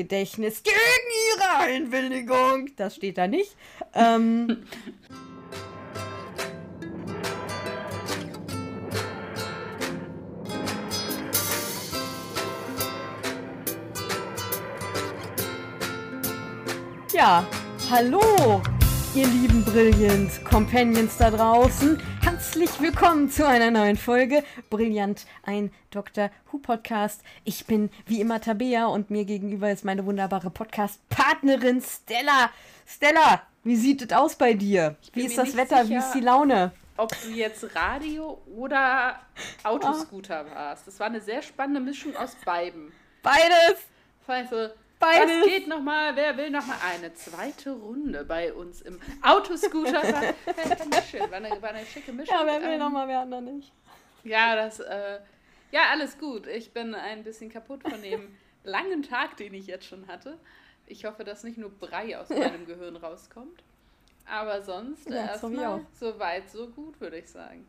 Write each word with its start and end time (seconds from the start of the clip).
Gedächtnis 0.00 0.62
gegen 0.62 0.76
ihre 1.28 1.58
Einwilligung. 1.58 2.70
Das 2.76 2.96
steht 2.96 3.18
da 3.18 3.26
nicht. 3.26 3.54
Ähm, 3.94 4.64
Ja, 17.12 17.44
hallo, 17.90 18.62
ihr 19.14 19.26
lieben 19.26 19.62
Brilliant 19.64 20.42
Companions 20.44 21.18
da 21.18 21.30
draußen. 21.30 22.00
Herzlich 22.40 22.80
willkommen 22.80 23.28
zu 23.28 23.46
einer 23.46 23.70
neuen 23.70 23.98
Folge 23.98 24.42
Brillant, 24.70 25.26
ein 25.42 25.70
Dr. 25.90 26.30
Who 26.50 26.56
Podcast. 26.58 27.22
Ich 27.44 27.66
bin 27.66 27.90
wie 28.06 28.18
immer 28.18 28.40
Tabea 28.40 28.86
und 28.86 29.10
mir 29.10 29.26
gegenüber 29.26 29.70
ist 29.70 29.84
meine 29.84 30.06
wunderbare 30.06 30.48
Podcast-Partnerin 30.48 31.82
Stella. 31.82 32.50
Stella, 32.86 33.42
wie 33.62 33.76
sieht 33.76 34.00
es 34.00 34.16
aus 34.16 34.36
bei 34.36 34.54
dir? 34.54 34.96
Wie 35.12 35.26
ist 35.26 35.36
das 35.36 35.54
Wetter? 35.54 35.84
Sicher, 35.84 35.88
wie 35.90 35.98
ist 35.98 36.12
die 36.12 36.20
Laune? 36.20 36.72
Ob 36.96 37.12
du 37.22 37.28
jetzt 37.28 37.76
Radio 37.76 38.40
oder 38.56 39.20
Autoscooter 39.62 40.46
oh. 40.50 40.54
warst. 40.54 40.86
Das 40.86 40.98
war 40.98 41.08
eine 41.08 41.20
sehr 41.20 41.42
spannende 41.42 41.82
Mischung 41.82 42.16
aus 42.16 42.34
beiden. 42.46 42.90
Beides! 43.22 43.84
Also, 44.26 44.70
Beides. 45.00 45.40
Was 45.40 45.46
geht 45.46 45.66
nochmal? 45.66 46.14
Wer 46.14 46.36
will 46.36 46.50
nochmal 46.50 46.76
eine 46.92 47.14
zweite 47.14 47.72
Runde 47.72 48.22
bei 48.22 48.52
uns 48.52 48.82
im 48.82 49.00
Autoscooter? 49.22 50.02
war, 50.02 50.12
war, 50.12 51.02
schön. 51.02 51.20
War, 51.22 51.32
eine, 51.32 51.62
war 51.62 51.70
eine 51.70 51.86
schicke 51.86 52.12
Mischung. 52.12 52.36
Ja, 52.36 52.44
wer 52.44 52.60
will 52.60 52.74
ähm, 52.74 52.78
nochmal, 52.78 53.08
wer 53.08 53.20
hat 53.20 53.28
noch 53.28 53.40
nicht. 53.40 53.72
Ja, 54.24 54.54
das, 54.54 54.78
äh, 54.80 55.18
ja, 55.72 55.84
alles 55.90 56.18
gut. 56.18 56.46
Ich 56.46 56.72
bin 56.72 56.94
ein 56.94 57.24
bisschen 57.24 57.50
kaputt 57.50 57.82
von 57.82 58.02
dem 58.02 58.36
langen 58.62 59.02
Tag, 59.02 59.38
den 59.38 59.54
ich 59.54 59.66
jetzt 59.66 59.86
schon 59.86 60.06
hatte. 60.06 60.38
Ich 60.86 61.06
hoffe, 61.06 61.24
dass 61.24 61.44
nicht 61.44 61.56
nur 61.56 61.70
Brei 61.70 62.18
aus 62.18 62.28
meinem 62.28 62.66
Gehirn 62.66 62.96
rauskommt. 62.96 63.62
Aber 64.26 64.60
sonst 64.60 65.08
ja, 65.08 65.28
erstmal 65.28 65.80
so 65.98 66.18
weit, 66.18 66.50
so 66.50 66.68
gut, 66.68 67.00
würde 67.00 67.18
ich 67.18 67.28
sagen. 67.28 67.66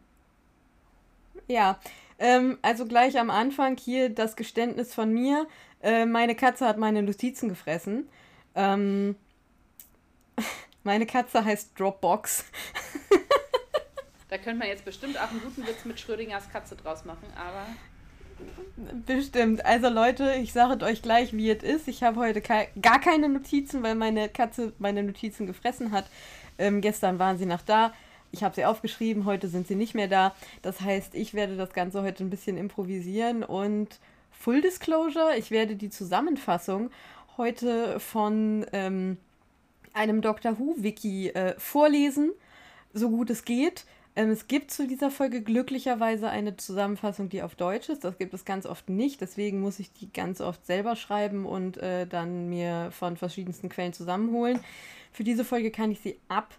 Ja, 1.47 1.79
ähm, 2.21 2.59
also 2.61 2.85
gleich 2.85 3.19
am 3.19 3.31
Anfang 3.31 3.77
hier 3.77 4.09
das 4.09 4.35
Geständnis 4.35 4.93
von 4.93 5.11
mir. 5.11 5.47
Äh, 5.81 6.05
meine 6.05 6.35
Katze 6.35 6.67
hat 6.67 6.77
meine 6.77 7.01
Notizen 7.01 7.49
gefressen. 7.49 8.07
Ähm, 8.53 9.15
meine 10.83 11.07
Katze 11.07 11.43
heißt 11.43 11.79
Dropbox. 11.79 12.45
da 14.29 14.37
könnte 14.37 14.59
man 14.59 14.67
jetzt 14.67 14.85
bestimmt 14.85 15.19
auch 15.19 15.31
einen 15.31 15.41
guten 15.41 15.65
Witz 15.65 15.83
mit 15.83 15.99
Schrödingers 15.99 16.47
Katze 16.51 16.75
draus 16.75 17.05
machen, 17.05 17.25
aber. 17.35 17.65
Bestimmt. 19.07 19.65
Also 19.65 19.89
Leute, 19.89 20.35
ich 20.35 20.53
sage 20.53 20.85
euch 20.85 21.01
gleich, 21.01 21.33
wie 21.33 21.49
es 21.49 21.63
ist. 21.63 21.87
Ich 21.87 22.03
habe 22.03 22.19
heute 22.19 22.41
ke 22.41 22.67
gar 22.79 22.99
keine 22.99 23.29
Notizen, 23.29 23.81
weil 23.81 23.95
meine 23.95 24.29
Katze 24.29 24.73
meine 24.77 25.01
Notizen 25.01 25.47
gefressen 25.47 25.91
hat. 25.91 26.05
Ähm, 26.59 26.81
gestern 26.81 27.17
waren 27.17 27.39
sie 27.39 27.47
noch 27.47 27.61
da. 27.63 27.93
Ich 28.31 28.43
habe 28.43 28.55
sie 28.55 28.65
aufgeschrieben, 28.65 29.25
heute 29.25 29.47
sind 29.47 29.67
sie 29.67 29.75
nicht 29.75 29.93
mehr 29.93 30.07
da. 30.07 30.33
Das 30.61 30.81
heißt, 30.81 31.15
ich 31.15 31.33
werde 31.33 31.57
das 31.57 31.73
Ganze 31.73 32.01
heute 32.01 32.23
ein 32.23 32.29
bisschen 32.29 32.57
improvisieren 32.57 33.43
und 33.43 33.99
Full 34.31 34.61
Disclosure, 34.61 35.37
ich 35.37 35.51
werde 35.51 35.75
die 35.75 35.89
Zusammenfassung 35.89 36.89
heute 37.37 37.99
von 37.99 38.65
ähm, 38.73 39.17
einem 39.93 40.21
Doctor 40.21 40.57
Who-Wiki 40.57 41.29
äh, 41.29 41.55
vorlesen, 41.59 42.31
so 42.93 43.09
gut 43.09 43.29
es 43.29 43.45
geht. 43.45 43.85
Ähm, 44.15 44.29
es 44.29 44.47
gibt 44.47 44.71
zu 44.71 44.87
dieser 44.87 45.11
Folge 45.11 45.41
glücklicherweise 45.41 46.29
eine 46.29 46.57
Zusammenfassung, 46.57 47.29
die 47.29 47.43
auf 47.43 47.55
Deutsch 47.55 47.89
ist. 47.89 48.03
Das 48.03 48.17
gibt 48.17 48.33
es 48.33 48.45
ganz 48.45 48.65
oft 48.65 48.89
nicht. 48.89 49.21
Deswegen 49.21 49.61
muss 49.61 49.79
ich 49.79 49.93
die 49.93 50.11
ganz 50.11 50.41
oft 50.41 50.65
selber 50.65 50.95
schreiben 50.95 51.45
und 51.45 51.77
äh, 51.77 52.07
dann 52.07 52.49
mir 52.49 52.89
von 52.91 53.15
verschiedensten 53.15 53.69
Quellen 53.69 53.93
zusammenholen. 53.93 54.59
Für 55.11 55.23
diese 55.23 55.45
Folge 55.45 55.71
kann 55.71 55.91
ich 55.91 55.99
sie 56.01 56.17
ab 56.27 56.53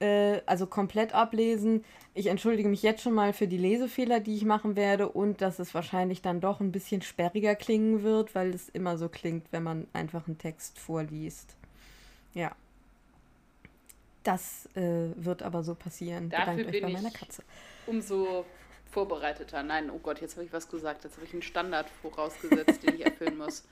äh, 0.00 0.40
also 0.46 0.66
komplett 0.66 1.14
ablesen. 1.14 1.84
Ich 2.14 2.26
entschuldige 2.26 2.68
mich 2.68 2.82
jetzt 2.82 3.02
schon 3.02 3.14
mal 3.14 3.32
für 3.32 3.46
die 3.46 3.58
Lesefehler, 3.58 4.20
die 4.20 4.36
ich 4.36 4.44
machen 4.44 4.76
werde 4.76 5.08
und 5.08 5.40
dass 5.40 5.58
es 5.58 5.74
wahrscheinlich 5.74 6.22
dann 6.22 6.40
doch 6.40 6.60
ein 6.60 6.72
bisschen 6.72 7.02
sperriger 7.02 7.54
klingen 7.54 8.02
wird, 8.02 8.34
weil 8.34 8.54
es 8.54 8.68
immer 8.68 8.98
so 8.98 9.08
klingt, 9.08 9.52
wenn 9.52 9.62
man 9.62 9.86
einfach 9.92 10.26
einen 10.26 10.38
Text 10.38 10.78
vorliest. 10.78 11.56
Ja. 12.34 12.52
Das 14.22 14.68
äh, 14.74 15.10
wird 15.16 15.42
aber 15.42 15.62
so 15.62 15.74
passieren. 15.74 16.30
Dafür 16.30 16.56
Bedankt 16.56 16.72
bin 16.72 16.84
euch 16.84 16.92
bei 16.92 17.00
meiner 17.00 17.14
Katze. 17.14 17.42
Umso 17.86 18.44
vorbereiteter. 18.90 19.62
Nein, 19.62 19.90
oh 19.90 19.98
Gott, 19.98 20.20
jetzt 20.20 20.36
habe 20.36 20.44
ich 20.44 20.52
was 20.52 20.68
gesagt. 20.68 21.04
Jetzt 21.04 21.16
habe 21.16 21.26
ich 21.26 21.32
einen 21.32 21.42
Standard 21.42 21.86
vorausgesetzt, 22.02 22.82
den 22.82 22.94
ich 22.94 23.04
erfüllen 23.04 23.38
muss. 23.38 23.64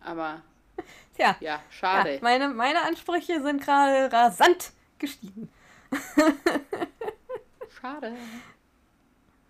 Aber 0.00 0.42
Tja, 1.16 1.36
ja, 1.40 1.60
schade. 1.70 2.14
Ja, 2.14 2.18
meine, 2.22 2.48
meine 2.48 2.82
Ansprüche 2.82 3.42
sind 3.42 3.62
gerade 3.62 4.12
rasant 4.12 4.72
gestiegen. 4.98 5.48
schade. 7.80 8.14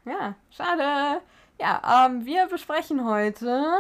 Ja, 0.05 0.35
schade. 0.51 1.21
Ja, 1.59 2.07
ähm, 2.07 2.25
wir 2.25 2.47
besprechen 2.47 3.05
heute 3.05 3.77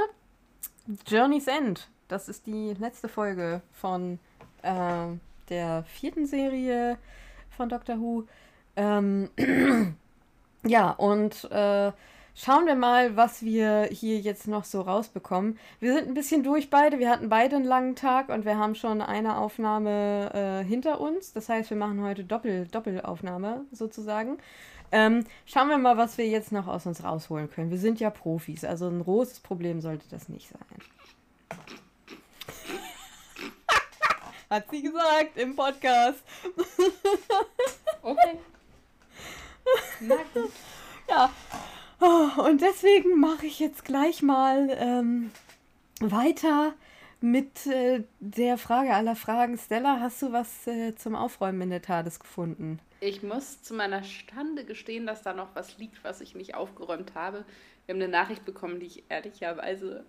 Journey's 1.07 1.47
End. 1.47 1.89
Das 2.09 2.29
ist 2.29 2.47
die 2.47 2.75
letzte 2.75 3.09
Folge 3.09 3.63
von 3.73 4.19
äh, 4.63 5.07
der 5.49 5.85
vierten 5.85 6.27
Serie 6.27 6.99
von 7.51 7.69
Doctor 7.69 7.99
Who. 7.99 8.25
Ähm, 8.77 9.31
ja, 10.65 10.91
und 10.91 11.51
äh, 11.51 11.93
Schauen 12.35 12.67
wir 12.67 12.77
mal, 12.77 13.17
was 13.17 13.43
wir 13.43 13.89
hier 13.91 14.19
jetzt 14.19 14.47
noch 14.47 14.65
so 14.65 14.81
rausbekommen. 14.81 15.59
Wir 15.81 15.95
sind 15.95 16.09
ein 16.09 16.15
bisschen 16.15 16.43
durch 16.43 16.71
beide. 16.71 16.99
Wir 16.99 17.11
hatten 17.11 17.29
beide 17.29 17.57
einen 17.57 17.65
langen 17.65 17.97
Tag 17.97 18.29
und 18.29 18.45
wir 18.45 18.57
haben 18.57 18.75
schon 18.75 19.03
eine 19.03 19.37
Aufnahme 19.37 20.31
äh, 20.33 20.65
hinter 20.65 21.01
uns. 21.01 21.33
Das 21.33 21.49
heißt, 21.49 21.71
wir 21.71 21.77
machen 21.77 22.03
heute 22.03 22.25
Doppel 22.25 22.67
Doppelaufnahme 22.69 23.65
sozusagen. 23.73 24.39
Ähm, 24.93 25.25
schauen 25.45 25.69
wir 25.69 25.79
mal, 25.79 25.97
was 25.97 26.19
wir 26.19 26.27
jetzt 26.27 26.53
noch 26.53 26.67
aus 26.67 26.87
uns 26.87 27.05
rausholen 27.05 27.51
können. 27.51 27.71
Wir 27.71 27.79
sind 27.79 28.01
ja 28.01 28.11
Profis, 28.11 28.65
also 28.65 28.89
ein 28.89 29.03
großes 29.03 29.41
Problem 29.41 29.81
sollte 29.81 30.09
das 30.11 30.29
nicht 30.29 30.49
sein. 30.49 30.61
Hat 34.51 34.65
sie 34.71 34.83
gesagt 34.83 35.37
im 35.37 35.55
Podcast. 35.55 36.25
okay. 38.03 38.39
Na 40.01 40.17
gut. 40.35 40.51
Ja, 41.09 41.29
Oh, 42.01 42.43
und 42.43 42.63
deswegen 42.63 43.21
mache 43.21 43.47
ich 43.47 43.61
jetzt 43.61 43.85
gleich 43.85 44.23
mal 44.23 44.71
ähm, 44.79 45.31
weiter 46.01 46.73
mit 47.21 47.67
äh, 47.67 48.05
der 48.21 48.57
Frage 48.57 48.95
aller 48.95 49.17
Fragen. 49.17 49.59
Stella, 49.59 50.01
hast 50.01 50.23
du 50.23 50.33
was 50.33 50.67
äh, 50.67 50.95
zum 50.95 51.15
Aufräumen 51.15 51.61
in 51.63 51.71
der 51.71 51.83
TARDIS 51.83 52.19
gefunden? 52.19 52.81
Ich 53.01 53.23
muss 53.23 53.63
zu 53.63 53.75
meiner 53.75 54.03
Stande 54.03 54.65
gestehen, 54.65 55.07
dass 55.07 55.23
da 55.23 55.35
noch 55.35 55.55
was 55.55 55.77
liegt, 55.79 56.03
was 56.03 56.23
ich 56.23 56.35
nicht 56.35 56.55
aufgeräumt 56.55 57.15
habe. 57.15 57.45
Wir 57.85 57.95
haben 57.95 58.03
eine 58.03 58.11
Nachricht 58.11 58.47
bekommen, 58.47 58.81
die 58.81 58.87
ich 58.87 59.05
ehrlicherweise 59.11 60.05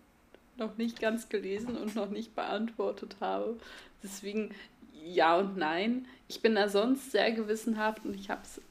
noch 0.57 0.77
nicht 0.77 1.01
ganz 1.01 1.27
gelesen 1.27 1.75
und 1.75 1.95
noch 1.95 2.09
nicht 2.09 2.35
beantwortet 2.35 3.17
habe. 3.19 3.57
Deswegen 4.01 4.53
ja 4.93 5.37
und 5.37 5.57
nein. 5.57 6.07
Ich 6.29 6.41
bin 6.41 6.55
da 6.55 6.69
sonst 6.69 7.11
sehr 7.11 7.31
gewissenhaft 7.31 8.05
und 8.05 8.13
ich 8.13 8.29
habe 8.29 8.41
es 8.43 8.61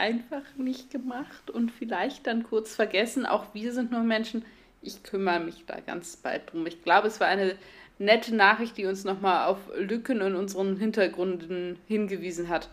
einfach 0.00 0.42
nicht 0.56 0.90
gemacht 0.90 1.50
und 1.50 1.70
vielleicht 1.70 2.26
dann 2.26 2.42
kurz 2.42 2.74
vergessen. 2.74 3.26
Auch 3.26 3.54
wir 3.54 3.72
sind 3.72 3.92
nur 3.92 4.02
Menschen. 4.02 4.44
Ich 4.82 5.02
kümmere 5.02 5.40
mich 5.40 5.64
da 5.66 5.78
ganz 5.78 6.16
bald 6.16 6.50
drum. 6.50 6.66
Ich 6.66 6.82
glaube, 6.82 7.06
es 7.06 7.20
war 7.20 7.28
eine 7.28 7.54
nette 7.98 8.34
Nachricht, 8.34 8.78
die 8.78 8.86
uns 8.86 9.04
nochmal 9.04 9.46
auf 9.46 9.58
Lücken 9.76 10.22
in 10.22 10.34
unseren 10.34 10.78
Hintergründen 10.78 11.78
hingewiesen 11.86 12.48
hat 12.48 12.70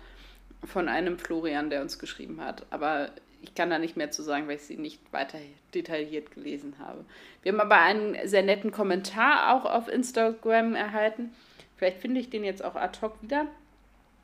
von 0.63 0.87
einem 0.87 1.19
Florian, 1.19 1.69
der 1.69 1.81
uns 1.81 1.99
geschrieben 1.99 2.41
hat. 2.41 2.65
Aber 2.69 3.11
ich 3.41 3.53
kann 3.53 3.69
da 3.69 3.77
nicht 3.77 3.97
mehr 3.97 4.09
zu 4.09 4.23
sagen, 4.23 4.47
weil 4.47 4.55
ich 4.55 4.63
sie 4.63 4.77
nicht 4.77 5.01
weiter 5.11 5.37
detailliert 5.73 6.31
gelesen 6.31 6.75
habe. 6.79 7.03
Wir 7.43 7.51
haben 7.51 7.59
aber 7.59 7.81
einen 7.81 8.15
sehr 8.27 8.41
netten 8.41 8.71
Kommentar 8.71 9.53
auch 9.53 9.65
auf 9.65 9.89
Instagram 9.89 10.75
erhalten. 10.75 11.31
Vielleicht 11.75 11.99
finde 11.99 12.21
ich 12.21 12.29
den 12.29 12.43
jetzt 12.43 12.63
auch 12.63 12.75
ad 12.75 12.99
hoc 13.01 13.21
wieder 13.21 13.47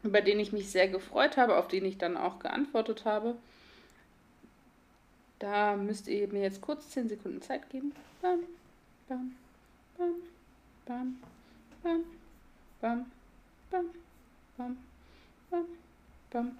über 0.03 0.21
den 0.21 0.39
ich 0.39 0.51
mich 0.51 0.69
sehr 0.69 0.87
gefreut 0.87 1.37
habe, 1.37 1.57
auf 1.57 1.67
den 1.67 1.85
ich 1.85 1.97
dann 1.97 2.17
auch 2.17 2.39
geantwortet 2.39 3.05
habe. 3.05 3.35
Da 5.39 5.75
müsst 5.75 6.07
ihr 6.07 6.27
mir 6.27 6.41
jetzt 6.41 6.61
kurz 6.61 6.89
10 6.89 7.09
Sekunden 7.09 7.41
Zeit 7.41 7.69
geben. 7.69 7.93
Bam, 8.21 8.39
bam, 9.07 9.35
bam, 9.97 10.15
bam, 10.85 11.15
bam, 11.81 12.03
bam, 12.81 13.05
bam, 13.69 13.89
bam, 14.57 14.77
bam, 15.49 15.65
bam. 16.31 16.57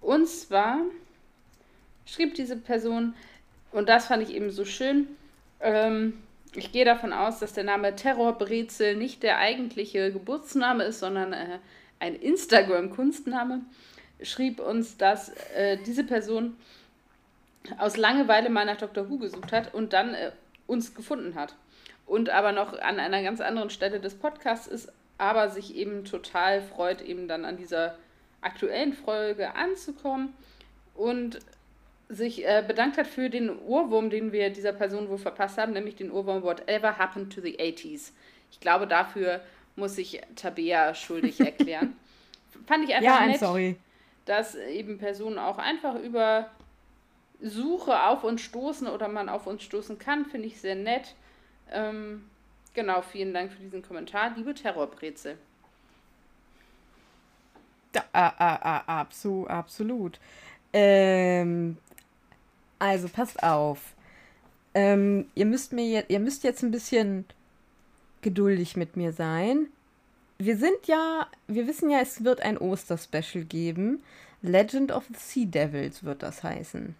Und 0.00 0.28
zwar 0.28 0.80
schrieb 2.06 2.34
diese 2.34 2.56
Person, 2.56 3.14
und 3.72 3.88
das 3.88 4.06
fand 4.06 4.22
ich 4.22 4.34
eben 4.34 4.50
so 4.50 4.64
schön, 4.64 5.08
ähm, 5.60 6.14
ich 6.54 6.72
gehe 6.72 6.84
davon 6.84 7.12
aus, 7.12 7.38
dass 7.38 7.54
der 7.54 7.64
Name 7.64 7.96
Terrorbrezel 7.96 8.96
nicht 8.96 9.22
der 9.22 9.38
eigentliche 9.38 10.12
Geburtsname 10.12 10.84
ist, 10.84 11.00
sondern 11.00 11.32
äh, 11.32 11.58
ein 12.02 12.16
Instagram-Kunstname, 12.16 13.60
schrieb 14.22 14.58
uns, 14.58 14.96
dass 14.96 15.28
äh, 15.54 15.78
diese 15.86 16.02
Person 16.02 16.56
aus 17.78 17.96
Langeweile 17.96 18.50
mal 18.50 18.66
nach 18.66 18.76
Dr. 18.76 19.08
Who 19.08 19.18
gesucht 19.18 19.52
hat 19.52 19.72
und 19.72 19.92
dann 19.92 20.14
äh, 20.14 20.32
uns 20.66 20.94
gefunden 20.94 21.36
hat. 21.36 21.54
und 22.06 22.28
aber 22.28 22.50
noch 22.50 22.72
an 22.78 22.98
einer 22.98 23.22
ganz 23.22 23.40
anderen 23.40 23.70
Stelle 23.70 24.00
des 24.00 24.16
Podcasts 24.16 24.66
ist, 24.66 24.92
aber 25.16 25.48
sich 25.48 25.76
eben 25.76 26.04
total 26.04 26.60
freut, 26.60 27.00
eben 27.00 27.28
dann 27.28 27.44
an 27.44 27.56
dieser 27.56 27.96
aktuellen 28.40 28.92
Folge 28.92 29.54
anzukommen 29.54 30.34
und 30.94 31.38
sich 32.08 32.44
äh, 32.44 32.64
bedankt 32.66 32.98
hat 32.98 33.06
für 33.06 33.30
den 33.30 33.56
Ohrwurm, 33.60 34.10
den 34.10 34.32
wir 34.32 34.50
dieser 34.50 34.72
Person 34.72 35.08
wohl 35.08 35.18
verpasst 35.18 35.56
haben, 35.56 35.72
nämlich 35.72 35.94
den 35.94 36.10
Ohrwurm 36.10 36.42
Whatever 36.42 36.98
Happened 36.98 37.32
to 37.32 37.40
the 37.40 37.56
80s. 37.58 38.10
Ich 38.50 38.58
glaube, 38.58 38.88
dafür 38.88 39.40
muss 39.76 39.96
sich 39.96 40.20
Tabea 40.36 40.94
schuldig 40.94 41.40
erklären. 41.40 41.96
Fand 42.66 42.84
ich 42.84 42.94
einfach 42.94 43.20
ja, 43.20 43.26
nett, 43.26 43.40
sorry. 43.40 43.76
dass 44.24 44.54
eben 44.54 44.98
Personen 44.98 45.38
auch 45.38 45.58
einfach 45.58 45.96
über 45.96 46.50
Suche 47.40 48.04
auf 48.04 48.24
uns 48.24 48.40
stoßen 48.42 48.86
oder 48.86 49.08
man 49.08 49.28
auf 49.28 49.46
uns 49.46 49.62
stoßen 49.62 49.98
kann, 49.98 50.26
finde 50.26 50.46
ich 50.46 50.60
sehr 50.60 50.76
nett. 50.76 51.14
Ähm, 51.72 52.28
genau, 52.74 53.02
vielen 53.02 53.34
Dank 53.34 53.52
für 53.52 53.60
diesen 53.60 53.82
Kommentar, 53.82 54.32
liebe 54.36 54.54
Terrorbrezel. 54.54 55.38
Ja, 57.94 58.04
ah, 58.12 58.32
ah, 58.38 58.58
ah, 58.62 59.00
absolut, 59.00 59.50
absolut. 59.50 60.20
Ähm, 60.72 61.76
also 62.78 63.08
passt 63.08 63.42
auf. 63.42 63.94
Ähm, 64.74 65.26
ihr 65.34 65.44
müsst 65.44 65.72
mir 65.72 65.86
jetzt, 65.86 66.10
ihr 66.10 66.20
müsst 66.20 66.44
jetzt 66.44 66.62
ein 66.62 66.70
bisschen 66.70 67.26
geduldig 68.22 68.76
mit 68.76 68.96
mir 68.96 69.12
sein. 69.12 69.68
Wir 70.38 70.56
sind 70.56 70.86
ja, 70.86 71.26
wir 71.46 71.66
wissen 71.66 71.90
ja, 71.90 72.00
es 72.00 72.24
wird 72.24 72.40
ein 72.40 72.58
Osterspecial 72.58 73.44
geben. 73.44 74.02
Legend 74.42 74.90
of 74.90 75.04
the 75.08 75.18
Sea 75.18 75.46
Devils 75.46 76.02
wird 76.02 76.22
das 76.22 76.42
heißen. 76.42 76.96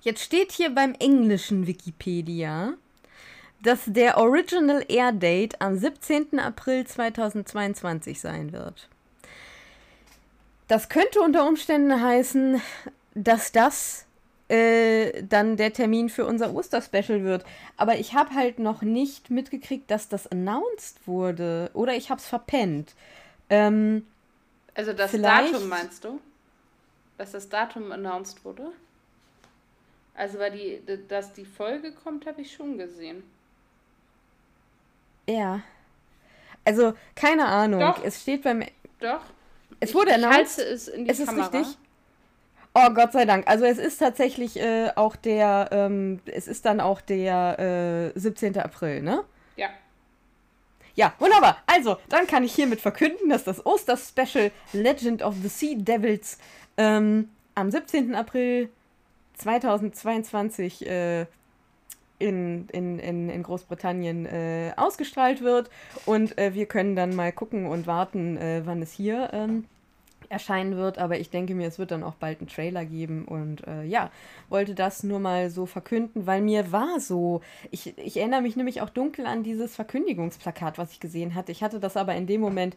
Jetzt 0.00 0.22
steht 0.22 0.52
hier 0.52 0.74
beim 0.74 0.94
englischen 0.98 1.66
Wikipedia, 1.66 2.74
dass 3.62 3.80
der 3.86 4.16
Original 4.18 4.84
Air 4.88 5.12
Date 5.12 5.60
am 5.60 5.76
17. 5.76 6.38
April 6.38 6.86
2022 6.86 8.20
sein 8.20 8.52
wird. 8.52 8.88
Das 10.68 10.88
könnte 10.88 11.20
unter 11.20 11.46
Umständen 11.46 12.00
heißen, 12.00 12.60
dass 13.14 13.52
das 13.52 14.05
äh, 14.48 15.22
dann 15.24 15.56
der 15.56 15.72
Termin 15.72 16.08
für 16.08 16.24
unser 16.26 16.54
Osterspecial 16.54 17.24
wird. 17.24 17.44
Aber 17.76 17.96
ich 17.98 18.14
habe 18.14 18.34
halt 18.34 18.58
noch 18.58 18.82
nicht 18.82 19.30
mitgekriegt, 19.30 19.90
dass 19.90 20.08
das 20.08 20.26
announced 20.26 21.06
wurde. 21.06 21.70
Oder 21.74 21.94
ich 21.94 22.10
habe 22.10 22.20
es 22.20 22.26
verpennt. 22.26 22.94
Ähm, 23.50 24.06
also 24.74 24.92
das 24.92 25.12
Datum 25.12 25.68
meinst 25.68 26.04
du? 26.04 26.20
Dass 27.18 27.32
das 27.32 27.48
Datum 27.48 27.92
announced 27.92 28.44
wurde? 28.44 28.72
Also 30.14 30.38
weil 30.38 30.52
die, 30.52 30.80
dass 31.08 31.32
die 31.32 31.44
Folge 31.44 31.92
kommt, 31.92 32.26
habe 32.26 32.42
ich 32.42 32.52
schon 32.52 32.78
gesehen. 32.78 33.22
Ja. 35.28 35.62
Also, 36.64 36.94
keine 37.14 37.46
Ahnung. 37.46 37.80
Doch. 37.80 38.02
Es 38.02 38.22
steht 38.22 38.42
beim. 38.42 38.64
Doch. 39.00 39.22
Es 39.80 39.94
wurde 39.94 40.10
ich, 40.10 40.16
announced. 40.16 40.58
es 40.58 40.88
in 40.88 41.04
die 41.04 41.10
es 41.10 41.24
Kamera. 41.24 41.46
ist 41.46 41.54
richtig. 41.54 41.78
Oh, 42.78 42.90
Gott 42.90 43.12
sei 43.12 43.24
Dank. 43.24 43.48
Also 43.48 43.64
es 43.64 43.78
ist 43.78 43.96
tatsächlich 43.96 44.60
äh, 44.60 44.90
auch 44.96 45.16
der, 45.16 45.70
ähm, 45.72 46.20
es 46.26 46.46
ist 46.46 46.66
dann 46.66 46.80
auch 46.80 47.00
der 47.00 48.12
äh, 48.14 48.18
17. 48.20 48.58
April, 48.58 49.00
ne? 49.00 49.24
Ja. 49.56 49.70
Ja, 50.94 51.14
wunderbar. 51.18 51.56
Also, 51.66 51.96
dann 52.10 52.26
kann 52.26 52.44
ich 52.44 52.54
hiermit 52.54 52.82
verkünden, 52.82 53.30
dass 53.30 53.44
das 53.44 53.64
Oster-Special 53.64 54.50
Legend 54.74 55.22
of 55.22 55.36
the 55.42 55.48
Sea 55.48 55.76
Devils 55.78 56.36
ähm, 56.76 57.30
am 57.54 57.70
17. 57.70 58.14
April 58.14 58.68
2022 59.38 60.86
äh, 60.86 61.26
in, 62.18 62.68
in, 62.72 62.98
in, 62.98 63.30
in 63.30 63.42
Großbritannien 63.42 64.26
äh, 64.26 64.72
ausgestrahlt 64.76 65.40
wird. 65.40 65.70
Und 66.04 66.36
äh, 66.36 66.52
wir 66.52 66.66
können 66.66 66.94
dann 66.94 67.16
mal 67.16 67.32
gucken 67.32 67.66
und 67.68 67.86
warten, 67.86 68.36
äh, 68.36 68.60
wann 68.66 68.82
es 68.82 68.92
hier 68.92 69.30
ähm, 69.32 69.64
erscheinen 70.28 70.76
wird, 70.76 70.98
aber 70.98 71.18
ich 71.18 71.30
denke 71.30 71.54
mir, 71.54 71.68
es 71.68 71.78
wird 71.78 71.90
dann 71.90 72.02
auch 72.02 72.14
bald 72.14 72.40
einen 72.40 72.48
Trailer 72.48 72.84
geben 72.84 73.24
und 73.24 73.66
äh, 73.66 73.84
ja, 73.84 74.10
wollte 74.48 74.74
das 74.74 75.02
nur 75.02 75.20
mal 75.20 75.50
so 75.50 75.66
verkünden, 75.66 76.26
weil 76.26 76.42
mir 76.42 76.72
war 76.72 77.00
so, 77.00 77.40
ich, 77.70 77.96
ich 77.98 78.16
erinnere 78.16 78.42
mich 78.42 78.56
nämlich 78.56 78.80
auch 78.80 78.90
dunkel 78.90 79.26
an 79.26 79.42
dieses 79.42 79.74
Verkündigungsplakat, 79.74 80.78
was 80.78 80.92
ich 80.92 81.00
gesehen 81.00 81.34
hatte. 81.34 81.52
Ich 81.52 81.62
hatte 81.62 81.80
das 81.80 81.96
aber 81.96 82.14
in 82.14 82.26
dem 82.26 82.40
Moment 82.40 82.76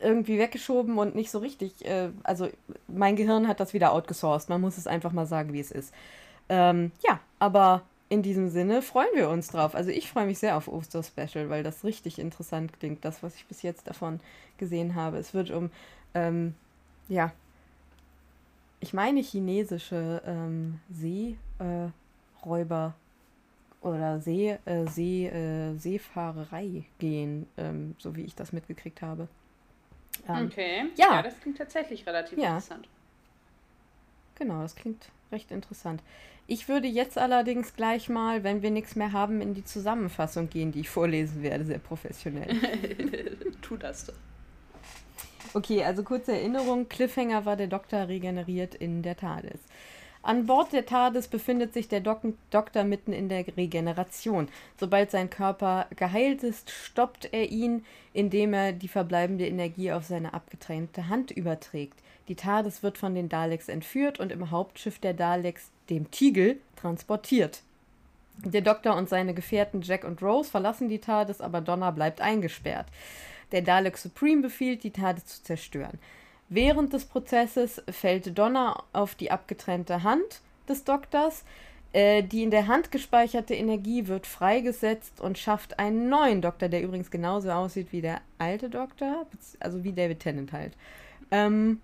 irgendwie 0.00 0.38
weggeschoben 0.38 0.98
und 0.98 1.14
nicht 1.14 1.30
so 1.30 1.38
richtig, 1.38 1.84
äh, 1.84 2.10
also 2.22 2.48
mein 2.88 3.16
Gehirn 3.16 3.48
hat 3.48 3.60
das 3.60 3.74
wieder 3.74 3.92
outgesourced, 3.92 4.48
man 4.48 4.60
muss 4.60 4.78
es 4.78 4.86
einfach 4.86 5.12
mal 5.12 5.26
sagen, 5.26 5.52
wie 5.52 5.60
es 5.60 5.70
ist. 5.70 5.92
Ähm, 6.48 6.92
ja, 7.06 7.20
aber 7.38 7.82
in 8.12 8.22
diesem 8.22 8.50
Sinne 8.50 8.82
freuen 8.82 9.08
wir 9.14 9.30
uns 9.30 9.48
drauf. 9.48 9.74
Also 9.74 9.90
ich 9.90 10.10
freue 10.10 10.26
mich 10.26 10.38
sehr 10.38 10.58
auf 10.58 10.68
Oster-Special, 10.68 11.48
weil 11.48 11.62
das 11.62 11.82
richtig 11.82 12.18
interessant 12.18 12.78
klingt, 12.78 13.06
das, 13.06 13.22
was 13.22 13.36
ich 13.36 13.46
bis 13.46 13.62
jetzt 13.62 13.88
davon 13.88 14.20
gesehen 14.58 14.94
habe. 14.94 15.16
Es 15.16 15.32
wird 15.32 15.50
um 15.50 15.70
ähm, 16.14 16.54
ja, 17.08 17.32
ich 18.80 18.92
meine 18.92 19.20
chinesische 19.20 20.22
ähm, 20.26 20.80
Seeräuber 20.90 22.94
äh, 23.82 23.86
oder 23.86 24.20
See, 24.20 24.58
äh, 24.64 24.86
See, 24.88 25.26
äh, 25.26 25.76
Seefahrerei 25.76 26.84
gehen, 26.98 27.46
ähm, 27.56 27.94
so 27.98 28.16
wie 28.16 28.22
ich 28.22 28.34
das 28.34 28.52
mitgekriegt 28.52 29.02
habe. 29.02 29.28
Ähm, 30.28 30.46
okay, 30.46 30.84
ja. 30.96 31.14
ja. 31.14 31.22
das 31.22 31.38
klingt 31.40 31.58
tatsächlich 31.58 32.06
relativ 32.06 32.38
ja. 32.38 32.48
interessant. 32.48 32.88
Genau, 34.34 34.62
das 34.62 34.74
klingt 34.74 35.10
recht 35.30 35.50
interessant. 35.50 36.02
Ich 36.46 36.68
würde 36.68 36.88
jetzt 36.88 37.18
allerdings 37.18 37.74
gleich 37.74 38.08
mal, 38.08 38.42
wenn 38.42 38.62
wir 38.62 38.70
nichts 38.70 38.96
mehr 38.96 39.12
haben, 39.12 39.40
in 39.40 39.54
die 39.54 39.64
Zusammenfassung 39.64 40.50
gehen, 40.50 40.72
die 40.72 40.80
ich 40.80 40.90
vorlesen 40.90 41.42
werde, 41.42 41.64
sehr 41.64 41.78
professionell. 41.78 42.56
tu 43.62 43.76
das 43.76 44.06
doch. 44.06 44.14
Okay, 45.54 45.84
also 45.84 46.02
kurze 46.02 46.32
Erinnerung: 46.32 46.88
Cliffhanger 46.88 47.44
war 47.44 47.56
der 47.56 47.66
Doktor 47.66 48.08
regeneriert 48.08 48.74
in 48.74 49.02
der 49.02 49.16
TARDIS. 49.16 49.60
An 50.22 50.46
Bord 50.46 50.72
der 50.72 50.86
TARDIS 50.86 51.28
befindet 51.28 51.74
sich 51.74 51.88
der 51.88 52.00
Dok 52.00 52.22
Doktor 52.50 52.84
mitten 52.84 53.12
in 53.12 53.28
der 53.28 53.44
Regeneration. 53.56 54.48
Sobald 54.78 55.10
sein 55.10 55.30
Körper 55.30 55.86
geheilt 55.96 56.44
ist, 56.44 56.70
stoppt 56.70 57.28
er 57.32 57.50
ihn, 57.50 57.84
indem 58.12 58.54
er 58.54 58.72
die 58.72 58.88
verbleibende 58.88 59.46
Energie 59.46 59.90
auf 59.92 60.04
seine 60.04 60.32
abgetrennte 60.32 61.08
Hand 61.08 61.32
überträgt. 61.32 61.98
Die 62.28 62.36
TARDIS 62.36 62.84
wird 62.84 62.98
von 62.98 63.16
den 63.16 63.28
Daleks 63.28 63.68
entführt 63.68 64.20
und 64.20 64.30
im 64.30 64.52
Hauptschiff 64.52 65.00
der 65.00 65.12
Daleks, 65.12 65.70
dem 65.90 66.10
Tigel, 66.12 66.60
transportiert. 66.76 67.62
Der 68.44 68.62
Doktor 68.62 68.96
und 68.96 69.08
seine 69.08 69.34
Gefährten 69.34 69.82
Jack 69.82 70.04
und 70.04 70.22
Rose 70.22 70.50
verlassen 70.50 70.88
die 70.88 71.00
TARDIS, 71.00 71.40
aber 71.40 71.60
Donna 71.60 71.90
bleibt 71.90 72.20
eingesperrt. 72.20 72.86
Der 73.52 73.62
Dalek 73.62 73.96
Supreme 73.96 74.42
befiehlt, 74.42 74.82
die 74.82 74.90
TARDIS 74.90 75.26
zu 75.26 75.42
zerstören. 75.42 75.98
Während 76.48 76.92
des 76.92 77.04
Prozesses 77.04 77.82
fällt 77.90 78.36
Donna 78.36 78.82
auf 78.92 79.14
die 79.14 79.30
abgetrennte 79.30 80.02
Hand 80.02 80.40
des 80.68 80.84
Doktors. 80.84 81.44
Äh, 81.92 82.22
die 82.22 82.42
in 82.42 82.50
der 82.50 82.68
Hand 82.68 82.90
gespeicherte 82.90 83.54
Energie 83.54 84.06
wird 84.06 84.26
freigesetzt 84.26 85.20
und 85.20 85.36
schafft 85.36 85.78
einen 85.78 86.08
neuen 86.08 86.40
Doktor, 86.40 86.70
der 86.70 86.82
übrigens 86.82 87.10
genauso 87.10 87.50
aussieht 87.50 87.88
wie 87.92 88.00
der 88.00 88.22
alte 88.38 88.70
Doktor, 88.70 89.26
also 89.60 89.84
wie 89.84 89.92
David 89.92 90.20
Tennant 90.20 90.52
halt. 90.52 90.72
Ähm, 91.30 91.80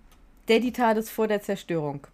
der 0.48 0.60
die 0.60 0.72
TARDIS 0.72 1.10
vor 1.10 1.28
der 1.28 1.42
Zerstörung, 1.42 2.06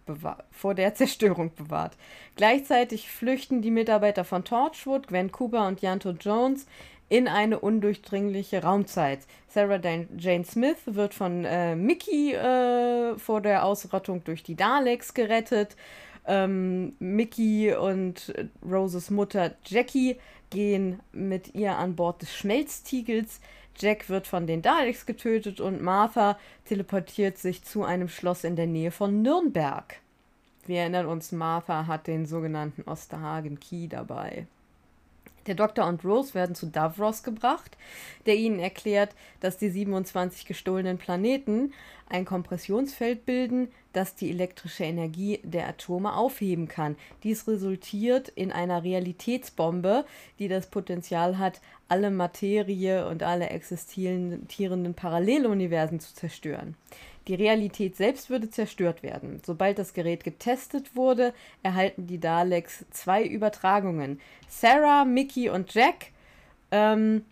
vor 0.51 0.75
der 0.75 0.93
Zerstörung 0.93 1.53
bewahrt. 1.55 1.95
Gleichzeitig 2.35 3.09
flüchten 3.09 3.61
die 3.61 3.71
Mitarbeiter 3.71 4.25
von 4.25 4.43
Torchwood, 4.43 5.07
Gwen 5.07 5.31
Cooper 5.31 5.65
und 5.65 5.81
Janto 5.81 6.11
Jones 6.11 6.67
in 7.09 7.27
eine 7.27 7.59
undurchdringliche 7.59 8.63
Raumzeit. 8.63 9.19
Sarah 9.47 9.79
Jane 10.17 10.45
Smith 10.45 10.77
wird 10.85 11.13
von 11.13 11.45
äh, 11.45 11.75
Mickey 11.75 12.33
äh, 12.33 13.17
vor 13.17 13.41
der 13.41 13.63
Ausrottung 13.63 14.23
durch 14.23 14.43
die 14.43 14.55
Daleks 14.55 15.13
gerettet. 15.13 15.75
Ähm, 16.27 16.93
Mickey 16.99 17.73
und 17.73 18.33
Roses 18.67 19.11
Mutter 19.11 19.53
Jackie 19.65 20.17
gehen 20.49 20.99
mit 21.11 21.53
ihr 21.53 21.77
an 21.77 21.95
Bord 21.95 22.21
des 22.21 22.35
Schmelztiegels. 22.35 23.39
Jack 23.77 24.09
wird 24.09 24.25
von 24.25 24.47
den 24.47 24.61
Daleks 24.61 25.05
getötet 25.05 25.59
und 25.59 25.81
Martha 25.81 26.39
teleportiert 26.65 27.37
sich 27.37 27.63
zu 27.63 27.83
einem 27.83 28.07
Schloss 28.07 28.43
in 28.43 28.55
der 28.55 28.67
Nähe 28.67 28.91
von 28.91 29.21
Nürnberg. 29.21 29.97
Wir 30.65 30.79
erinnern 30.79 31.05
uns, 31.05 31.31
Martha 31.31 31.85
hat 31.85 32.07
den 32.07 32.25
sogenannten 32.25 32.89
Osterhagen 32.89 33.59
Key 33.59 33.87
dabei. 33.87 34.47
Der 35.47 35.55
Doktor 35.55 35.85
und 35.87 36.03
Rose 36.03 36.33
werden 36.33 36.55
zu 36.55 36.65
Davros 36.65 37.21
gebracht, 37.21 37.77
der 38.25 38.35
ihnen 38.35 38.59
erklärt, 38.59 39.15
dass 39.41 39.57
die 39.57 39.69
27 39.69 40.45
gestohlenen 40.45 40.97
Planeten 40.97 41.73
ein 42.09 42.25
Kompressionsfeld 42.25 43.25
bilden, 43.25 43.69
das 43.93 44.15
die 44.15 44.29
elektrische 44.29 44.83
Energie 44.83 45.39
der 45.43 45.67
Atome 45.67 46.15
aufheben 46.15 46.67
kann. 46.67 46.95
Dies 47.23 47.47
resultiert 47.47 48.29
in 48.29 48.51
einer 48.51 48.83
Realitätsbombe, 48.83 50.05
die 50.39 50.47
das 50.47 50.67
Potenzial 50.67 51.37
hat, 51.37 51.61
alle 51.87 52.11
Materie 52.11 53.07
und 53.07 53.23
alle 53.23 53.49
existierenden 53.49 54.93
Paralleluniversen 54.93 55.99
zu 55.99 56.13
zerstören. 56.13 56.75
Die 57.27 57.35
Realität 57.35 57.95
selbst 57.95 58.29
würde 58.29 58.49
zerstört 58.49 59.01
werden. 59.01 59.41
Sobald 59.45 59.79
das 59.79 59.93
Gerät 59.93 60.23
getestet 60.23 60.95
wurde, 60.95 61.33
erhalten 61.63 62.05
die 62.05 62.19
Daleks 62.19 62.85
zwei 62.91 63.23
Übertragungen. 63.23 64.19
Sarah, 64.47 65.05
Mickey 65.05 65.49
und 65.49 65.73
Jack. 65.73 66.11
Ähm, 66.71 67.25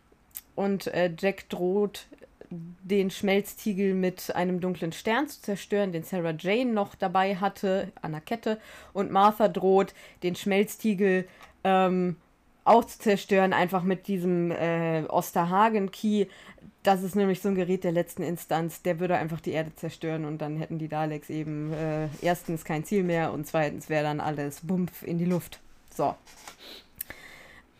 und 0.55 0.87
äh, 0.87 1.11
Jack 1.17 1.49
droht, 1.49 2.07
den 2.49 3.09
Schmelztiegel 3.09 3.93
mit 3.93 4.35
einem 4.35 4.59
dunklen 4.59 4.91
Stern 4.91 5.27
zu 5.27 5.41
zerstören, 5.41 5.91
den 5.91 6.03
Sarah 6.03 6.35
Jane 6.37 6.71
noch 6.71 6.95
dabei 6.95 7.35
hatte, 7.35 7.91
an 8.01 8.11
der 8.11 8.21
Kette. 8.21 8.59
Und 8.93 9.11
Martha 9.11 9.47
droht, 9.47 9.93
den 10.21 10.35
Schmelztiegel 10.35 11.27
ähm, 11.63 12.17
auch 12.63 12.85
zu 12.85 12.99
zerstören, 12.99 13.53
einfach 13.53 13.83
mit 13.83 14.07
diesem 14.07 14.51
äh, 14.51 15.03
Osterhagen-Key. 15.03 16.27
Das 16.83 17.03
ist 17.03 17.15
nämlich 17.15 17.41
so 17.41 17.49
ein 17.49 17.55
Gerät 17.55 17.83
der 17.83 17.91
letzten 17.91 18.23
Instanz, 18.23 18.81
der 18.81 18.99
würde 18.99 19.17
einfach 19.17 19.39
die 19.39 19.51
Erde 19.51 19.75
zerstören 19.75 20.25
und 20.25 20.39
dann 20.39 20.57
hätten 20.57 20.79
die 20.79 20.87
Daleks 20.87 21.29
eben 21.29 21.73
äh, 21.73 22.07
erstens 22.21 22.65
kein 22.65 22.83
Ziel 22.83 23.03
mehr 23.03 23.31
und 23.33 23.47
zweitens 23.47 23.89
wäre 23.89 24.03
dann 24.03 24.19
alles 24.19 24.61
Bumpf 24.61 25.03
in 25.03 25.17
die 25.17 25.25
Luft. 25.25 25.59
So. 25.93 26.15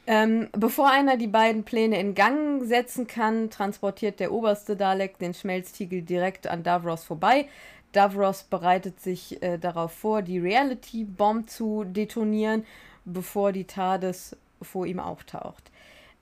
Ähm, 0.06 0.50
bevor 0.52 0.92
einer 0.92 1.16
die 1.16 1.28
beiden 1.28 1.64
Pläne 1.64 2.00
in 2.00 2.14
Gang 2.14 2.64
setzen 2.66 3.08
kann, 3.08 3.50
transportiert 3.50 4.20
der 4.20 4.34
oberste 4.34 4.76
Dalek 4.76 5.18
den 5.18 5.34
Schmelztiegel 5.34 6.02
direkt 6.02 6.48
an 6.48 6.64
Davros 6.64 7.06
vorbei. 7.06 7.48
Davros 7.94 8.44
bereitet 8.44 9.00
sich 9.00 9.42
äh, 9.42 9.58
darauf 9.58 9.94
vor, 9.94 10.22
die 10.22 10.40
Reality 10.40 11.06
Bomb 11.06 11.50
zu 11.50 11.86
detonieren, 11.86 12.66
bevor 13.06 13.54
die 13.54 13.66
TARDIS 13.66 14.36
vor 14.64 14.86
ihm 14.86 15.00
auftaucht. 15.00 15.72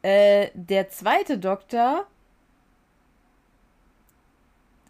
Äh, 0.01 0.49
der 0.53 0.89
zweite 0.89 1.37
Doktor 1.37 2.07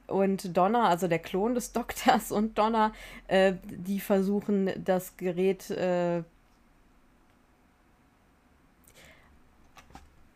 und 0.07 0.55
Donna, 0.55 0.87
also 0.87 1.07
der 1.07 1.19
Klon 1.19 1.55
des 1.55 1.71
Doktors 1.73 2.31
und 2.31 2.57
Donna, 2.57 2.93
äh, 3.27 3.53
die 3.63 3.99
versuchen 3.99 4.71
das 4.83 5.17
Gerät. 5.17 5.69
Äh 5.71 6.23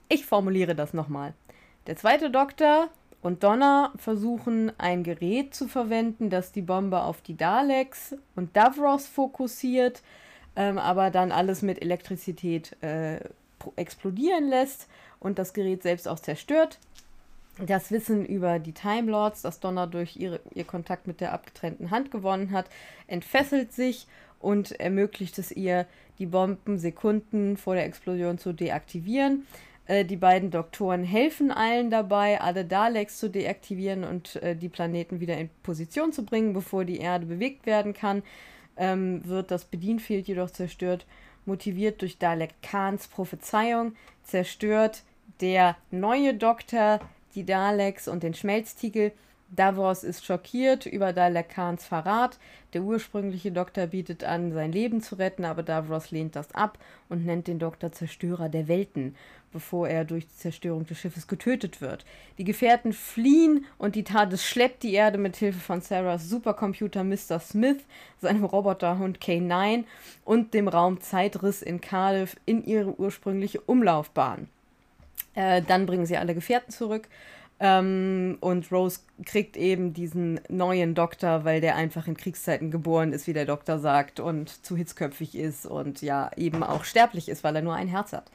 ich 0.08 0.26
formuliere 0.26 0.76
das 0.76 0.94
nochmal. 0.94 1.34
Der 1.88 1.96
zweite 1.96 2.30
Doktor 2.30 2.90
und 3.22 3.44
Donna 3.44 3.92
versuchen 3.98 4.72
ein 4.78 5.04
Gerät 5.04 5.56
zu 5.56 5.68
verwenden, 5.68 6.30
das 6.30 6.52
die 6.52 6.62
Bombe 6.62 7.02
auf 7.02 7.22
die 7.22 7.36
Daleks 7.36 8.16
und 8.36 8.56
Davros 8.56 9.08
fokussiert 9.08 10.04
ähm, 10.56 10.78
aber 10.78 11.12
dann 11.12 11.32
alles 11.32 11.62
mit 11.62 11.82
Elektrizität 11.82 12.76
äh, 12.82 13.20
explodieren 13.76 14.48
lässt 14.50 14.88
und 15.20 15.40
das 15.40 15.54
Gerät 15.54 15.84
selbst 15.84 16.08
auch 16.08 16.20
zerstört. 16.20 16.80
Das 17.66 17.90
Wissen 17.92 18.26
über 18.26 18.60
die 18.60 18.74
Time 18.74 19.10
Lords, 19.10 19.42
das 19.42 19.60
Donner 19.60 19.88
durch 19.88 20.18
ihre, 20.18 20.42
ihr 20.54 20.66
Kontakt 20.66 21.08
mit 21.08 21.22
der 21.22 21.34
abgetrennten 21.34 21.90
Hand 21.90 22.12
gewonnen 22.12 22.52
hat, 22.52 22.66
entfesselt 23.08 23.72
sich 23.72 24.08
und 24.40 24.74
ermöglicht 24.80 25.38
es 25.40 25.52
ihr, 25.52 25.86
die 26.20 26.26
Bomben 26.26 26.78
Sekunden 26.78 27.58
vor 27.58 27.76
der 27.76 27.86
Explosion 27.86 28.38
zu 28.38 28.54
deaktivieren. 28.54 29.48
Äh, 29.86 30.04
die 30.04 30.18
beiden 30.18 30.52
Doktoren 30.52 31.04
helfen 31.04 31.52
allen 31.52 31.90
dabei, 31.90 32.42
alle 32.42 32.66
Daleks 32.66 33.20
zu 33.20 33.30
deaktivieren 33.30 34.04
und 34.04 34.36
äh, 34.38 34.56
die 34.56 34.70
Planeten 34.70 35.20
wieder 35.20 35.38
in 35.38 35.50
Position 35.64 36.12
zu 36.12 36.26
bringen, 36.26 36.54
bevor 36.54 36.84
die 36.86 36.98
Erde 36.98 37.26
bewegt 37.26 37.66
werden 37.66 37.94
kann 37.94 38.22
ähm, 38.78 39.22
wird 39.26 39.52
das 39.52 39.66
Bedienfeld 39.66 40.28
jedoch 40.28 40.52
zerstört. 40.52 41.06
Motiviert 41.46 42.02
durch 42.02 42.18
Dalek 42.18 42.62
Khans 42.62 43.08
Prophezeiung 43.08 43.96
zerstört 44.24 45.04
der 45.42 45.76
neue 45.92 46.34
Doktor 46.34 47.00
die 47.36 47.46
Daleks 47.46 48.08
und 48.08 48.24
den 48.24 48.34
Schmelztiegel. 48.34 49.12
Davos 49.50 50.04
ist 50.04 50.26
schockiert 50.26 50.86
über 50.86 51.14
Dalek 51.14 51.50
Khans 51.50 51.86
Verrat. 51.86 52.40
Der 52.74 52.82
ursprüngliche 52.82 53.52
Doktor 53.52 53.88
bietet 53.88 54.24
an, 54.24 54.52
sein 54.52 54.72
Leben 54.72 55.02
zu 55.02 55.16
retten, 55.16 55.46
aber 55.46 55.62
Davros 55.62 56.12
lehnt 56.12 56.36
das 56.36 56.54
ab 56.54 56.80
und 57.10 57.26
nennt 57.26 57.48
den 57.48 57.60
Doktor 57.60 57.92
Zerstörer 57.92 58.50
der 58.50 58.68
Welten 58.68 59.16
bevor 59.56 59.88
er 59.88 60.04
durch 60.04 60.28
die 60.28 60.36
Zerstörung 60.36 60.86
des 60.86 61.00
Schiffes 61.00 61.28
getötet 61.28 61.80
wird. 61.80 62.06
Die 62.38 62.44
Gefährten 62.44 62.92
fliehen 62.92 63.64
und 63.78 63.96
die 63.96 64.04
TARDIS 64.04 64.46
schleppt 64.46 64.84
die 64.84 64.94
Erde 64.94 65.18
mit 65.18 65.38
Hilfe 65.38 65.62
von 65.62 65.80
Sarahs 65.80 66.28
Supercomputer 66.28 67.06
Mr. 67.06 67.40
Smith, 67.40 67.78
seinem 68.22 68.44
Roboterhund 68.44 69.20
K9 69.20 69.86
und 70.26 70.54
dem 70.54 70.68
Raum 70.68 71.00
Zeitriss 71.00 71.62
in 71.62 71.80
Cardiff 71.80 72.36
in 72.46 72.66
ihre 72.66 73.00
ursprüngliche 73.00 73.62
Umlaufbahn. 73.62 74.50
Äh, 75.36 75.62
dann 75.62 75.86
bringen 75.86 76.06
sie 76.06 76.18
alle 76.18 76.36
Gefährten 76.36 76.74
zurück 76.74 77.08
ähm, 77.60 78.38
und 78.42 78.70
Rose 78.72 79.00
kriegt 79.24 79.56
eben 79.56 79.94
diesen 79.94 80.42
neuen 80.50 80.94
Doktor, 80.94 81.46
weil 81.46 81.62
der 81.62 81.78
einfach 81.78 82.06
in 82.08 82.18
Kriegszeiten 82.18 82.70
geboren 82.70 83.14
ist, 83.14 83.28
wie 83.28 83.34
der 83.34 83.46
Doktor 83.46 83.80
sagt, 83.80 84.20
und 84.20 84.66
zu 84.66 84.76
hitzköpfig 84.76 85.36
ist 85.36 85.66
und 85.66 86.02
ja 86.02 86.32
eben 86.36 86.64
auch 86.64 86.84
sterblich 86.84 87.30
ist, 87.30 87.46
weil 87.46 87.56
er 87.56 87.62
nur 87.62 87.74
ein 87.74 87.88
Herz 87.88 88.12
hat. 88.12 88.30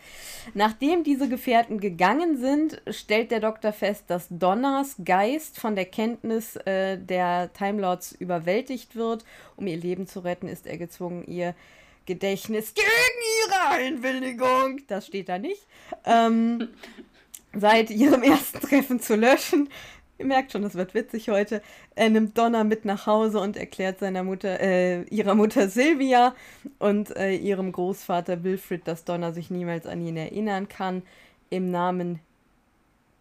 Nachdem 0.54 1.04
diese 1.04 1.28
Gefährten 1.28 1.80
gegangen 1.80 2.38
sind, 2.38 2.80
stellt 2.90 3.30
der 3.30 3.40
Doktor 3.40 3.72
fest, 3.72 4.04
dass 4.08 4.26
Donners 4.30 4.96
Geist 5.04 5.60
von 5.60 5.76
der 5.76 5.84
Kenntnis 5.86 6.56
äh, 6.56 6.96
der 6.96 7.52
Time 7.52 7.82
Lords 7.82 8.12
überwältigt 8.12 8.96
wird. 8.96 9.26
Um 9.56 9.66
ihr 9.66 9.76
Leben 9.76 10.06
zu 10.06 10.20
retten, 10.20 10.48
ist 10.48 10.66
er 10.66 10.78
gezwungen, 10.78 11.24
ihr 11.26 11.54
Gedächtnis 12.06 12.74
gegen 12.74 12.86
ihre 13.44 13.70
Einwilligung, 13.70 14.80
das 14.88 15.06
steht 15.06 15.28
da 15.28 15.38
nicht, 15.38 15.66
ähm, 16.04 16.68
seit 17.54 17.90
ihrem 17.90 18.22
ersten 18.24 18.60
Treffen 18.60 19.00
zu 19.00 19.16
löschen. 19.16 19.68
Ihr 20.18 20.26
merkt 20.26 20.52
schon, 20.52 20.62
das 20.62 20.74
wird 20.74 20.92
witzig 20.92 21.30
heute. 21.30 21.62
Er 21.94 22.10
nimmt 22.10 22.36
Donna 22.36 22.62
mit 22.62 22.84
nach 22.84 23.06
Hause 23.06 23.40
und 23.40 23.56
erklärt 23.56 24.00
seiner 24.00 24.22
Mutter, 24.22 24.60
äh, 24.60 25.02
ihrer 25.04 25.34
Mutter 25.34 25.68
Sylvia 25.70 26.34
und 26.78 27.16
äh, 27.16 27.34
ihrem 27.34 27.72
Großvater 27.72 28.44
Wilfrid, 28.44 28.86
dass 28.86 29.04
Donna 29.04 29.32
sich 29.32 29.50
niemals 29.50 29.86
an 29.86 30.06
ihn 30.06 30.18
erinnern 30.18 30.68
kann. 30.68 31.02
Im 31.48 31.70
Namen 31.70 32.20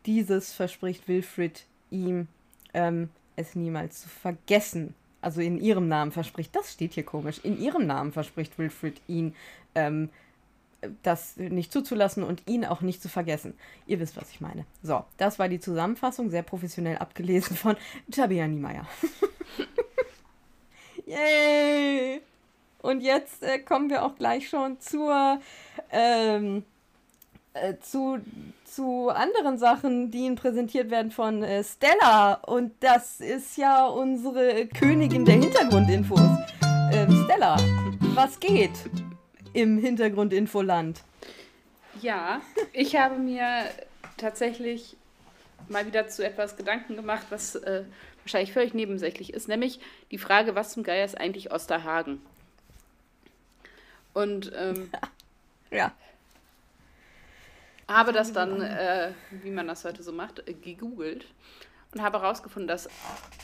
dieses 0.05 0.51
verspricht 0.51 1.07
Wilfrid 1.07 1.65
ihm, 1.89 2.27
ähm, 2.73 3.09
es 3.37 3.55
niemals 3.55 4.01
zu 4.01 4.09
vergessen. 4.09 4.93
Also 5.21 5.39
in 5.41 5.59
ihrem 5.59 5.87
Namen 5.87 6.11
verspricht, 6.11 6.55
das 6.55 6.73
steht 6.73 6.93
hier 6.93 7.03
komisch, 7.03 7.39
in 7.43 7.59
ihrem 7.59 7.85
Namen 7.87 8.11
verspricht 8.11 8.57
Wilfrid 8.57 9.01
ihn, 9.07 9.35
ähm, 9.75 10.09
das 11.03 11.37
nicht 11.37 11.71
zuzulassen 11.71 12.23
und 12.23 12.43
ihn 12.47 12.65
auch 12.65 12.81
nicht 12.81 13.01
zu 13.01 13.09
vergessen. 13.09 13.53
Ihr 13.85 13.99
wisst, 13.99 14.17
was 14.17 14.29
ich 14.31 14.41
meine. 14.41 14.65
So, 14.81 15.03
das 15.17 15.39
war 15.39 15.49
die 15.49 15.59
Zusammenfassung, 15.59 16.29
sehr 16.29 16.43
professionell 16.43 16.97
abgelesen 16.97 17.57
von 17.57 17.75
Tabea 18.11 18.47
Niemeyer. 18.47 18.85
Yay! 21.05 22.21
Und 22.81 23.01
jetzt 23.01 23.43
äh, 23.43 23.59
kommen 23.59 23.89
wir 23.89 24.03
auch 24.03 24.15
gleich 24.15 24.47
schon 24.47 24.79
zur, 24.79 25.39
ähm, 25.91 26.63
äh, 27.53 27.75
zu, 27.81 28.19
zu 28.63 29.09
anderen 29.09 29.57
Sachen, 29.57 30.11
die 30.11 30.19
Ihnen 30.19 30.35
präsentiert 30.35 30.89
werden 30.89 31.11
von 31.11 31.43
äh, 31.43 31.63
Stella. 31.63 32.35
Und 32.45 32.71
das 32.79 33.19
ist 33.19 33.57
ja 33.57 33.85
unsere 33.85 34.67
Königin 34.67 35.25
der 35.25 35.35
Hintergrundinfos. 35.35 36.21
Ähm, 36.93 37.25
Stella, 37.25 37.57
was 38.15 38.39
geht? 38.39 38.71
Im 39.53 39.77
Hintergrundinfoland. 39.77 41.01
Ja, 42.01 42.41
ich 42.73 42.95
habe 42.95 43.17
mir 43.17 43.65
tatsächlich 44.17 44.95
mal 45.67 45.85
wieder 45.85 46.07
zu 46.07 46.25
etwas 46.25 46.55
Gedanken 46.55 46.95
gemacht, 46.95 47.27
was 47.29 47.55
äh, 47.55 47.83
wahrscheinlich 48.23 48.53
völlig 48.53 48.73
nebensächlich 48.73 49.33
ist, 49.33 49.47
nämlich 49.47 49.79
die 50.11 50.17
Frage, 50.17 50.55
was 50.55 50.71
zum 50.71 50.83
Geier 50.83 51.05
ist 51.05 51.19
eigentlich 51.19 51.51
Osterhagen? 51.51 52.21
Und 54.13 54.51
ähm, 54.55 54.89
ja. 55.71 55.91
habe 57.87 58.13
das 58.13 58.33
dann, 58.33 58.61
äh, 58.61 59.11
wie 59.43 59.51
man 59.51 59.67
das 59.67 59.85
heute 59.85 60.03
so 60.03 60.11
macht, 60.11 60.47
äh, 60.47 60.53
gegoogelt 60.53 61.25
und 61.93 62.01
habe 62.01 62.21
herausgefunden, 62.21 62.67
dass, 62.67 62.89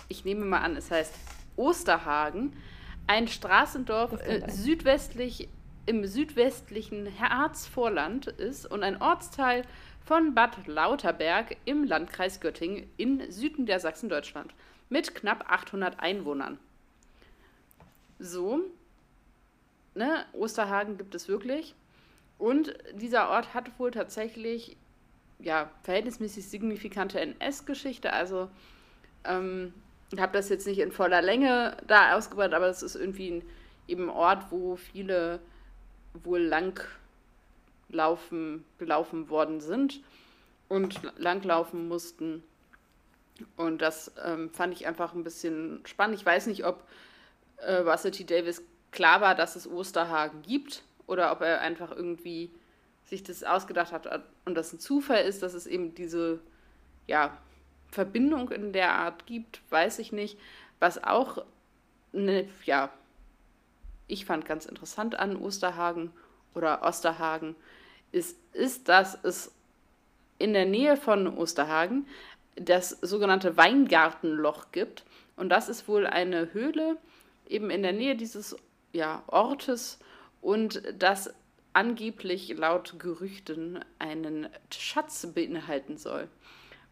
ich 0.07 0.25
nehme 0.25 0.45
mal 0.45 0.59
an, 0.59 0.75
es 0.75 0.91
heißt 0.91 1.13
Osterhagen, 1.55 2.55
ein 3.07 3.27
Straßendorf 3.27 4.19
äh, 4.21 4.49
südwestlich 4.49 5.49
im 5.85 6.05
südwestlichen 6.05 7.19
Harzvorland 7.19 8.27
ist 8.27 8.65
und 8.65 8.83
ein 8.83 9.01
Ortsteil 9.01 9.63
von 10.03 10.33
Bad 10.33 10.67
Lauterberg 10.67 11.57
im 11.65 11.83
Landkreis 11.83 12.39
Göttingen 12.39 12.89
in 12.97 13.31
Süden 13.31 13.65
der 13.65 13.79
Sachsen-Deutschland 13.79 14.53
mit 14.89 15.15
knapp 15.15 15.49
800 15.49 15.99
Einwohnern. 15.99 16.59
So, 18.19 18.61
ne, 19.93 20.25
Osterhagen 20.33 20.97
gibt 20.97 21.15
es 21.15 21.27
wirklich. 21.27 21.75
Und 22.37 22.75
dieser 22.93 23.29
Ort 23.29 23.53
hat 23.53 23.79
wohl 23.79 23.91
tatsächlich 23.91 24.77
ja, 25.39 25.69
verhältnismäßig 25.83 26.47
signifikante 26.47 27.19
NS-Geschichte. 27.19 28.13
Also, 28.13 28.49
ähm, 29.23 29.73
ich 30.11 30.19
habe 30.19 30.33
das 30.33 30.49
jetzt 30.49 30.67
nicht 30.67 30.79
in 30.79 30.91
voller 30.91 31.21
Länge 31.21 31.77
da 31.87 32.15
ausgebaut, 32.15 32.53
aber 32.53 32.67
es 32.67 32.83
ist 32.83 32.95
irgendwie 32.95 33.31
ein 33.31 33.43
eben 33.87 34.09
Ort, 34.09 34.51
wo 34.51 34.75
viele 34.75 35.39
wohl 36.23 36.41
lang 36.41 36.81
laufen, 37.89 38.65
gelaufen 38.77 39.29
worden 39.29 39.61
sind 39.61 40.01
und 40.69 40.99
langlaufen 41.17 41.87
mussten. 41.87 42.43
Und 43.57 43.81
das 43.81 44.11
ähm, 44.23 44.49
fand 44.51 44.73
ich 44.73 44.87
einfach 44.87 45.13
ein 45.13 45.23
bisschen 45.23 45.81
spannend. 45.85 46.17
Ich 46.17 46.25
weiß 46.25 46.47
nicht, 46.47 46.65
ob 46.65 46.83
äh, 47.57 47.75
Russell. 47.75 48.11
Davis 48.11 48.63
klar 48.91 49.21
war, 49.21 49.35
dass 49.35 49.55
es 49.55 49.69
Osterhagen 49.69 50.41
gibt 50.41 50.83
oder 51.05 51.31
ob 51.31 51.41
er 51.41 51.61
einfach 51.61 51.91
irgendwie 51.91 52.49
sich 53.03 53.23
das 53.23 53.43
ausgedacht 53.43 53.91
hat 53.91 54.23
und 54.45 54.55
das 54.55 54.73
ein 54.73 54.79
Zufall 54.79 55.23
ist, 55.23 55.43
dass 55.43 55.53
es 55.53 55.67
eben 55.67 55.93
diese 55.93 56.39
ja, 57.05 57.37
Verbindung 57.91 58.49
in 58.49 58.73
der 58.73 58.93
Art 58.93 59.25
gibt, 59.27 59.61
weiß 59.69 59.99
ich 59.99 60.11
nicht. 60.11 60.39
Was 60.79 61.03
auch, 61.03 61.45
ne, 62.13 62.47
ja, 62.65 62.89
ich 64.07 64.25
fand 64.25 64.45
ganz 64.45 64.65
interessant 64.65 65.17
an 65.17 65.35
Osterhagen 65.35 66.11
oder 66.53 66.83
Osterhagen, 66.83 67.55
ist, 68.11 68.37
ist, 68.53 68.87
dass 68.87 69.17
es 69.23 69.51
in 70.37 70.53
der 70.53 70.65
Nähe 70.65 70.97
von 70.97 71.27
Osterhagen 71.37 72.07
das 72.55 72.91
sogenannte 73.01 73.57
Weingartenloch 73.57 74.71
gibt. 74.71 75.03
Und 75.35 75.49
das 75.49 75.69
ist 75.69 75.87
wohl 75.87 76.07
eine 76.07 76.53
Höhle 76.53 76.97
eben 77.47 77.69
in 77.69 77.83
der 77.83 77.93
Nähe 77.93 78.15
dieses 78.15 78.55
ja, 78.93 79.23
Ortes 79.27 79.99
und 80.41 80.81
das 80.97 81.33
angeblich 81.73 82.55
laut 82.57 82.95
Gerüchten 82.99 83.83
einen 83.99 84.47
Schatz 84.71 85.27
beinhalten 85.33 85.97
soll. 85.97 86.29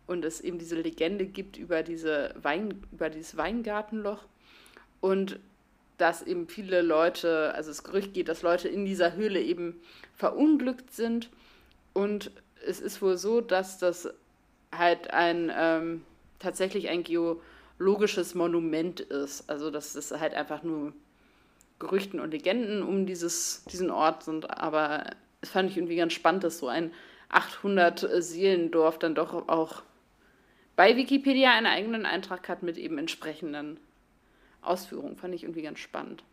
Und 0.05 0.25
es 0.25 0.41
eben 0.41 0.59
diese 0.59 0.75
Legende 0.75 1.25
gibt 1.25 1.57
über, 1.57 1.81
diese 1.81 2.35
Wein, 2.41 2.83
über 2.91 3.09
dieses 3.09 3.37
Weingartenloch. 3.37 4.25
Und 4.99 5.39
dass 5.97 6.21
eben 6.21 6.47
viele 6.47 6.81
Leute, 6.81 7.53
also 7.55 7.69
das 7.69 7.83
Gerücht 7.83 8.13
geht, 8.13 8.27
dass 8.27 8.41
Leute 8.41 8.67
in 8.67 8.85
dieser 8.85 9.13
Höhle 9.13 9.41
eben 9.41 9.79
verunglückt 10.15 10.93
sind. 10.93 11.29
Und 11.93 12.31
es 12.65 12.79
ist 12.79 13.01
wohl 13.01 13.17
so, 13.17 13.41
dass 13.41 13.77
das 13.77 14.09
halt 14.71 15.11
ein 15.11 15.51
ähm, 15.55 16.03
tatsächlich 16.39 16.89
ein 16.89 17.03
geologisches 17.03 18.35
Monument 18.35 18.99
ist. 18.99 19.49
Also 19.49 19.69
dass 19.69 19.95
es 19.95 20.11
halt 20.11 20.33
einfach 20.33 20.63
nur 20.63 20.93
Gerüchten 21.79 22.19
und 22.19 22.31
Legenden 22.31 22.81
um 22.83 23.05
dieses, 23.05 23.63
diesen 23.65 23.91
Ort 23.91 24.23
sind. 24.23 24.49
Aber 24.49 25.05
es 25.41 25.49
fand 25.49 25.69
ich 25.69 25.77
irgendwie 25.77 25.97
ganz 25.97 26.13
spannend, 26.13 26.43
dass 26.43 26.59
so 26.59 26.67
ein 26.67 26.91
800 27.29 28.07
Seelendorf 28.23 28.99
dann 28.99 29.15
doch 29.15 29.47
auch 29.47 29.83
bei 30.75 30.95
Wikipedia 30.95 31.51
einen 31.53 31.67
eigenen 31.67 32.05
Eintrag 32.05 32.49
hat 32.49 32.63
mit 32.63 32.77
eben 32.77 32.97
entsprechenden 32.97 33.79
Ausführungen. 34.63 35.15
Fand 35.15 35.33
ich 35.33 35.43
irgendwie 35.43 35.61
ganz 35.61 35.79
spannend. 35.79 36.23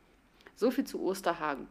So 0.57 0.71
viel 0.71 0.85
zu 0.85 1.03
Osterhagen. 1.03 1.69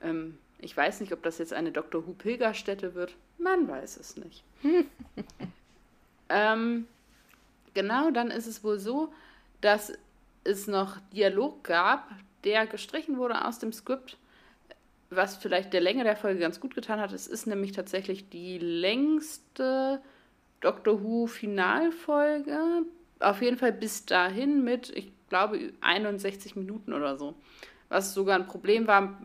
Ähm, 0.00 0.38
ich 0.58 0.76
weiß 0.76 1.00
nicht, 1.00 1.12
ob 1.12 1.22
das 1.22 1.38
jetzt 1.38 1.52
eine 1.52 1.72
Dr. 1.72 2.06
Who 2.06 2.12
Pilgerstätte 2.12 2.94
wird. 2.94 3.16
Man 3.38 3.68
weiß 3.68 3.98
es 3.98 4.16
nicht. 4.16 4.42
ähm, 6.28 6.86
genau, 7.74 8.10
dann 8.10 8.30
ist 8.30 8.46
es 8.46 8.64
wohl 8.64 8.78
so, 8.78 9.12
dass 9.60 9.92
es 10.44 10.66
noch 10.66 10.98
Dialog 11.12 11.62
gab, 11.64 12.10
der 12.44 12.66
gestrichen 12.66 13.18
wurde 13.18 13.44
aus 13.44 13.58
dem 13.58 13.72
Skript, 13.72 14.16
was 15.10 15.36
vielleicht 15.36 15.72
der 15.72 15.80
Länge 15.80 16.04
der 16.04 16.16
Folge 16.16 16.40
ganz 16.40 16.60
gut 16.60 16.74
getan 16.74 17.00
hat. 17.00 17.12
Es 17.12 17.26
ist 17.26 17.46
nämlich 17.46 17.72
tatsächlich 17.72 18.28
die 18.28 18.58
längste 18.58 20.00
Doctor 20.60 21.02
Who 21.02 21.26
Finalfolge. 21.26 22.82
Auf 23.20 23.42
jeden 23.42 23.58
Fall 23.58 23.72
bis 23.72 24.06
dahin 24.06 24.64
mit, 24.64 24.90
ich 24.90 25.12
glaube, 25.28 25.72
61 25.80 26.56
Minuten 26.56 26.92
oder 26.92 27.16
so. 27.16 27.34
Was 27.88 28.14
sogar 28.14 28.36
ein 28.36 28.46
Problem 28.46 28.86
war, 28.86 29.20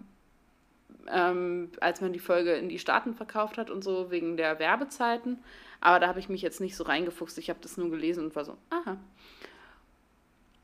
ähm, 1.12 1.70
als 1.82 2.02
man 2.02 2.14
die 2.14 2.20
Folge 2.20 2.54
in 2.54 2.70
die 2.70 2.80
Staaten 2.80 3.14
verkauft 3.14 3.58
hat 3.58 3.70
und 3.70 3.84
so, 3.84 4.12
wegen 4.12 4.38
der 4.38 4.60
Werbezeiten. 4.60 5.40
Aber 5.82 6.00
da 6.00 6.08
habe 6.08 6.20
ich 6.20 6.30
mich 6.30 6.42
jetzt 6.42 6.62
nicht 6.62 6.76
so 6.76 6.84
reingefuchst. 6.84 7.38
Ich 7.38 7.50
habe 7.50 7.60
das 7.62 7.78
nur 7.78 7.90
gelesen 7.90 8.26
und 8.26 8.36
war 8.36 8.46
so, 8.46 8.58
aha. 8.70 8.98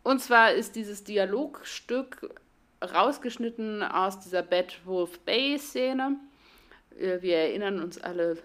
Und 0.03 0.21
zwar 0.21 0.53
ist 0.53 0.75
dieses 0.75 1.03
Dialogstück 1.03 2.33
rausgeschnitten 2.81 3.83
aus 3.83 4.19
dieser 4.21 4.41
Bad 4.41 4.79
Wolf 4.85 5.19
Bay 5.19 5.59
Szene. 5.59 6.17
Äh, 6.97 7.21
wir 7.21 7.35
erinnern 7.37 7.81
uns 7.81 7.99
alle 7.99 8.37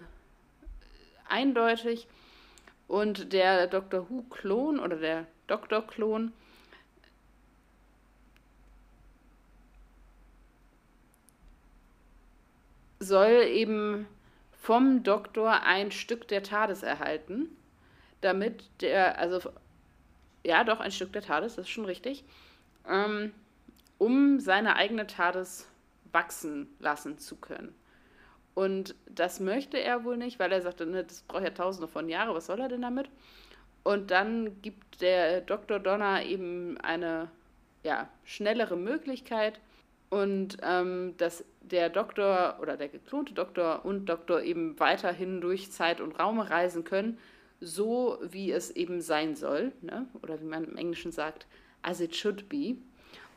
eindeutig. 1.29 2.07
Und 2.87 3.33
der 3.33 3.67
Doctor 3.67 4.09
Who-Klon 4.09 4.79
oder 4.79 4.97
der 4.97 5.25
Doktor-Klon 5.47 6.33
soll 12.99 13.43
eben 13.47 14.07
vom 14.51 15.03
Doktor 15.03 15.63
ein 15.63 15.91
Stück 15.91 16.27
der 16.27 16.43
TARDIS 16.43 16.83
erhalten, 16.83 17.49
damit 18.21 18.63
der, 18.81 19.19
also 19.19 19.51
ja, 20.43 20.63
doch 20.63 20.79
ein 20.79 20.91
Stück 20.91 21.13
der 21.13 21.21
TARDIS, 21.21 21.55
das 21.55 21.65
ist 21.65 21.71
schon 21.71 21.85
richtig, 21.85 22.23
ähm, 22.87 23.31
um 23.97 24.39
seine 24.39 24.75
eigene 24.75 25.07
TARDIS 25.07 25.67
wachsen 26.11 26.67
lassen 26.79 27.19
zu 27.19 27.35
können. 27.35 27.75
Und 28.53 28.95
das 29.07 29.39
möchte 29.39 29.77
er 29.77 30.05
wohl 30.05 30.17
nicht, 30.17 30.39
weil 30.39 30.51
er 30.51 30.61
sagte, 30.61 30.85
ne, 30.85 31.03
das 31.03 31.21
braucht 31.23 31.43
ja 31.43 31.49
tausende 31.49 31.87
von 31.87 32.07
Jahren, 32.07 32.33
was 32.33 32.45
soll 32.45 32.59
er 32.59 32.69
denn 32.69 32.81
damit? 32.81 33.09
Und 33.83 34.11
dann 34.11 34.61
gibt 34.61 35.01
der 35.01 35.41
Dr. 35.41 35.77
Donner 35.79 36.23
eben 36.23 36.79
eine 36.79 37.29
ja, 37.83 38.09
schnellere 38.23 38.77
Möglichkeit 38.77 39.59
und 40.09 40.57
ähm, 40.61 41.15
dass 41.17 41.43
der 41.61 41.89
Doktor 41.89 42.57
oder 42.61 42.77
der 42.77 42.89
geklonte 42.89 43.33
Doktor 43.33 43.85
und 43.85 44.05
Doktor 44.05 44.41
eben 44.41 44.79
weiterhin 44.79 45.41
durch 45.41 45.71
Zeit 45.71 45.99
und 45.99 46.19
Raum 46.19 46.39
reisen 46.39 46.83
können, 46.83 47.17
so 47.59 48.19
wie 48.21 48.51
es 48.51 48.71
eben 48.71 49.01
sein 49.01 49.35
soll, 49.35 49.71
ne? 49.81 50.07
oder 50.21 50.39
wie 50.39 50.45
man 50.45 50.65
im 50.65 50.77
Englischen 50.77 51.11
sagt, 51.11 51.47
as 51.81 51.99
it 51.99 52.15
should 52.15 52.49
be. 52.49 52.75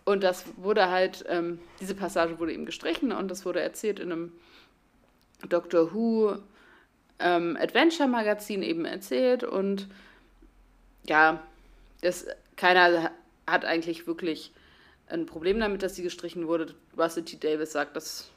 Und 0.05 0.23
das 0.23 0.45
wurde 0.57 0.91
halt, 0.91 1.25
ähm, 1.29 1.59
diese 1.81 1.95
Passage 1.95 2.39
wurde 2.39 2.53
eben 2.53 2.67
gestrichen 2.67 3.13
und 3.13 3.29
das 3.29 3.45
wurde 3.45 3.61
erzählt 3.61 4.01
in 4.01 4.13
einem 4.13 4.33
Doctor 5.49 5.93
Who 5.93 6.37
ähm, 7.19 7.57
Adventure 7.61 8.09
Magazin 8.09 8.63
eben 8.63 8.85
erzählt 8.85 9.45
und 9.45 9.89
ja, 11.07 11.43
das, 12.01 12.27
keiner 12.57 13.11
hat 13.47 13.65
eigentlich 13.65 14.07
wirklich 14.07 14.53
ein 15.09 15.27
Problem 15.27 15.61
damit, 15.61 15.83
dass 15.83 15.95
sie 15.97 16.03
gestrichen 16.03 16.47
wurde. 16.47 16.75
Russell 16.97 17.25
T. 17.25 17.37
Davis 17.39 17.73
sagt, 17.73 17.97
dass 17.97 18.31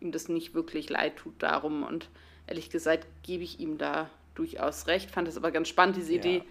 ihm 0.00 0.12
das 0.12 0.28
nicht 0.28 0.54
wirklich 0.54 0.88
leid 0.88 1.16
tut 1.16 1.34
darum 1.42 1.82
und 1.82 2.08
ehrlich 2.46 2.70
gesagt 2.70 3.06
gebe 3.22 3.42
ich 3.44 3.60
ihm 3.60 3.78
da 3.78 4.10
durchaus 4.34 4.86
recht. 4.86 5.10
Fand 5.10 5.28
das 5.28 5.36
aber 5.36 5.50
ganz 5.50 5.68
spannend, 5.68 5.96
diese 5.96 6.12
ja. 6.12 6.18
Idee. 6.18 6.42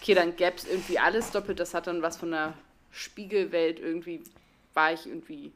Okay, 0.00 0.14
dann 0.14 0.36
gäbe 0.36 0.56
es 0.56 0.66
irgendwie 0.66 0.98
alles 0.98 1.30
doppelt. 1.30 1.60
Das 1.60 1.74
hat 1.74 1.86
dann 1.86 2.02
was 2.02 2.16
von 2.16 2.30
der 2.30 2.54
Spiegelwelt 2.90 3.78
irgendwie. 3.78 4.22
War 4.74 4.92
ich 4.92 5.06
irgendwie. 5.06 5.52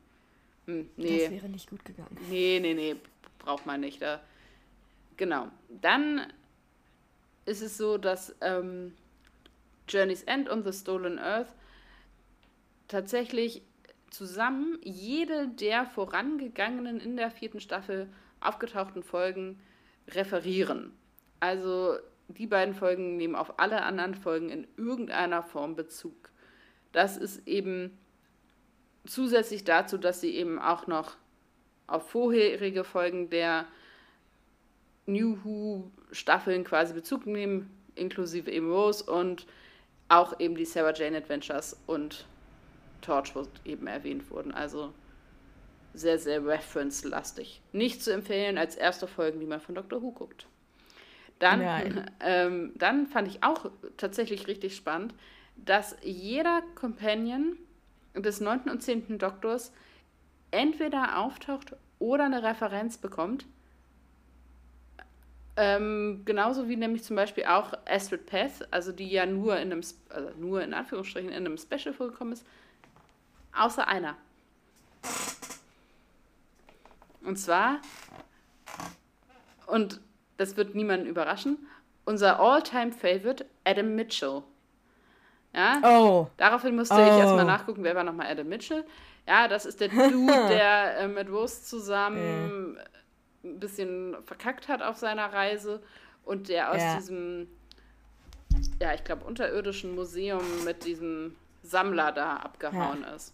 Hm, 0.67 0.89
nee. 0.97 1.23
Das 1.23 1.31
wäre 1.31 1.49
nicht 1.49 1.71
gut 1.71 1.85
gegangen. 1.85 2.17
Nee, 2.29 2.59
nee, 2.61 2.75
nee 2.75 2.97
braucht 3.39 3.67
man 3.67 3.81
nicht. 3.81 4.03
Da. 4.03 4.21
Genau. 5.17 5.49
Dann 5.69 6.27
ist 7.47 7.63
es 7.63 7.77
so, 7.77 7.99
dass 7.99 8.35
ähm, 8.41 8.95
Journey's 9.89 10.23
End 10.23 10.49
und 10.49 10.65
The 10.65 10.73
Stolen 10.73 11.19
Earth 11.19 11.53
tatsächlich 12.95 13.63
zusammen 14.09 14.79
jede 14.85 15.49
der 15.49 15.85
vorangegangenen 15.85 17.01
in 17.01 17.17
der 17.17 17.33
vierten 17.33 17.59
Staffel 17.59 18.09
aufgetauchten 18.41 19.03
Folgen 19.03 19.59
referieren. 20.07 20.93
Also 21.41 21.97
die 22.29 22.47
beiden 22.47 22.73
Folgen 22.73 23.17
nehmen 23.17 23.35
auf 23.35 23.59
alle 23.59 23.83
anderen 23.83 24.15
Folgen 24.15 24.49
in 24.49 24.69
irgendeiner 24.77 25.43
Form 25.43 25.75
Bezug. 25.75 26.31
Das 26.93 27.17
ist 27.17 27.49
eben 27.49 27.99
zusätzlich 29.05 29.65
dazu, 29.65 29.99
dass 29.99 30.21
sie 30.21 30.37
eben 30.37 30.61
auch 30.61 30.87
noch 30.87 31.17
auf 31.89 32.09
vorherige 32.09 32.85
Folgen 32.85 33.29
der 33.29 33.67
New 35.07 35.39
Who 35.43 35.91
Staffeln 36.13 36.63
quasi 36.63 36.95
Bezug 36.95 37.27
nehmen, 37.27 37.69
inklusive 37.97 38.53
eben 38.53 38.71
Rose 38.71 39.05
und 39.05 39.47
auch 40.09 40.39
eben 40.39 40.55
die 40.55 40.65
Sarah 40.65 40.95
Jane 40.95 41.17
Adventures 41.17 41.77
und 41.89 42.27
Torchwood 43.05 43.49
eben 43.65 43.87
erwähnt 43.87 44.31
wurden. 44.31 44.53
Also 44.53 44.93
sehr, 45.95 46.19
sehr 46.19 46.45
reference-lastig. 46.45 47.61
Nicht 47.73 48.03
zu 48.03 48.13
empfehlen 48.13 48.59
als 48.59 48.75
erste 48.75 49.07
Folgen, 49.07 49.41
die 49.41 49.47
man 49.47 49.61
von 49.61 49.75
Doctor 49.75 50.03
Who 50.03 50.11
guckt. 50.11 50.47
Dann, 51.39 52.11
ähm, 52.21 52.73
dann 52.77 53.07
fand 53.07 53.29
ich 53.29 53.43
auch 53.43 53.71
tatsächlich 53.97 54.49
richtig 54.49 54.75
spannend, 54.75 55.15
dass 55.57 55.97
jeder 56.03 56.63
Companion 56.75 57.57
des 58.15 58.41
9. 58.41 58.71
und 58.71 58.83
10. 58.83 59.19
Doktors 59.19 59.73
entweder 60.51 61.19
auftaucht 61.19 61.77
oder 61.99 62.25
eine 62.25 62.43
Referenz 62.43 62.99
bekommt. 62.99 63.47
Ähm, 65.57 66.23
genauso 66.25 66.69
wie 66.69 66.77
nämlich 66.77 67.05
zum 67.05 67.15
Beispiel 67.15 67.45
auch 67.45 67.73
Astrid 67.87 68.27
Path, 68.27 68.67
also 68.73 68.91
die 68.91 69.09
ja 69.09 69.25
nur 69.25 69.57
in 69.57 69.71
einem, 69.71 69.83
also 70.09 70.31
nur 70.37 70.63
in 70.63 70.75
Anführungsstrichen 70.75 71.31
in 71.31 71.47
einem 71.47 71.59
Special 71.59 71.95
vorgekommen 71.95 72.33
ist, 72.33 72.45
außer 73.57 73.87
einer. 73.89 74.17
Und 77.23 77.37
zwar, 77.39 77.81
und 79.67 80.01
das 80.37 80.57
wird 80.57 80.75
niemanden 80.75 81.07
überraschen, 81.07 81.67
unser 82.05 82.39
All-Time-Favorite 82.39 83.47
Adam 83.65 83.95
Mitchell. 83.95 84.43
Ja? 85.55 85.81
Oh. 85.83 86.29
Daraufhin 86.37 86.77
musste 86.77 86.95
Oh. 86.95 86.99
ich 86.99 87.07
erstmal 87.19 87.45
nachgucken, 87.47 87.83
wer 87.85 87.95
war 87.95 88.05
nochmal 88.05 88.27
Adam 88.27 88.49
Mitchell. 88.49 88.85
Ja, 89.27 89.49
das 89.49 89.65
ist 89.65 89.81
der 89.81 89.89
Dude, 89.89 90.27
der 90.49 90.99
äh, 90.99 91.09
mit 91.09 91.31
Rose 91.31 91.63
zusammen 91.63 92.77
ein 93.43 93.59
bisschen 93.61 94.17
verkackt 94.25 94.69
hat 94.69 94.83
auf 94.83 94.97
seiner 94.99 95.33
Reise 95.33 95.83
und 96.25 96.49
der 96.49 96.73
aus 96.73 96.83
Ja. 96.83 96.97
diesem, 96.97 97.49
ja, 98.81 98.93
ich 98.95 99.05
glaube, 99.05 99.25
unterirdischen 99.25 99.95
Museum 99.95 100.43
mit 100.65 100.85
diesem 100.85 101.37
Sammler 101.63 102.13
da 102.13 102.37
abgehauen 102.37 103.03
ist. 103.05 103.33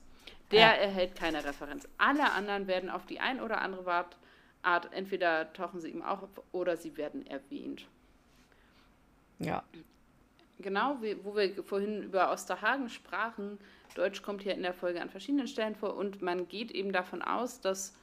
Der 0.50 0.60
Ja. 0.60 0.72
erhält 0.72 1.14
keine 1.14 1.44
Referenz. 1.44 1.88
Alle 1.98 2.32
anderen 2.32 2.66
werden 2.66 2.90
auf 2.90 3.06
die 3.06 3.20
ein 3.20 3.40
oder 3.40 3.60
andere 3.60 4.06
Art, 4.62 4.92
entweder 4.92 5.52
tauchen 5.52 5.80
sie 5.80 5.90
ihm 5.90 6.02
auf 6.02 6.28
oder 6.52 6.76
sie 6.76 6.96
werden 6.96 7.26
erwähnt. 7.26 7.86
Ja. 9.38 9.62
Genau, 10.58 10.98
wie, 11.00 11.24
wo 11.24 11.34
wir 11.34 11.62
vorhin 11.64 12.02
über 12.02 12.30
Osterhagen 12.32 12.90
sprachen, 12.90 13.58
Deutsch 13.94 14.22
kommt 14.22 14.42
hier 14.42 14.54
in 14.54 14.62
der 14.62 14.74
Folge 14.74 15.00
an 15.00 15.08
verschiedenen 15.08 15.48
Stellen 15.48 15.74
vor 15.74 15.96
und 15.96 16.20
man 16.20 16.48
geht 16.48 16.70
eben 16.70 16.92
davon 16.92 17.22
aus, 17.22 17.60
dass 17.60 17.96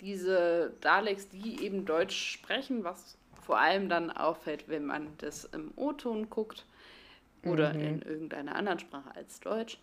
diese 0.00 0.72
Daleks, 0.80 1.28
die 1.28 1.62
eben 1.62 1.84
Deutsch 1.84 2.32
sprechen, 2.32 2.82
was 2.82 3.16
vor 3.40 3.58
allem 3.58 3.88
dann 3.88 4.10
auffällt, 4.10 4.68
wenn 4.68 4.84
man 4.84 5.08
das 5.18 5.44
im 5.44 5.72
O-Ton 5.76 6.30
guckt 6.30 6.64
oder 7.44 7.72
in 7.72 8.02
irgendeiner 8.02 8.54
anderen 8.54 8.78
Sprache 8.78 9.14
als 9.14 9.40
Deutsch, 9.40 9.78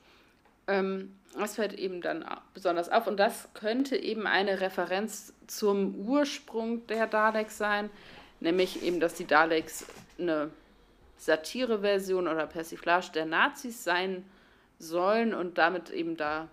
ähm, 0.69 1.15
das 1.37 1.55
fällt 1.55 1.73
eben 1.73 2.01
dann 2.01 2.25
besonders 2.53 2.89
auf 2.89 3.07
und 3.07 3.17
das 3.17 3.49
könnte 3.53 3.95
eben 3.95 4.27
eine 4.27 4.61
Referenz 4.61 5.33
zum 5.47 5.95
Ursprung 5.95 6.85
der 6.87 7.07
Daleks 7.07 7.57
sein, 7.57 7.89
nämlich 8.39 8.83
eben, 8.83 8.99
dass 8.99 9.15
die 9.15 9.25
Daleks 9.25 9.85
eine 10.17 10.49
Satireversion 11.17 12.27
oder 12.27 12.47
Persiflage 12.47 13.11
der 13.13 13.25
Nazis 13.25 13.83
sein 13.83 14.25
sollen 14.79 15.33
und 15.33 15.57
damit 15.57 15.89
eben 15.89 16.17
da 16.17 16.47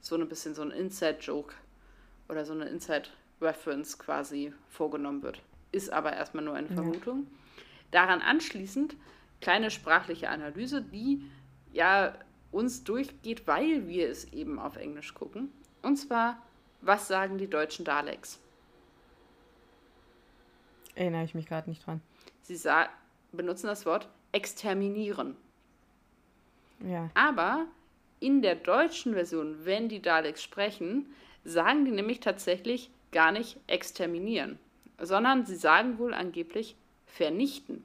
so 0.00 0.16
ein 0.16 0.28
bisschen 0.28 0.54
so 0.54 0.62
ein 0.62 0.70
Inside-Joke 0.70 1.54
oder 2.28 2.44
so 2.44 2.52
eine 2.52 2.64
Inside-Reference 2.66 3.98
quasi 3.98 4.52
vorgenommen 4.68 5.22
wird. 5.22 5.40
Ist 5.72 5.92
aber 5.92 6.12
erstmal 6.14 6.44
nur 6.44 6.54
eine 6.54 6.68
Vermutung. 6.68 7.26
Daran 7.90 8.22
anschließend 8.22 8.96
kleine 9.40 9.70
sprachliche 9.70 10.30
Analyse, 10.30 10.82
die 10.82 11.22
ja 11.72 12.14
uns 12.56 12.84
durchgeht, 12.84 13.46
weil 13.46 13.86
wir 13.86 14.08
es 14.08 14.32
eben 14.32 14.58
auf 14.58 14.76
Englisch 14.76 15.12
gucken. 15.12 15.52
Und 15.82 15.96
zwar, 15.96 16.42
was 16.80 17.06
sagen 17.06 17.36
die 17.36 17.48
deutschen 17.48 17.84
Daleks? 17.84 18.40
Erinnere 20.94 21.24
ich 21.24 21.34
mich 21.34 21.46
gerade 21.46 21.68
nicht 21.68 21.86
dran. 21.86 22.00
Sie 22.42 22.58
benutzen 23.32 23.66
das 23.66 23.84
Wort 23.84 24.08
exterminieren. 24.32 25.36
Ja. 26.80 27.10
Aber 27.12 27.66
in 28.20 28.40
der 28.40 28.54
deutschen 28.54 29.12
Version, 29.12 29.66
wenn 29.66 29.90
die 29.90 30.00
Daleks 30.00 30.42
sprechen, 30.42 31.06
sagen 31.44 31.84
die 31.84 31.90
nämlich 31.90 32.20
tatsächlich 32.20 32.90
gar 33.12 33.32
nicht 33.32 33.58
exterminieren, 33.66 34.58
sondern 34.98 35.44
sie 35.44 35.56
sagen 35.56 35.98
wohl 35.98 36.14
angeblich 36.14 36.74
vernichten. 37.06 37.84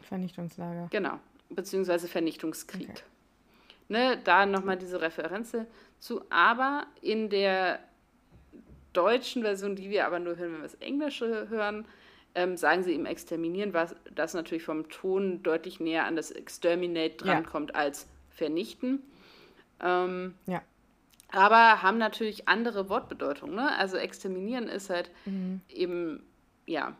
Vernichtungslager. 0.00 0.88
Genau, 0.90 1.20
beziehungsweise 1.50 2.08
Vernichtungskrieg. 2.08 2.90
Okay. 2.90 3.02
Ne, 3.92 4.18
da 4.24 4.46
nochmal 4.46 4.78
diese 4.78 5.02
Referenz 5.02 5.54
zu, 5.98 6.22
aber 6.30 6.86
in 7.02 7.28
der 7.28 7.78
deutschen 8.94 9.42
Version, 9.42 9.76
die 9.76 9.90
wir 9.90 10.06
aber 10.06 10.18
nur 10.18 10.36
hören, 10.36 10.52
wenn 10.54 10.60
wir 10.60 10.68
das 10.68 10.76
Englische 10.76 11.50
hören, 11.50 11.84
ähm, 12.34 12.56
sagen 12.56 12.82
sie 12.84 12.94
eben 12.94 13.04
exterminieren, 13.04 13.74
was 13.74 13.94
das 14.14 14.32
natürlich 14.32 14.62
vom 14.64 14.88
Ton 14.88 15.42
deutlich 15.42 15.78
näher 15.78 16.06
an 16.06 16.16
das 16.16 16.30
Exterminate 16.30 17.16
Ja. 17.18 17.34
drankommt 17.34 17.74
als 17.74 18.08
vernichten. 18.30 19.02
Ähm, 19.80 20.36
Ja. 20.46 20.62
aber 21.28 21.82
haben 21.82 21.98
natürlich 21.98 22.48
andere 22.48 22.88
Wortbedeutungen. 22.88 23.54
Ne? 23.56 23.76
Also 23.76 23.98
exterminieren 23.98 24.68
ist 24.68 24.88
halt 24.88 25.10
Mhm. 25.26 25.60
eben, 25.68 26.22
ja, 26.64 26.96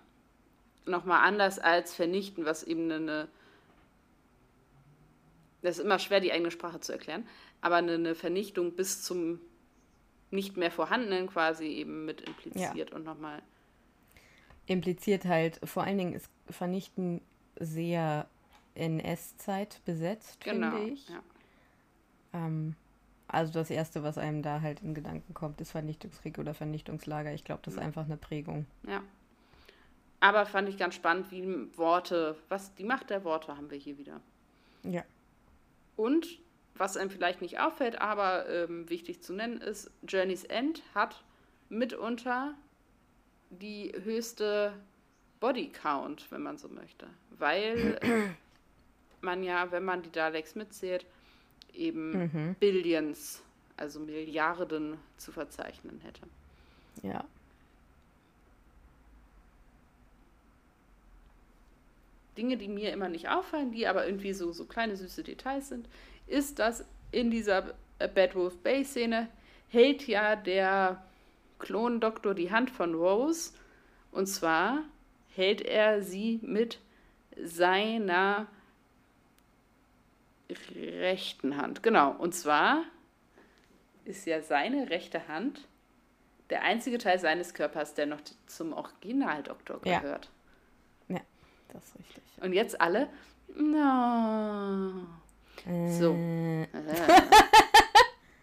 nochmal 0.84 1.26
anders 1.26 1.58
als 1.58 1.94
vernichten, 1.94 2.44
was 2.44 2.62
eben 2.64 2.90
eine, 2.90 3.28
das 5.62 5.78
ist 5.78 5.84
immer 5.84 5.98
schwer, 5.98 6.20
die 6.20 6.32
eigene 6.32 6.50
Sprache 6.50 6.80
zu 6.80 6.92
erklären, 6.92 7.26
aber 7.60 7.76
eine, 7.76 7.94
eine 7.94 8.14
Vernichtung 8.14 8.72
bis 8.72 9.02
zum 9.02 9.40
nicht 10.30 10.56
mehr 10.56 10.70
vorhandenen 10.70 11.26
quasi 11.26 11.66
eben 11.66 12.04
mit 12.04 12.22
impliziert 12.22 12.92
und 12.92 13.04
nochmal, 13.04 13.42
Impliziert 14.66 15.24
halt, 15.24 15.60
vor 15.64 15.82
allen 15.82 15.98
Dingen 15.98 16.14
ist 16.14 16.30
Vernichten 16.48 17.20
sehr 17.58 18.28
NS-Zeit 18.74 19.80
besetzt, 19.84 20.42
genau. 20.44 20.76
finde 20.76 20.92
ich. 20.92 21.08
Ja. 21.08 21.22
Ähm, 22.32 22.76
also 23.26 23.52
das 23.52 23.70
Erste, 23.70 24.02
was 24.02 24.18
einem 24.18 24.42
da 24.42 24.60
halt 24.60 24.80
in 24.82 24.94
Gedanken 24.94 25.34
kommt, 25.34 25.60
ist 25.60 25.72
Vernichtungskrieg 25.72 26.38
oder 26.38 26.54
Vernichtungslager. 26.54 27.32
Ich 27.32 27.44
glaube, 27.44 27.62
das 27.64 27.74
ist 27.74 27.80
einfach 27.80 28.04
eine 28.04 28.16
Prägung. 28.16 28.66
ja. 28.86 29.02
Aber 30.20 30.46
fand 30.46 30.68
ich 30.68 30.78
ganz 30.78 30.94
spannend, 30.94 31.32
wie 31.32 31.76
Worte, 31.76 32.36
was 32.48 32.76
die 32.76 32.84
Macht 32.84 33.10
der 33.10 33.24
Worte 33.24 33.56
haben 33.56 33.72
wir 33.72 33.78
hier 33.78 33.98
wieder. 33.98 34.20
Ja. 34.84 35.02
Und 36.02 36.40
was 36.74 36.96
einem 36.96 37.10
vielleicht 37.10 37.42
nicht 37.42 37.60
auffällt, 37.60 38.00
aber 38.00 38.48
ähm, 38.48 38.90
wichtig 38.90 39.22
zu 39.22 39.32
nennen 39.32 39.60
ist, 39.60 39.88
Journey's 40.02 40.42
End 40.42 40.82
hat 40.96 41.22
mitunter 41.68 42.54
die 43.50 43.92
höchste 44.02 44.72
Body 45.38 45.68
Count, 45.68 46.26
wenn 46.32 46.42
man 46.42 46.58
so 46.58 46.66
möchte. 46.66 47.06
Weil 47.38 48.00
man 49.20 49.44
ja, 49.44 49.70
wenn 49.70 49.84
man 49.84 50.02
die 50.02 50.10
Daleks 50.10 50.56
mitzählt, 50.56 51.06
eben 51.72 52.10
Mhm. 52.32 52.56
Billions, 52.58 53.40
also 53.76 54.00
Milliarden 54.00 54.98
zu 55.18 55.30
verzeichnen 55.30 56.00
hätte. 56.00 56.22
Ja. 57.04 57.24
Dinge, 62.36 62.56
die 62.56 62.68
mir 62.68 62.92
immer 62.92 63.08
nicht 63.08 63.28
auffallen, 63.28 63.72
die 63.72 63.86
aber 63.86 64.06
irgendwie 64.06 64.32
so, 64.32 64.52
so 64.52 64.64
kleine 64.64 64.96
süße 64.96 65.22
Details 65.22 65.68
sind, 65.68 65.88
ist, 66.26 66.58
dass 66.58 66.84
in 67.10 67.30
dieser 67.30 67.74
äh, 67.98 68.08
Bad 68.08 68.34
Wolf 68.34 68.56
Bay 68.58 68.84
Szene 68.84 69.28
hält 69.68 70.06
ja 70.06 70.36
der 70.36 71.04
Klondoktor 71.58 72.34
die 72.34 72.50
Hand 72.50 72.70
von 72.70 72.94
Rose 72.94 73.52
und 74.10 74.26
zwar 74.26 74.82
hält 75.34 75.62
er 75.62 76.02
sie 76.02 76.40
mit 76.42 76.78
seiner 77.42 78.46
rechten 80.74 81.56
Hand. 81.56 81.82
Genau, 81.82 82.12
und 82.12 82.34
zwar 82.34 82.84
ist 84.04 84.26
ja 84.26 84.42
seine 84.42 84.90
rechte 84.90 85.28
Hand 85.28 85.66
der 86.50 86.62
einzige 86.62 86.98
Teil 86.98 87.18
seines 87.18 87.54
Körpers, 87.54 87.94
der 87.94 88.06
noch 88.06 88.20
zum 88.46 88.74
Originaldoktor 88.74 89.80
Ja. 89.84 90.20
Das 91.72 91.84
ist 91.84 91.98
richtig. 91.98 92.22
Und 92.40 92.52
jetzt 92.52 92.80
alle. 92.80 93.08
No. 93.56 94.92
So. 95.88 96.12
Äh, 96.14 96.66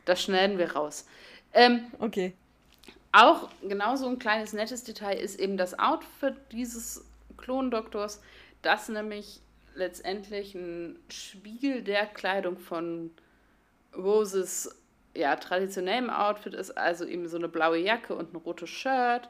Das 0.09 0.23
schneiden 0.23 0.57
wir 0.57 0.71
raus. 0.71 1.05
Ähm, 1.53 1.85
okay. 1.99 2.33
auch 3.11 3.47
genauso 3.61 4.07
ein 4.07 4.17
kleines 4.17 4.53
nettes 4.53 4.83
Detail 4.83 5.19
ist 5.19 5.39
eben 5.39 5.55
das 5.55 5.77
Outfit 5.77 6.33
dieses 6.51 7.05
Klondoktors, 7.37 8.19
das 8.63 8.89
nämlich 8.89 9.39
letztendlich 9.75 10.55
ein 10.55 10.97
Spiegel 11.09 11.83
der 11.83 12.07
Kleidung 12.07 12.57
von 12.57 13.11
Roses 13.95 14.75
ja, 15.15 15.35
traditionellem 15.35 16.09
Outfit 16.09 16.55
ist, 16.55 16.75
also 16.75 17.05
eben 17.05 17.27
so 17.27 17.37
eine 17.37 17.49
blaue 17.49 17.77
Jacke 17.77 18.15
und 18.15 18.33
ein 18.33 18.37
rotes 18.37 18.69
Shirt. 18.71 19.29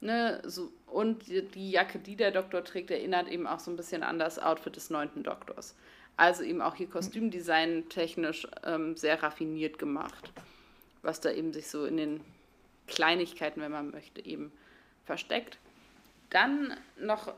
Ne, 0.00 0.40
so, 0.44 0.70
und 0.92 1.26
die, 1.28 1.70
Jacke, 1.70 1.98
die 1.98 2.16
der 2.16 2.30
Doktor 2.30 2.64
trägt, 2.64 2.90
erinnert 2.90 3.28
eben 3.28 3.46
auch 3.46 3.58
so 3.58 3.70
ein 3.70 3.76
bisschen 3.76 4.02
an 4.02 4.18
das 4.18 4.38
Outfit 4.38 4.76
des 4.76 4.90
neunten 4.90 5.22
Doktors. 5.22 5.74
Also 6.16 6.42
eben 6.42 6.60
auch 6.60 6.74
hier 6.74 6.88
Kostümdesign 6.88 7.88
technisch 7.88 8.46
ähm, 8.64 8.96
sehr 8.96 9.22
raffiniert 9.22 9.78
gemacht, 9.78 10.30
was 11.02 11.20
da 11.20 11.30
eben 11.30 11.52
sich 11.52 11.68
so 11.68 11.86
in 11.86 11.96
den 11.96 12.20
Kleinigkeiten, 12.86 13.60
wenn 13.60 13.72
man 13.72 13.90
möchte, 13.90 14.24
eben 14.24 14.52
versteckt. 15.04 15.58
Dann 16.30 16.74
noch, 17.00 17.32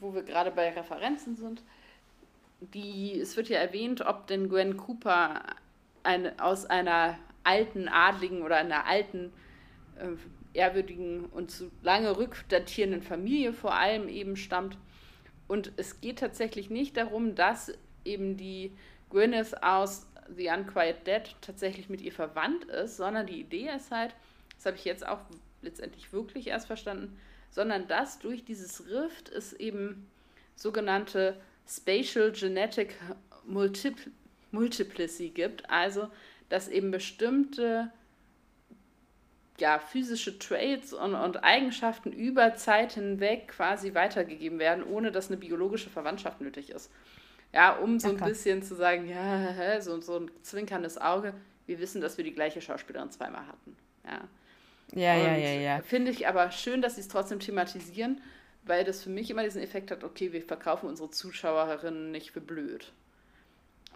wo 0.00 0.14
wir 0.14 0.22
gerade 0.22 0.50
bei 0.50 0.70
Referenzen 0.70 1.36
sind, 1.36 1.62
die, 2.60 3.20
es 3.20 3.36
wird 3.36 3.48
ja 3.48 3.58
erwähnt, 3.58 4.00
ob 4.04 4.26
denn 4.26 4.48
Gwen 4.48 4.76
Cooper 4.76 5.42
eine, 6.02 6.34
aus 6.42 6.64
einer 6.64 7.18
alten 7.44 7.88
Adligen 7.88 8.42
oder 8.42 8.56
einer 8.56 8.86
alten 8.86 9.32
äh, 9.98 10.08
ehrwürdigen 10.58 11.26
und 11.26 11.50
zu 11.50 11.70
lange 11.82 12.16
rückdatierenden 12.16 13.02
Familie 13.02 13.52
vor 13.52 13.74
allem 13.74 14.08
eben 14.08 14.36
stammt. 14.36 14.76
Und 15.46 15.72
es 15.76 16.00
geht 16.00 16.18
tatsächlich 16.18 16.68
nicht 16.68 16.96
darum, 16.96 17.34
dass 17.34 17.72
eben 18.04 18.36
die 18.36 18.72
Gwyneth 19.08 19.62
aus 19.62 20.06
The 20.36 20.48
Unquiet 20.48 21.06
Dead 21.06 21.22
tatsächlich 21.40 21.88
mit 21.88 22.02
ihr 22.02 22.12
verwandt 22.12 22.64
ist, 22.64 22.96
sondern 22.96 23.26
die 23.26 23.40
Idee 23.40 23.70
ist 23.74 23.90
halt, 23.90 24.14
das 24.56 24.66
habe 24.66 24.76
ich 24.76 24.84
jetzt 24.84 25.06
auch 25.06 25.20
letztendlich 25.62 26.12
wirklich 26.12 26.48
erst 26.48 26.66
verstanden, 26.66 27.16
sondern 27.50 27.86
dass 27.86 28.18
durch 28.18 28.44
dieses 28.44 28.88
Rift 28.90 29.30
es 29.30 29.52
eben 29.52 30.10
sogenannte 30.56 31.40
Spatial 31.66 32.32
Genetic 32.32 32.96
Multipl 33.46 34.10
Multiplicity 34.50 35.28
gibt, 35.28 35.68
also 35.68 36.08
dass 36.48 36.68
eben 36.68 36.90
bestimmte 36.90 37.92
ja, 39.60 39.78
physische 39.78 40.38
Traits 40.38 40.92
und, 40.92 41.14
und 41.14 41.44
Eigenschaften 41.44 42.12
über 42.12 42.54
Zeit 42.54 42.92
hinweg 42.92 43.48
quasi 43.48 43.94
weitergegeben 43.94 44.58
werden, 44.58 44.84
ohne 44.84 45.12
dass 45.12 45.28
eine 45.28 45.36
biologische 45.36 45.90
Verwandtschaft 45.90 46.40
nötig 46.40 46.70
ist. 46.70 46.90
Ja, 47.52 47.72
um 47.76 47.98
so 47.98 48.08
ein 48.08 48.16
bisschen 48.18 48.62
zu 48.62 48.74
sagen, 48.74 49.08
ja, 49.08 49.80
so, 49.80 50.00
so 50.00 50.18
ein 50.18 50.30
zwinkerndes 50.42 50.98
Auge, 50.98 51.32
wir 51.66 51.78
wissen, 51.78 52.00
dass 52.00 52.16
wir 52.16 52.24
die 52.24 52.34
gleiche 52.34 52.60
Schauspielerin 52.60 53.10
zweimal 53.10 53.46
hatten. 53.46 53.76
Ja, 54.04 54.28
ja, 54.94 55.14
und 55.14 55.22
ja, 55.24 55.36
ja. 55.36 55.60
ja. 55.60 55.80
Finde 55.82 56.10
ich 56.10 56.26
aber 56.26 56.50
schön, 56.50 56.82
dass 56.82 56.94
sie 56.94 57.02
es 57.02 57.08
trotzdem 57.08 57.40
thematisieren, 57.40 58.20
weil 58.64 58.84
das 58.84 59.02
für 59.02 59.10
mich 59.10 59.30
immer 59.30 59.42
diesen 59.42 59.62
Effekt 59.62 59.90
hat, 59.90 60.04
okay, 60.04 60.32
wir 60.32 60.42
verkaufen 60.42 60.88
unsere 60.88 61.10
Zuschauerinnen 61.10 62.10
nicht 62.10 62.32
für 62.32 62.40
blöd, 62.40 62.92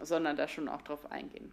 sondern 0.01 0.35
da 0.35 0.47
schon 0.47 0.67
auch 0.67 0.81
drauf 0.81 1.11
eingehen. 1.11 1.51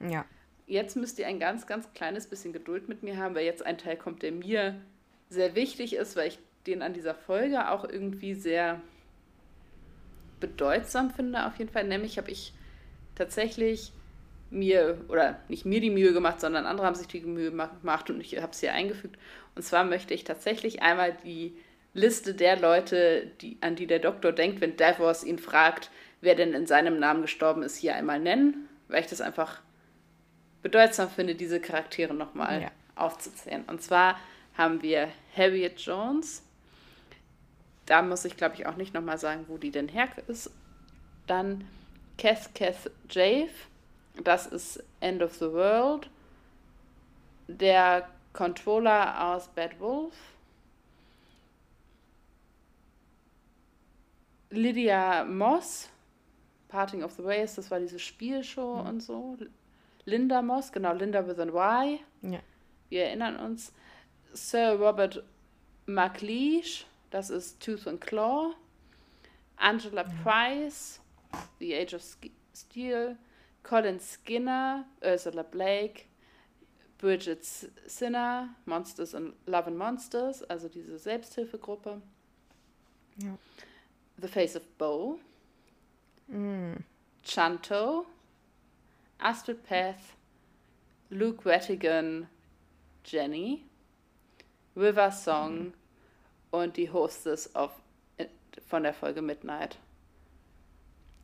Ja. 0.00 0.24
Jetzt 0.66 0.96
müsst 0.96 1.18
ihr 1.18 1.26
ein 1.26 1.40
ganz, 1.40 1.66
ganz 1.66 1.92
kleines 1.92 2.26
bisschen 2.26 2.52
Geduld 2.52 2.88
mit 2.88 3.02
mir 3.02 3.16
haben, 3.16 3.34
weil 3.34 3.44
jetzt 3.44 3.64
ein 3.64 3.78
Teil 3.78 3.96
kommt, 3.96 4.22
der 4.22 4.32
mir 4.32 4.80
sehr 5.28 5.54
wichtig 5.54 5.94
ist, 5.94 6.16
weil 6.16 6.28
ich 6.28 6.38
den 6.66 6.82
an 6.82 6.94
dieser 6.94 7.14
Folge 7.14 7.70
auch 7.70 7.84
irgendwie 7.84 8.34
sehr 8.34 8.80
bedeutsam 10.40 11.10
finde, 11.10 11.46
auf 11.46 11.58
jeden 11.58 11.70
Fall. 11.70 11.84
Nämlich 11.84 12.18
habe 12.18 12.30
ich 12.30 12.52
tatsächlich 13.14 13.92
mir, 14.50 14.98
oder 15.08 15.40
nicht 15.48 15.64
mir 15.64 15.80
die 15.80 15.90
Mühe 15.90 16.12
gemacht, 16.12 16.40
sondern 16.40 16.66
andere 16.66 16.86
haben 16.86 16.94
sich 16.94 17.06
die 17.06 17.20
Mühe 17.20 17.50
gemacht 17.50 18.10
und 18.10 18.20
ich 18.20 18.36
habe 18.36 18.52
es 18.52 18.60
hier 18.60 18.74
eingefügt. 18.74 19.18
Und 19.54 19.62
zwar 19.62 19.84
möchte 19.84 20.14
ich 20.14 20.24
tatsächlich 20.24 20.82
einmal 20.82 21.16
die 21.24 21.56
Liste 21.94 22.34
der 22.34 22.58
Leute, 22.58 23.30
die, 23.40 23.58
an 23.60 23.76
die 23.76 23.86
der 23.86 23.98
Doktor 23.98 24.32
denkt, 24.32 24.60
wenn 24.60 24.76
Davos 24.76 25.24
ihn 25.24 25.38
fragt, 25.38 25.90
wer 26.20 26.34
denn 26.34 26.54
in 26.54 26.66
seinem 26.66 26.98
Namen 26.98 27.22
gestorben 27.22 27.62
ist, 27.62 27.76
hier 27.76 27.94
einmal 27.94 28.20
nennen, 28.20 28.68
weil 28.88 29.00
ich 29.00 29.08
das 29.08 29.20
einfach 29.20 29.60
bedeutsam 30.62 31.10
finde, 31.10 31.34
diese 31.34 31.60
Charaktere 31.60 32.14
nochmal 32.14 32.62
ja. 32.62 32.70
aufzuzählen. 32.94 33.64
Und 33.66 33.82
zwar 33.82 34.18
haben 34.56 34.82
wir 34.82 35.08
Harriet 35.36 35.80
Jones. 35.80 36.42
Da 37.86 38.02
muss 38.02 38.24
ich, 38.24 38.36
glaube 38.36 38.54
ich, 38.54 38.66
auch 38.66 38.76
nicht 38.76 38.94
nochmal 38.94 39.18
sagen, 39.18 39.46
wo 39.48 39.58
die 39.58 39.70
denn 39.70 39.88
her 39.88 40.08
ist. 40.28 40.50
Dann 41.26 41.66
Kath 42.18 42.54
Kath 42.54 42.90
Jave. 43.10 43.50
Das 44.22 44.46
ist 44.46 44.82
End 45.00 45.22
of 45.22 45.34
the 45.34 45.52
World. 45.52 46.08
Der 47.48 48.08
Controller 48.32 49.34
aus 49.34 49.48
Bad 49.48 49.78
Wolf. 49.80 50.14
Lydia 54.52 55.24
Moss, 55.24 55.88
Parting 56.68 57.02
of 57.02 57.12
the 57.12 57.24
Ways, 57.24 57.54
das 57.54 57.70
war 57.70 57.80
diese 57.80 57.98
Spielshow 57.98 58.82
mhm. 58.82 58.88
und 58.88 59.02
so. 59.02 59.38
Linda 60.04 60.42
Moss, 60.42 60.72
genau, 60.72 60.92
Linda 60.94 61.26
with 61.26 61.38
an 61.38 61.52
Y. 61.52 62.00
Ja. 62.22 62.40
Wir 62.88 63.04
erinnern 63.04 63.36
uns. 63.36 63.72
Sir 64.32 64.78
Robert 64.78 65.22
McLeish, 65.86 66.86
das 67.10 67.30
ist 67.30 67.60
Tooth 67.60 67.86
and 67.86 68.00
Claw. 68.00 68.54
Angela 69.56 70.04
mhm. 70.04 70.22
Price, 70.22 71.00
The 71.58 71.74
Age 71.74 71.94
of 71.94 72.02
Steel. 72.54 73.16
Colin 73.62 74.00
Skinner, 74.00 74.84
Ursula 75.02 75.42
Blake, 75.44 76.06
Bridget 76.98 77.44
Sinner, 77.44 78.54
Monsters 78.66 79.14
and 79.14 79.34
Love 79.46 79.68
and 79.68 79.78
Monsters, 79.78 80.42
also 80.44 80.68
diese 80.68 80.98
Selbsthilfegruppe. 80.98 82.00
Ja. 83.18 83.38
The 84.20 84.28
Face 84.28 84.56
of 84.56 84.62
Bo. 84.78 85.18
Mm. 86.28 86.84
Chanto. 87.22 88.06
Astrid 89.22 89.62
Path, 89.64 90.16
Luke 91.10 91.44
Wettigan, 91.44 92.28
Jenny, 93.04 93.64
River 94.76 95.10
Song 95.10 95.58
mhm. 95.58 95.74
und 96.50 96.76
die 96.76 96.90
Hostess 96.90 97.54
of, 97.54 97.70
von 98.66 98.82
der 98.82 98.94
Folge 98.94 99.22
Midnight. 99.22 99.78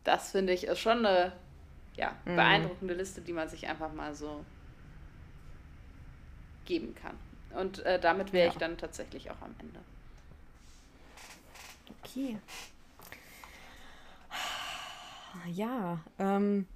Das 0.05 0.31
finde 0.31 0.53
ich 0.53 0.65
ist 0.65 0.79
schon 0.79 1.05
eine 1.05 1.33
ja, 1.97 2.15
mhm. 2.25 2.37
beeindruckende 2.37 2.95
Liste, 2.95 3.21
die 3.21 3.33
man 3.33 3.49
sich 3.49 3.67
einfach 3.67 3.93
mal 3.93 4.15
so 4.15 4.45
geben 6.65 6.95
kann. 6.95 7.17
Und 7.59 7.81
äh, 7.81 7.99
damit 7.99 8.33
wäre 8.33 8.49
ja. 8.49 8.53
ich 8.53 8.59
dann 8.59 8.77
tatsächlich 8.77 9.31
auch 9.31 9.41
am 9.41 9.55
Ende. 9.59 9.81
Okay. 12.03 12.39
Ja, 15.53 16.01
ähm, 16.19 16.67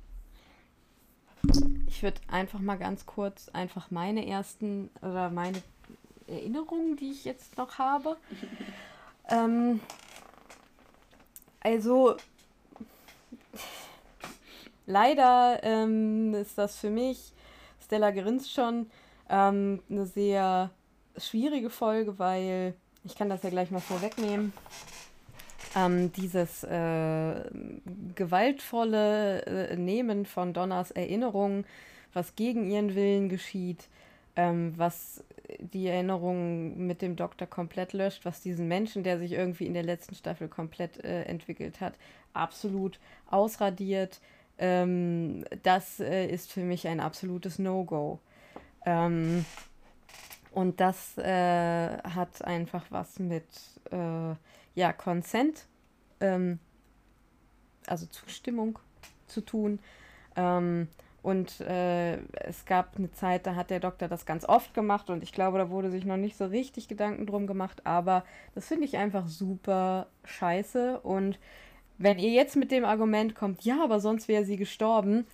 ich 2.03 2.05
würde 2.05 2.21
einfach 2.27 2.59
mal 2.59 2.79
ganz 2.79 3.07
kurz 3.07 3.49
einfach 3.51 3.93
meine 3.93 4.27
ersten 4.27 4.91
oder 5.03 5.31
meine 5.31 5.63
Erinnerungen, 6.27 6.97
die 6.97 7.13
ich 7.13 7.25
jetzt 7.25 7.57
noch 7.57 7.79
habe. 7.79 8.17
ähm, 9.29 9.79
also 11.61 12.17
leider 14.85 15.61
ähm, 15.63 16.35
ist 16.35 16.59
das 16.59 16.77
für 16.77 16.91
mich, 16.91 17.33
Stella 17.85 18.11
grinst 18.11 18.53
schon, 18.53 18.91
ähm, 19.31 19.81
eine 19.89 20.05
sehr 20.07 20.71
schwierige 21.17 21.71
Folge, 21.71 22.19
weil 22.19 22.75
ich 23.05 23.15
kann 23.15 23.29
das 23.29 23.45
ja 23.45 23.51
gleich 23.51 23.71
mal 23.71 23.79
vorwegnehmen 23.79 24.53
ähm, 25.75 26.13
dieses 26.13 26.65
äh, 26.65 27.45
gewaltvolle 28.15 29.47
äh, 29.47 29.77
Nehmen 29.77 30.27
von 30.27 30.53
Donners 30.53 30.91
Erinnerungen, 30.91 31.65
was 32.13 32.37
gegen 32.37 32.71
ihren 32.71 32.95
Willen 32.95 33.29
geschieht, 33.29 33.89
ähm, 34.37 34.73
was 34.77 35.25
die 35.59 35.89
Erinnerung 35.89 36.87
mit 36.87 37.03
dem 37.03 37.17
Doktor 37.17 37.47
komplett 37.47 37.93
löscht, 37.93 38.25
was 38.25 38.41
diesen 38.41 38.69
Menschen, 38.69 39.03
der 39.03 39.19
sich 39.19 39.33
irgendwie 39.33 39.67
in 39.67 39.75
der 39.75 39.83
letzten 39.83 40.15
Staffel 40.15 40.49
komplett 40.49 41.05
äh, 41.05 41.25
entwickelt 41.25 41.81
hat, 41.81 41.95
absolut 42.33 42.99
ausradiert. 43.31 44.21
Ähm, 44.59 45.45
das 45.63 46.01
äh, 46.01 46.27
ist 46.27 46.53
für 46.53 46.63
mich 46.63 46.87
ein 46.87 47.01
absolutes 47.01 47.59
No-Go. 47.59 48.21
Ähm, 48.87 49.45
und 50.53 50.81
das 50.81 51.17
äh, 51.19 51.99
hat 52.03 52.45
einfach 52.45 52.85
was 52.91 53.19
mit 53.19 53.47
äh, 53.91 54.35
ja, 54.75 54.93
Consent, 54.93 55.67
ähm, 56.21 56.59
also 57.87 58.07
Zustimmung 58.07 58.79
zu 59.27 59.41
tun. 59.41 59.79
Und 61.23 61.61
äh, 61.61 62.17
es 62.35 62.65
gab 62.67 62.97
eine 62.97 63.13
Zeit, 63.13 63.47
da 63.47 63.55
hat 63.55 63.71
der 63.71 63.79
Doktor 63.79 64.09
das 64.09 64.27
ganz 64.27 64.45
oft 64.45 64.75
gemacht 64.75 65.09
und 65.09 65.23
ich 65.23 65.33
glaube, 65.33 65.59
da 65.59 65.71
wurde 65.71 65.91
sich 65.91 66.05
noch 66.05 66.17
nicht 66.17 66.37
so 66.37 66.47
richtig 66.47 66.89
Gedanken 66.89 67.27
drum 67.27 67.47
gemacht, 67.47 67.87
aber 67.87 68.25
das 68.57 68.67
finde 68.67 68.87
ich 68.87 68.97
einfach 68.97 69.29
super 69.29 70.09
scheiße. 70.25 70.99
Und 71.01 71.39
wenn 71.99 72.19
ihr 72.19 72.31
jetzt 72.31 72.57
mit 72.57 72.73
dem 72.73 72.85
Argument 72.85 73.37
kommt, 73.37 73.65
ja, 73.65 73.85
aber 73.85 74.01
sonst 74.01 74.27
wäre 74.27 74.45
sie 74.45 74.57
gestorben, 74.57 75.25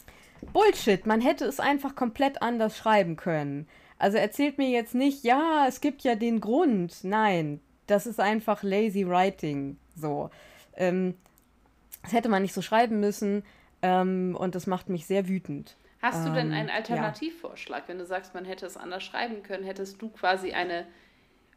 Bullshit, 0.52 1.06
man 1.06 1.22
hätte 1.22 1.46
es 1.46 1.58
einfach 1.58 1.96
komplett 1.96 2.42
anders 2.42 2.76
schreiben 2.76 3.16
können. 3.16 3.66
Also 3.98 4.18
erzählt 4.18 4.58
mir 4.58 4.68
jetzt 4.68 4.94
nicht, 4.94 5.24
ja, 5.24 5.64
es 5.66 5.80
gibt 5.80 6.02
ja 6.02 6.16
den 6.16 6.40
Grund. 6.40 7.02
Nein, 7.02 7.60
das 7.86 8.06
ist 8.06 8.20
einfach 8.20 8.62
lazy 8.62 9.08
writing. 9.08 9.78
So. 9.96 10.28
Ähm, 10.76 11.14
das 12.02 12.12
hätte 12.12 12.28
man 12.28 12.42
nicht 12.42 12.54
so 12.54 12.62
schreiben 12.62 13.00
müssen 13.00 13.42
ähm, 13.82 14.36
und 14.38 14.54
das 14.54 14.66
macht 14.66 14.88
mich 14.88 15.06
sehr 15.06 15.28
wütend. 15.28 15.76
Hast 16.00 16.26
du 16.26 16.32
denn 16.32 16.48
ähm, 16.48 16.58
einen 16.58 16.70
Alternativvorschlag? 16.70 17.82
Ja. 17.82 17.88
Wenn 17.88 17.98
du 17.98 18.06
sagst, 18.06 18.34
man 18.34 18.44
hätte 18.44 18.66
es 18.66 18.76
anders 18.76 19.02
schreiben 19.02 19.42
können, 19.42 19.64
hättest 19.64 20.00
du 20.00 20.10
quasi 20.10 20.52
eine 20.52 20.86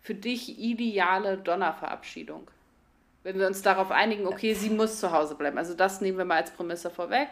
für 0.01 0.15
dich 0.15 0.59
ideale 0.59 1.37
Donnerverabschiedung? 1.37 2.49
Wenn 3.23 3.37
wir 3.37 3.45
uns 3.45 3.61
darauf 3.61 3.91
einigen, 3.91 4.25
okay, 4.25 4.55
sie 4.55 4.71
muss 4.71 4.99
zu 4.99 5.11
Hause 5.11 5.35
bleiben. 5.35 5.59
Also 5.59 5.75
das 5.75 6.01
nehmen 6.01 6.17
wir 6.17 6.25
mal 6.25 6.37
als 6.37 6.51
Prämisse 6.51 6.89
vorweg. 6.89 7.29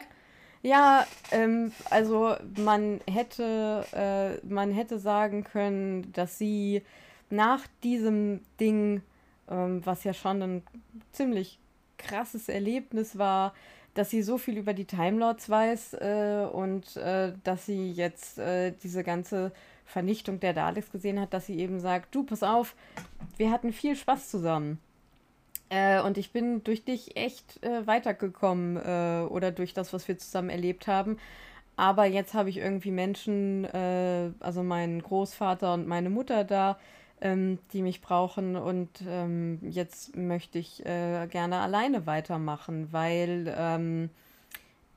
Ja, 0.62 1.08
ähm, 1.32 1.72
also 1.90 2.36
man 2.58 3.00
hätte, 3.10 3.86
äh, 3.94 4.46
man 4.46 4.72
hätte 4.72 5.00
sagen 5.00 5.44
können, 5.44 6.12
dass 6.14 6.38
sie 6.38 6.84
nach 7.32 7.66
diesem 7.84 8.42
Ding, 8.60 9.02
ähm, 9.50 9.84
was 9.86 10.04
ja 10.04 10.14
schon 10.14 10.42
ein 10.42 10.64
ziemlich 11.12 11.60
krasses 11.98 12.50
Erlebnis 12.50 13.18
war, 13.18 13.54
dass 13.94 14.10
sie 14.10 14.22
so 14.22 14.38
viel 14.38 14.58
über 14.58 14.74
die 14.74 14.86
Timelords 14.86 15.50
weiß 15.50 15.94
äh, 15.96 16.48
und 16.52 16.96
äh, 16.98 17.34
dass 17.44 17.66
sie 17.66 17.92
jetzt 17.92 18.40
äh, 18.40 18.74
diese 18.84 19.04
ganze 19.04 19.52
Vernichtung 19.86 20.40
der 20.40 20.54
Daleks 20.54 20.92
gesehen 20.92 21.20
hat, 21.20 21.34
dass 21.34 21.48
sie 21.48 21.60
eben 21.60 21.80
sagt, 21.80 22.14
du, 22.14 22.24
pass 22.24 22.44
auf, 22.44 22.76
wir 23.38 23.52
hatten 23.52 23.74
viel 23.74 23.96
Spaß 23.96 24.30
zusammen. 24.30 24.80
Äh, 25.70 26.02
und 26.02 26.18
ich 26.18 26.32
bin 26.32 26.64
durch 26.64 26.84
dich 26.84 27.16
echt 27.16 27.64
äh, 27.64 27.86
weitergekommen 27.86 28.78
äh, 28.78 29.28
oder 29.30 29.52
durch 29.52 29.74
das, 29.74 29.94
was 29.94 30.08
wir 30.08 30.18
zusammen 30.18 30.50
erlebt 30.50 30.88
haben. 30.88 31.18
Aber 31.76 32.06
jetzt 32.06 32.34
habe 32.34 32.50
ich 32.50 32.58
irgendwie 32.58 32.92
Menschen, 32.92 33.66
also 34.42 34.64
meinen 34.64 35.02
Großvater 35.02 35.74
und 35.76 35.88
meine 35.88 36.10
Mutter 36.10 36.44
da, 36.44 36.78
ähm, 37.22 37.60
die 37.74 37.82
mich 37.82 38.02
brauchen 38.02 38.56
und 38.56 38.90
ähm, 39.08 39.60
jetzt 39.62 40.16
möchte 40.16 40.60
ich 40.60 40.86
äh, 40.86 41.28
gerne 41.28 41.60
alleine 41.60 42.06
weitermachen, 42.06 42.90
weil 42.92 43.54
ähm, 43.58 44.10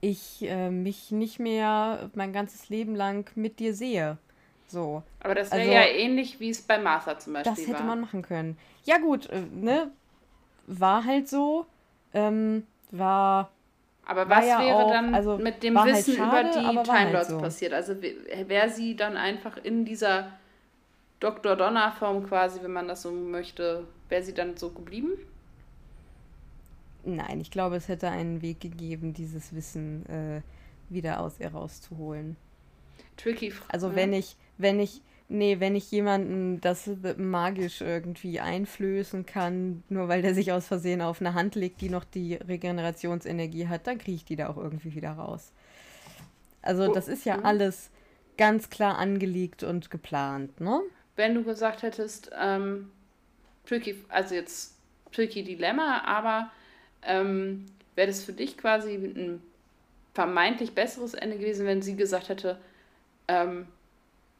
ich 0.01 0.43
äh, 0.43 0.71
mich 0.71 1.11
nicht 1.11 1.39
mehr 1.39 2.11
mein 2.15 2.33
ganzes 2.33 2.69
Leben 2.69 2.95
lang 2.95 3.31
mit 3.35 3.59
dir 3.59 3.75
sehe. 3.75 4.19
So. 4.67 5.03
Aber 5.21 5.35
das 5.35 5.51
wäre 5.53 5.63
also, 5.63 5.73
ja 5.73 5.85
ähnlich, 5.85 6.41
wie 6.41 6.51
es 6.51 6.63
bei 6.63 6.79
Martha 6.79 7.19
zum 7.19 7.35
Beispiel 7.35 7.51
war. 7.51 7.57
Das 7.57 7.67
hätte 7.67 7.79
war. 7.81 7.87
man 7.87 8.01
machen 8.01 8.23
können. 8.23 8.59
Ja 8.85 8.99
gut, 8.99 9.29
äh, 9.31 9.41
ne? 9.41 9.91
War 10.67 11.05
halt 11.05 11.29
so. 11.29 11.67
Ähm, 12.15 12.67
war 12.91 13.51
aber 14.05 14.29
was 14.29 14.47
ja 14.47 14.61
wäre 14.61 14.77
auch, 14.77 14.91
dann 14.91 15.15
also 15.15 15.39
mit 15.39 15.63
dem 15.63 15.81
halt 15.81 15.95
Wissen 15.95 16.31
halt 16.31 16.55
schade, 16.55 16.71
über 16.71 16.83
die 16.83 16.89
Time 16.89 17.13
Lords 17.13 17.29
halt 17.29 17.29
so. 17.29 17.39
passiert? 17.39 17.73
Also 17.73 17.95
wäre 18.03 18.69
sie 18.69 18.97
dann 18.97 19.17
einfach 19.17 19.57
in 19.63 19.85
dieser 19.85 20.33
Dr. 21.23 21.55
Donner-Form 21.55 22.27
quasi, 22.27 22.61
wenn 22.63 22.73
man 22.73 22.89
das 22.89 23.03
so 23.03 23.13
möchte, 23.13 23.87
wäre 24.09 24.25
sie 24.25 24.35
dann 24.35 24.57
so 24.57 24.71
geblieben? 24.71 25.13
Nein, 27.05 27.41
ich 27.41 27.51
glaube, 27.51 27.77
es 27.77 27.87
hätte 27.87 28.09
einen 28.09 28.43
Weg 28.43 28.61
gegeben, 28.61 29.15
dieses 29.15 29.55
Wissen 29.55 30.05
äh, 30.07 30.43
wieder 30.89 31.21
aus 31.21 31.39
ihr 31.39 31.53
rauszuholen. 31.53 32.37
Tricky 33.17 33.53
Frage. 33.53 33.73
Also 33.73 33.95
wenn 33.95 34.13
ich, 34.13 34.37
wenn 34.59 34.81
ich, 34.81 35.01
nee, 35.29 35.61
wenn 35.61 35.77
ich 35.77 35.91
jemanden 35.93 36.61
das 36.61 36.91
magisch 37.17 37.81
irgendwie 37.81 38.41
einflößen 38.41 39.25
kann, 39.25 39.85
nur 39.89 40.09
weil 40.09 40.23
der 40.23 40.35
sich 40.35 40.51
aus 40.51 40.67
Versehen 40.67 41.03
auf 41.03 41.21
eine 41.21 41.35
Hand 41.35 41.55
legt, 41.55 41.81
die 41.81 41.89
noch 41.89 42.05
die 42.05 42.35
Regenerationsenergie 42.35 43.69
hat, 43.69 43.87
dann 43.87 43.99
kriege 43.99 44.17
ich 44.17 44.25
die 44.25 44.37
da 44.37 44.49
auch 44.49 44.57
irgendwie 44.57 44.95
wieder 44.95 45.13
raus. 45.13 45.53
Also 46.63 46.91
oh, 46.91 46.93
das 46.93 47.07
ist 47.07 47.25
ja 47.25 47.39
oh. 47.39 47.45
alles 47.45 47.91
ganz 48.37 48.71
klar 48.71 48.99
angelegt 48.99 49.63
und 49.63 49.91
geplant, 49.91 50.61
ne? 50.61 50.81
Wenn 51.17 51.35
du 51.35 51.45
gesagt 51.45 51.83
hättest, 51.83 52.31
ähm, 52.39 52.91
tricky, 53.67 53.97
also 54.09 54.35
jetzt 54.35 54.77
tricky 55.13 55.43
Dilemma, 55.43 56.03
aber 56.05 56.51
ähm, 57.03 57.67
wäre 57.95 58.09
das 58.09 58.25
für 58.25 58.33
dich 58.33 58.57
quasi 58.57 58.95
ein 58.95 59.43
vermeintlich 60.15 60.75
besseres 60.75 61.15
Ende 61.15 61.39
gewesen, 61.39 61.67
wenn 61.67 61.83
sie 61.83 61.97
gesagt 61.97 62.29
hätte, 62.29 62.59
ähm, 63.29 63.67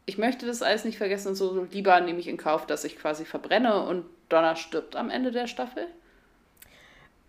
ich 0.05 0.19
möchte 0.19 0.47
das 0.47 0.63
alles 0.63 0.85
nicht 0.85 0.99
vergessen 0.99 1.29
und 1.29 1.35
so, 1.37 1.67
lieber 1.71 2.01
nehme 2.01 2.19
ich 2.19 2.29
in 2.29 2.37
Kauf, 2.37 2.67
dass 2.67 2.85
ich 2.85 2.99
quasi 2.99 3.25
verbrenne 3.25 3.85
und 3.85 4.05
Donner 4.29 4.57
stirbt 4.57 4.97
am 4.97 5.11
Ende 5.11 5.31
der 5.31 5.47
Staffel? 5.47 5.87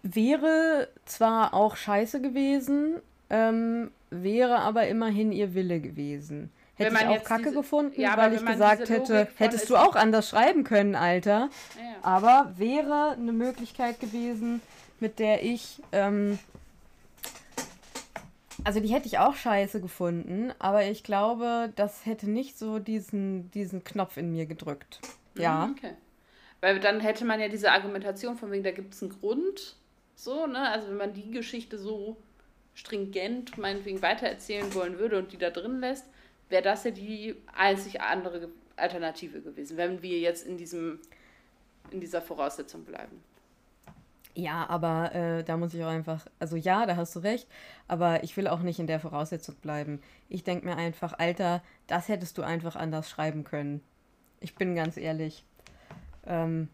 Wäre 0.02 0.90
zwar 1.06 1.54
auch 1.54 1.76
scheiße 1.76 2.22
gewesen, 2.22 3.02
ähm, 3.30 3.92
wäre 4.10 4.60
aber 4.60 4.88
immerhin 4.88 5.32
ihr 5.32 5.54
Wille 5.54 5.80
gewesen. 5.80 6.52
Hätte 6.76 6.96
ich 6.96 7.08
auch 7.08 7.24
kacke 7.24 7.44
diese, 7.44 7.56
gefunden, 7.56 8.02
ja, 8.02 8.18
weil 8.18 8.34
ich 8.34 8.44
gesagt 8.44 8.90
hätte, 8.90 9.28
hättest 9.36 9.70
du 9.70 9.76
auch 9.76 9.96
anders 9.96 10.30
schreiben 10.30 10.64
können, 10.64 10.96
Alter. 10.96 11.50
Ja. 11.78 11.96
Aber 12.02 12.54
wäre 12.58 13.12
eine 13.12 13.32
Möglichkeit 13.32 14.00
gewesen, 14.00 14.62
mit 15.00 15.20
der 15.20 15.44
ich. 15.44 15.82
Ähm, 15.92 16.40
also 18.64 18.80
die 18.80 18.88
hätte 18.88 19.08
ich 19.08 19.20
auch 19.20 19.36
scheiße 19.36 19.82
gefunden, 19.82 20.54
aber 20.58 20.86
ich 20.86 21.04
glaube, 21.04 21.72
das 21.76 22.06
hätte 22.06 22.30
nicht 22.30 22.58
so 22.58 22.80
diesen, 22.80 23.52
diesen 23.52 23.84
Knopf 23.84 24.18
in 24.18 24.32
mir 24.32 24.46
gedrückt. 24.46 25.00
Ja. 25.36 25.68
Mhm, 25.68 25.76
okay. 25.78 25.94
Weil 26.62 26.80
dann 26.80 27.02
hätte 27.02 27.26
man 27.26 27.42
ja 27.42 27.50
diese 27.50 27.72
Argumentation 27.72 28.38
von 28.38 28.52
wegen, 28.52 28.64
da 28.64 28.72
gibt 28.72 28.94
es 28.94 29.02
einen 29.02 29.12
Grund. 29.12 29.76
So, 30.16 30.48
ne? 30.48 30.70
Also 30.70 30.88
wenn 30.88 30.98
man 30.98 31.14
die 31.14 31.30
Geschichte 31.30 31.78
so 31.78 32.16
stringent 32.74 33.58
meinetwegen 33.58 34.02
weitererzählen 34.02 34.74
wollen 34.74 34.98
würde 34.98 35.20
und 35.20 35.34
die 35.34 35.38
da 35.38 35.50
drin 35.50 35.80
lässt, 35.82 36.06
wäre 36.54 36.64
das 36.64 36.84
ja 36.84 36.92
die 36.92 37.36
einzig 37.54 38.00
andere 38.00 38.50
Alternative 38.76 39.42
gewesen, 39.42 39.76
wenn 39.76 40.02
wir 40.04 40.20
jetzt 40.20 40.46
in 40.46 40.56
diesem 40.56 41.00
in 41.90 42.00
dieser 42.00 42.22
Voraussetzung 42.22 42.86
bleiben. 42.86 43.24
Ja, 44.36 44.68
aber 44.70 45.14
äh, 45.14 45.44
da 45.44 45.58
muss 45.58 45.74
ich 45.74 45.84
auch 45.84 45.90
einfach, 45.90 46.26
also 46.40 46.56
ja, 46.56 46.86
da 46.86 46.96
hast 46.96 47.16
du 47.16 47.20
recht, 47.20 47.48
aber 47.88 48.24
ich 48.24 48.36
will 48.38 48.48
auch 48.48 48.62
nicht 48.62 48.80
in 48.80 48.88
der 48.88 49.00
Voraussetzung 49.00 49.56
bleiben. 49.56 50.02
Ich 50.30 50.44
denke 50.44 50.66
mir 50.66 50.76
einfach, 50.76 51.14
Alter, 51.20 51.62
das 51.86 52.08
hättest 52.08 52.38
du 52.38 52.42
einfach 52.42 52.76
anders 52.76 53.10
schreiben 53.10 53.44
können. 53.44 53.82
Ich 54.40 54.56
bin 54.56 54.76
ganz 54.76 54.98
ehrlich. 54.98 55.46
Ähm, 56.26 56.70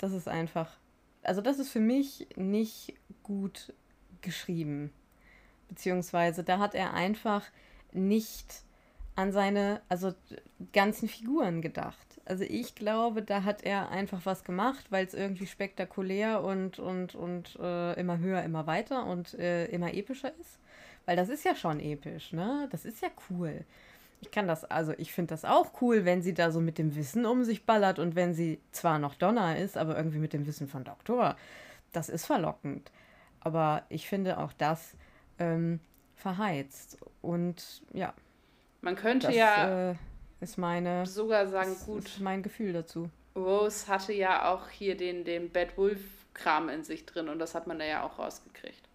das 0.00 0.12
ist 0.12 0.28
einfach, 0.28 0.76
also 1.22 1.40
das 1.40 1.58
ist 1.58 1.70
für 1.70 1.80
mich 1.80 2.26
nicht 2.36 2.94
gut 3.22 3.72
geschrieben. 4.20 4.92
Beziehungsweise 5.68 6.44
da 6.44 6.58
hat 6.58 6.74
er 6.74 6.92
einfach 6.92 7.44
nicht 7.92 8.64
an 9.18 9.32
seine, 9.32 9.80
also 9.88 10.14
ganzen 10.72 11.08
Figuren 11.08 11.60
gedacht. 11.60 12.20
Also 12.24 12.44
ich 12.44 12.76
glaube, 12.76 13.20
da 13.20 13.42
hat 13.42 13.64
er 13.64 13.88
einfach 13.90 14.20
was 14.26 14.44
gemacht, 14.44 14.86
weil 14.90 15.04
es 15.04 15.12
irgendwie 15.12 15.48
spektakulär 15.48 16.44
und, 16.44 16.78
und, 16.78 17.16
und 17.16 17.56
äh, 17.60 17.98
immer 17.98 18.18
höher, 18.18 18.44
immer 18.44 18.68
weiter 18.68 19.06
und 19.06 19.34
äh, 19.34 19.66
immer 19.66 19.92
epischer 19.92 20.30
ist. 20.38 20.60
Weil 21.04 21.16
das 21.16 21.30
ist 21.30 21.44
ja 21.44 21.56
schon 21.56 21.80
episch, 21.80 22.32
ne? 22.32 22.68
Das 22.70 22.84
ist 22.84 23.02
ja 23.02 23.08
cool. 23.28 23.64
Ich 24.20 24.30
kann 24.30 24.46
das, 24.46 24.64
also 24.64 24.94
ich 24.98 25.12
finde 25.12 25.30
das 25.30 25.44
auch 25.44 25.72
cool, 25.82 26.04
wenn 26.04 26.22
sie 26.22 26.32
da 26.32 26.52
so 26.52 26.60
mit 26.60 26.78
dem 26.78 26.94
Wissen 26.94 27.26
um 27.26 27.42
sich 27.42 27.66
ballert 27.66 27.98
und 27.98 28.14
wenn 28.14 28.34
sie 28.34 28.60
zwar 28.70 29.00
noch 29.00 29.16
Donner 29.16 29.58
ist, 29.58 29.76
aber 29.76 29.96
irgendwie 29.96 30.18
mit 30.18 30.32
dem 30.32 30.46
Wissen 30.46 30.68
von 30.68 30.84
Doktor. 30.84 31.36
Das 31.92 32.08
ist 32.08 32.24
verlockend. 32.24 32.92
Aber 33.40 33.82
ich 33.88 34.06
finde 34.08 34.38
auch 34.38 34.52
das 34.52 34.94
ähm, 35.40 35.80
verheizt. 36.14 36.98
Und 37.20 37.82
ja, 37.92 38.14
man 38.80 38.96
könnte 38.96 39.28
das, 39.28 39.36
ja 39.36 39.90
äh, 39.90 39.94
ist 40.40 40.58
meine 40.58 41.06
sogar 41.06 41.46
sagen, 41.48 41.72
ist, 41.72 41.86
gut. 41.86 42.04
Ist 42.06 42.20
mein 42.20 42.42
Gefühl 42.42 42.72
dazu. 42.72 43.10
Rose 43.34 43.88
hatte 43.88 44.12
ja 44.12 44.52
auch 44.52 44.68
hier 44.68 44.96
den, 44.96 45.24
den 45.24 45.50
Bad 45.50 45.76
Wolf-Kram 45.76 46.68
in 46.68 46.84
sich 46.84 47.06
drin 47.06 47.28
und 47.28 47.38
das 47.38 47.54
hat 47.54 47.66
man 47.66 47.78
da 47.78 47.84
ja 47.84 48.02
auch 48.04 48.18
rausgekriegt. 48.18 48.88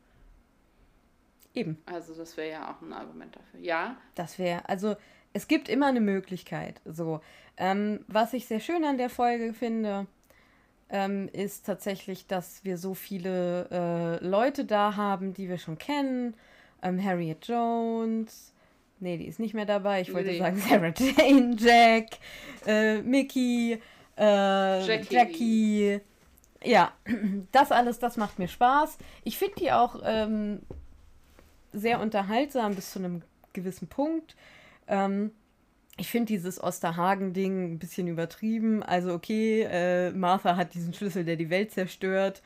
Eben. 1.54 1.82
Also 1.86 2.16
das 2.16 2.36
wäre 2.36 2.50
ja 2.50 2.72
auch 2.72 2.82
ein 2.82 2.94
Argument 2.94 3.36
dafür. 3.36 3.60
Ja. 3.60 3.98
Das 4.16 4.40
wäre, 4.40 4.68
also 4.68 4.96
es 5.34 5.48
gibt 5.48 5.70
immer 5.70 5.88
eine 5.88 6.02
Möglichkeit. 6.02 6.82
So, 6.86 7.22
ähm, 7.58 8.04
was 8.08 8.34
ich 8.34 8.48
sehr 8.48 8.60
schön 8.60 8.84
an 8.84 8.98
der 8.98 9.10
Folge 9.10 9.54
finde, 9.54 10.08
ähm, 10.90 11.30
ist 11.32 11.66
tatsächlich, 11.66 12.28
dass 12.28 12.64
wir 12.64 12.78
so 12.78 12.94
viele 12.94 13.68
äh, 13.72 14.26
Leute 14.26 14.66
da 14.66 14.96
haben, 14.96 15.34
die 15.34 15.50
wir 15.50 15.58
schon 15.58 15.78
kennen. 15.78 16.36
Ähm, 16.82 17.04
Harriet 17.04 17.48
Jones, 17.48 18.53
Nee, 19.04 19.18
die 19.18 19.28
ist 19.28 19.40
nicht 19.40 19.54
mehr 19.54 19.66
dabei. 19.66 20.00
Ich 20.00 20.14
wollte 20.14 20.30
nee. 20.30 20.40
sagen 20.40 20.58
Sarah 20.70 20.94
Jane, 20.98 21.58
Jack, 21.60 22.08
äh, 22.66 23.02
Mickey, 23.02 23.78
äh, 24.18 24.88
Jackie. 24.88 25.14
Jackie. 25.14 26.00
Ja, 26.64 26.94
das 27.52 27.74
alles, 27.74 28.00
das 28.00 28.16
macht 28.16 28.40
mir 28.40 28.48
Spaß. 28.48 28.98
Ich 29.26 29.38
finde 29.38 29.56
die 29.60 29.74
auch 29.74 30.02
ähm, 30.06 30.62
sehr 31.74 32.00
unterhaltsam 32.00 32.76
bis 32.76 32.92
zu 32.92 33.00
einem 33.00 33.24
gewissen 33.52 33.90
Punkt. 33.90 34.38
Ähm, 34.88 35.32
ich 35.98 36.10
finde 36.10 36.28
dieses 36.28 36.64
Osterhagen-Ding 36.64 37.74
ein 37.74 37.80
bisschen 37.80 38.08
übertrieben. 38.08 38.84
Also, 38.84 39.14
okay, 39.14 39.64
äh, 39.70 40.12
Martha 40.12 40.56
hat 40.56 40.76
diesen 40.76 40.94
Schlüssel, 40.94 41.26
der 41.26 41.36
die 41.36 41.50
Welt 41.50 41.72
zerstört. 41.72 42.42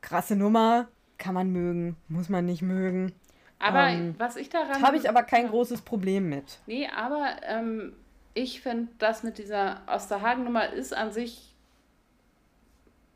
Krasse 0.00 0.34
Nummer. 0.34 0.88
Kann 1.18 1.34
man 1.34 1.50
mögen, 1.50 1.96
muss 2.08 2.30
man 2.30 2.46
nicht 2.46 2.62
mögen. 2.62 3.12
Aber 3.64 3.88
ähm, 3.88 4.14
was 4.18 4.36
ich 4.36 4.50
daran. 4.50 4.82
Habe 4.82 4.98
ich 4.98 5.08
aber 5.08 5.22
kein 5.22 5.48
großes 5.48 5.80
Problem 5.80 6.28
mit. 6.28 6.58
Nee, 6.66 6.86
aber 6.94 7.36
ähm, 7.44 7.94
ich 8.34 8.60
finde, 8.60 8.88
das 8.98 9.22
mit 9.22 9.38
dieser 9.38 9.80
Osterhagen-Nummer 9.86 10.70
ist 10.72 10.94
an 10.94 11.12
sich 11.12 11.54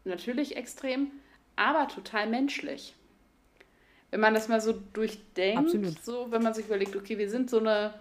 natürlich 0.04 0.56
extrem, 0.56 1.08
aber 1.56 1.86
total 1.88 2.28
menschlich. 2.28 2.94
Wenn 4.10 4.20
man 4.20 4.32
das 4.32 4.48
mal 4.48 4.62
so 4.62 4.72
durchdenkt, 4.94 5.66
Absolut. 5.66 6.02
so 6.02 6.28
wenn 6.30 6.42
man 6.42 6.54
sich 6.54 6.64
überlegt, 6.64 6.96
okay, 6.96 7.18
wir 7.18 7.28
sind 7.28 7.50
so 7.50 7.58
eine 7.58 7.92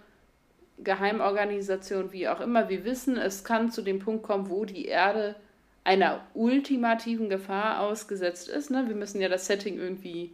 Geheimorganisation, 0.77 2.13
wie 2.13 2.29
auch 2.29 2.39
immer, 2.39 2.69
wir 2.69 2.86
wissen, 2.86 3.17
es 3.17 3.43
kann 3.43 3.71
zu 3.71 3.81
dem 3.81 3.99
Punkt 3.99 4.23
kommen, 4.23 4.49
wo 4.49 4.63
die 4.63 4.86
Erde 4.86 5.36
einer 5.83 6.25
ultimativen 6.33 7.27
Gefahr 7.27 7.81
ausgesetzt 7.81 8.47
ist. 8.47 8.71
Ne? 8.71 8.86
Wir 8.88 8.95
müssen 8.95 9.19
ja 9.19 9.27
das 9.27 9.47
Setting 9.47 9.77
irgendwie 9.77 10.33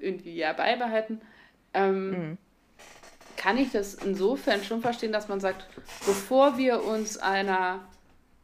irgendwie 0.00 0.36
ja 0.36 0.52
beibehalten, 0.52 1.20
ähm, 1.74 2.10
mhm. 2.10 2.38
kann 3.36 3.58
ich 3.58 3.72
das 3.72 3.94
insofern 3.94 4.62
schon 4.64 4.80
verstehen, 4.80 5.12
dass 5.12 5.28
man 5.28 5.40
sagt, 5.40 5.66
bevor 6.06 6.58
wir 6.58 6.84
uns 6.84 7.18
einer 7.18 7.80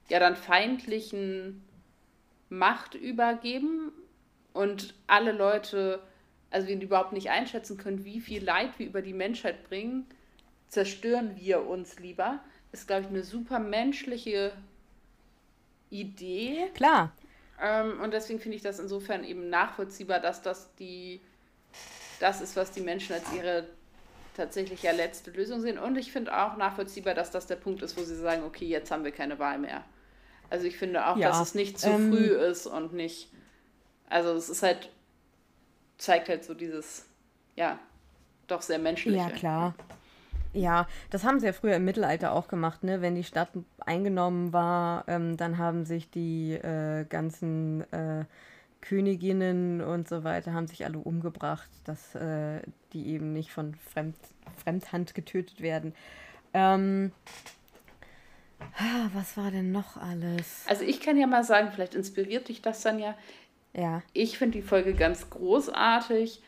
ja 0.08 0.18
dann 0.18 0.36
feindlichen 0.36 1.64
Macht 2.48 2.94
übergeben 2.94 3.92
und 4.52 4.94
alle 5.06 5.32
Leute, 5.32 6.00
also 6.50 6.68
wir 6.68 6.80
überhaupt 6.80 7.12
nicht 7.12 7.30
einschätzen 7.30 7.78
können, 7.78 8.04
wie 8.04 8.20
viel 8.20 8.44
Leid 8.44 8.78
wir 8.78 8.86
über 8.86 9.02
die 9.02 9.12
Menschheit 9.12 9.68
bringen, 9.68 10.06
zerstören 10.68 11.36
wir 11.36 11.66
uns 11.66 11.98
lieber. 11.98 12.40
Ist, 12.72 12.86
glaube 12.86 13.02
ich, 13.02 13.08
eine 13.08 13.22
super 13.22 13.58
menschliche 13.60 14.52
Idee. 15.90 16.70
Klar. 16.74 17.12
Ähm, 17.62 18.00
und 18.00 18.12
deswegen 18.12 18.40
finde 18.40 18.56
ich 18.56 18.62
das 18.62 18.80
insofern 18.80 19.24
eben 19.24 19.48
nachvollziehbar, 19.48 20.20
dass 20.20 20.42
das 20.42 20.74
die 20.74 21.20
das 22.24 22.40
ist, 22.40 22.56
was 22.56 22.70
die 22.70 22.80
Menschen 22.80 23.12
als 23.12 23.30
ihre 23.36 23.66
tatsächlich 24.34 24.82
ja 24.82 24.92
letzte 24.92 25.30
Lösung 25.30 25.60
sehen. 25.60 25.78
Und 25.78 25.98
ich 25.98 26.10
finde 26.10 26.34
auch 26.34 26.56
nachvollziehbar, 26.56 27.12
dass 27.12 27.30
das 27.30 27.46
der 27.46 27.56
Punkt 27.56 27.82
ist, 27.82 27.98
wo 27.98 28.02
sie 28.02 28.16
sagen, 28.16 28.44
okay, 28.44 28.64
jetzt 28.64 28.90
haben 28.90 29.04
wir 29.04 29.12
keine 29.12 29.38
Wahl 29.38 29.58
mehr. 29.58 29.84
Also 30.48 30.66
ich 30.66 30.78
finde 30.78 31.06
auch, 31.06 31.18
ja, 31.18 31.28
dass 31.28 31.42
es 31.42 31.54
nicht 31.54 31.78
zu 31.78 31.90
ähm, 31.90 32.10
früh 32.10 32.24
ist 32.24 32.66
und 32.66 32.94
nicht. 32.94 33.30
Also 34.08 34.32
es 34.32 34.48
ist 34.48 34.62
halt, 34.62 34.88
zeigt 35.98 36.30
halt 36.30 36.44
so 36.44 36.54
dieses, 36.54 37.04
ja, 37.56 37.78
doch 38.46 38.62
sehr 38.62 38.78
menschliche. 38.78 39.18
Ja, 39.18 39.28
klar. 39.28 39.74
Ja, 40.54 40.88
das 41.10 41.24
haben 41.24 41.40
sie 41.40 41.46
ja 41.46 41.52
früher 41.52 41.76
im 41.76 41.84
Mittelalter 41.84 42.32
auch 42.32 42.48
gemacht, 42.48 42.84
ne? 42.84 43.02
Wenn 43.02 43.16
die 43.16 43.24
Stadt 43.24 43.50
eingenommen 43.80 44.54
war, 44.54 45.04
ähm, 45.08 45.36
dann 45.36 45.58
haben 45.58 45.84
sich 45.84 46.10
die 46.10 46.52
äh, 46.52 47.04
ganzen 47.04 47.82
äh, 47.92 48.24
Königinnen 48.84 49.80
und 49.80 50.08
so 50.08 50.24
weiter 50.24 50.52
haben 50.52 50.66
sich 50.66 50.84
alle 50.84 50.98
umgebracht, 50.98 51.70
dass 51.84 52.14
äh, 52.14 52.60
die 52.92 53.08
eben 53.08 53.32
nicht 53.32 53.50
von 53.50 53.74
Fremd, 53.74 54.16
Fremdhand 54.62 55.14
getötet 55.14 55.62
werden. 55.62 55.94
Ähm, 56.52 57.10
was 59.14 59.38
war 59.38 59.50
denn 59.50 59.72
noch 59.72 59.96
alles? 59.96 60.64
Also 60.68 60.84
ich 60.84 61.00
kann 61.00 61.16
ja 61.16 61.26
mal 61.26 61.44
sagen, 61.44 61.70
vielleicht 61.72 61.94
inspiriert 61.94 62.48
dich 62.48 62.60
das 62.60 62.82
dann 62.82 62.98
ja. 62.98 63.16
Ja. 63.72 64.02
Ich 64.12 64.36
finde 64.36 64.58
die 64.58 64.66
Folge 64.66 64.94
ganz 64.94 65.30
großartig. 65.30 66.42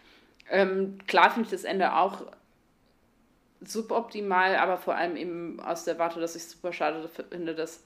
Ähm, 0.51 0.99
klar 1.07 1.31
finde 1.31 1.47
ich 1.47 1.53
das 1.53 1.65
Ende 1.65 1.97
auch 1.97 2.23
suboptimal, 3.63 4.57
aber 4.57 4.77
vor 4.77 4.95
allem 4.95 5.17
eben 5.17 5.59
aus 5.61 5.85
der 5.85 5.99
Warte, 5.99 6.21
dass 6.21 6.37
ich 6.37 6.43
es 6.43 6.51
super 6.51 6.75
schade 6.75 7.09
finde, 7.31 7.55
dass 7.55 7.83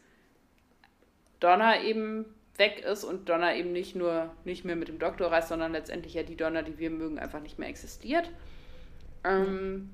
Donna 1.39 1.81
eben 1.83 2.27
weg 2.57 2.81
ist 2.81 3.05
und 3.05 3.29
Donna 3.29 3.55
eben 3.55 3.73
nicht 3.73 3.95
nur 3.97 4.31
nicht 4.45 4.65
mehr 4.65 4.77
mit 4.77 4.89
dem 4.89 4.99
Doktor 4.99 5.33
reist, 5.33 5.49
sondern 5.49 5.73
letztendlich 5.73 6.15
ja 6.15 6.23
die 6.23 6.37
Donna, 6.37 6.63
die 6.63 6.79
wir 6.79 6.91
mögen, 6.91 7.19
einfach 7.19 7.41
nicht 7.41 7.59
mehr 7.59 7.69
existiert. 7.69 8.29
Ähm, 9.25 9.91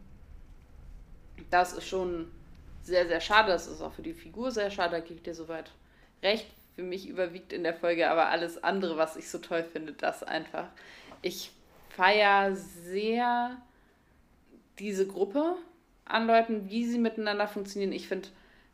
das 1.51 1.73
ist 1.73 1.87
schon 1.87 2.31
sehr, 2.83 3.07
sehr 3.07 3.21
schade. 3.21 3.53
Das 3.53 3.67
ist 3.67 3.81
auch 3.83 3.93
für 3.93 4.03
die 4.03 4.15
Figur 4.15 4.51
sehr 4.51 4.71
schade. 4.71 4.93
Da 4.93 5.01
gebe 5.01 5.15
ich 5.15 5.23
dir 5.23 5.35
soweit 5.35 5.71
recht. 6.23 6.47
Für 6.75 6.83
mich 6.83 7.09
überwiegt 7.09 7.53
in 7.53 7.63
der 7.63 7.75
Folge 7.75 8.11
aber 8.11 8.29
alles 8.29 8.63
andere, 8.63 8.99
was 8.99 9.17
ich 9.17 9.31
so 9.31 9.39
toll 9.39 9.65
finde, 9.65 9.93
das 9.93 10.23
einfach. 10.23 10.69
Ich 11.23 11.51
feiere 11.89 12.55
sehr 12.55 13.57
diese 14.79 15.07
Gruppe 15.07 15.57
an 16.05 16.27
Leuten, 16.27 16.69
wie 16.69 16.85
sie 16.85 16.99
miteinander 16.99 17.49
funktionieren. 17.49 17.93
Ich 17.93 18.09
finde 18.09 18.29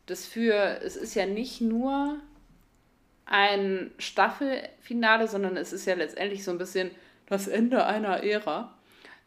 das 0.05 0.25
für, 0.25 0.81
es 0.81 0.97
ist 0.97 1.15
ja 1.15 1.25
nicht 1.25 1.61
nur 1.61 2.19
ein 3.33 3.89
Staffelfinale, 3.97 5.27
sondern 5.27 5.57
es 5.57 5.73
ist 5.73 5.87
ja 5.87 5.95
letztendlich 5.95 6.43
so 6.43 6.51
ein 6.51 6.59
bisschen 6.59 6.91
das 7.25 7.47
Ende 7.47 7.83
einer 7.83 8.23
Ära. 8.23 8.77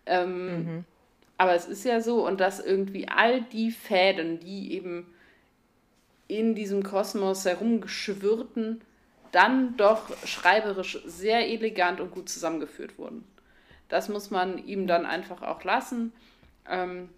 Ähm, 0.06 0.46
mhm. 0.46 0.84
Aber 1.38 1.56
es 1.56 1.66
ist 1.66 1.84
ja 1.84 2.00
so, 2.00 2.24
und 2.24 2.40
dass 2.40 2.64
irgendwie 2.64 3.08
all 3.08 3.42
die 3.42 3.72
Fäden, 3.72 4.38
die 4.38 4.72
eben 4.74 5.12
in 6.28 6.54
diesem 6.54 6.84
Kosmos 6.84 7.44
herumgeschwirrten, 7.44 8.80
dann 9.32 9.76
doch 9.76 10.16
schreiberisch 10.24 11.00
sehr 11.04 11.48
elegant 11.48 12.00
und 12.00 12.12
gut 12.12 12.28
zusammengeführt 12.28 12.98
wurden. 12.98 13.24
Das 13.88 14.08
muss 14.08 14.30
man 14.30 14.64
ihm 14.68 14.86
dann 14.86 15.04
einfach 15.04 15.42
auch 15.42 15.64
lassen. 15.64 16.12
Ähm, 16.68 17.08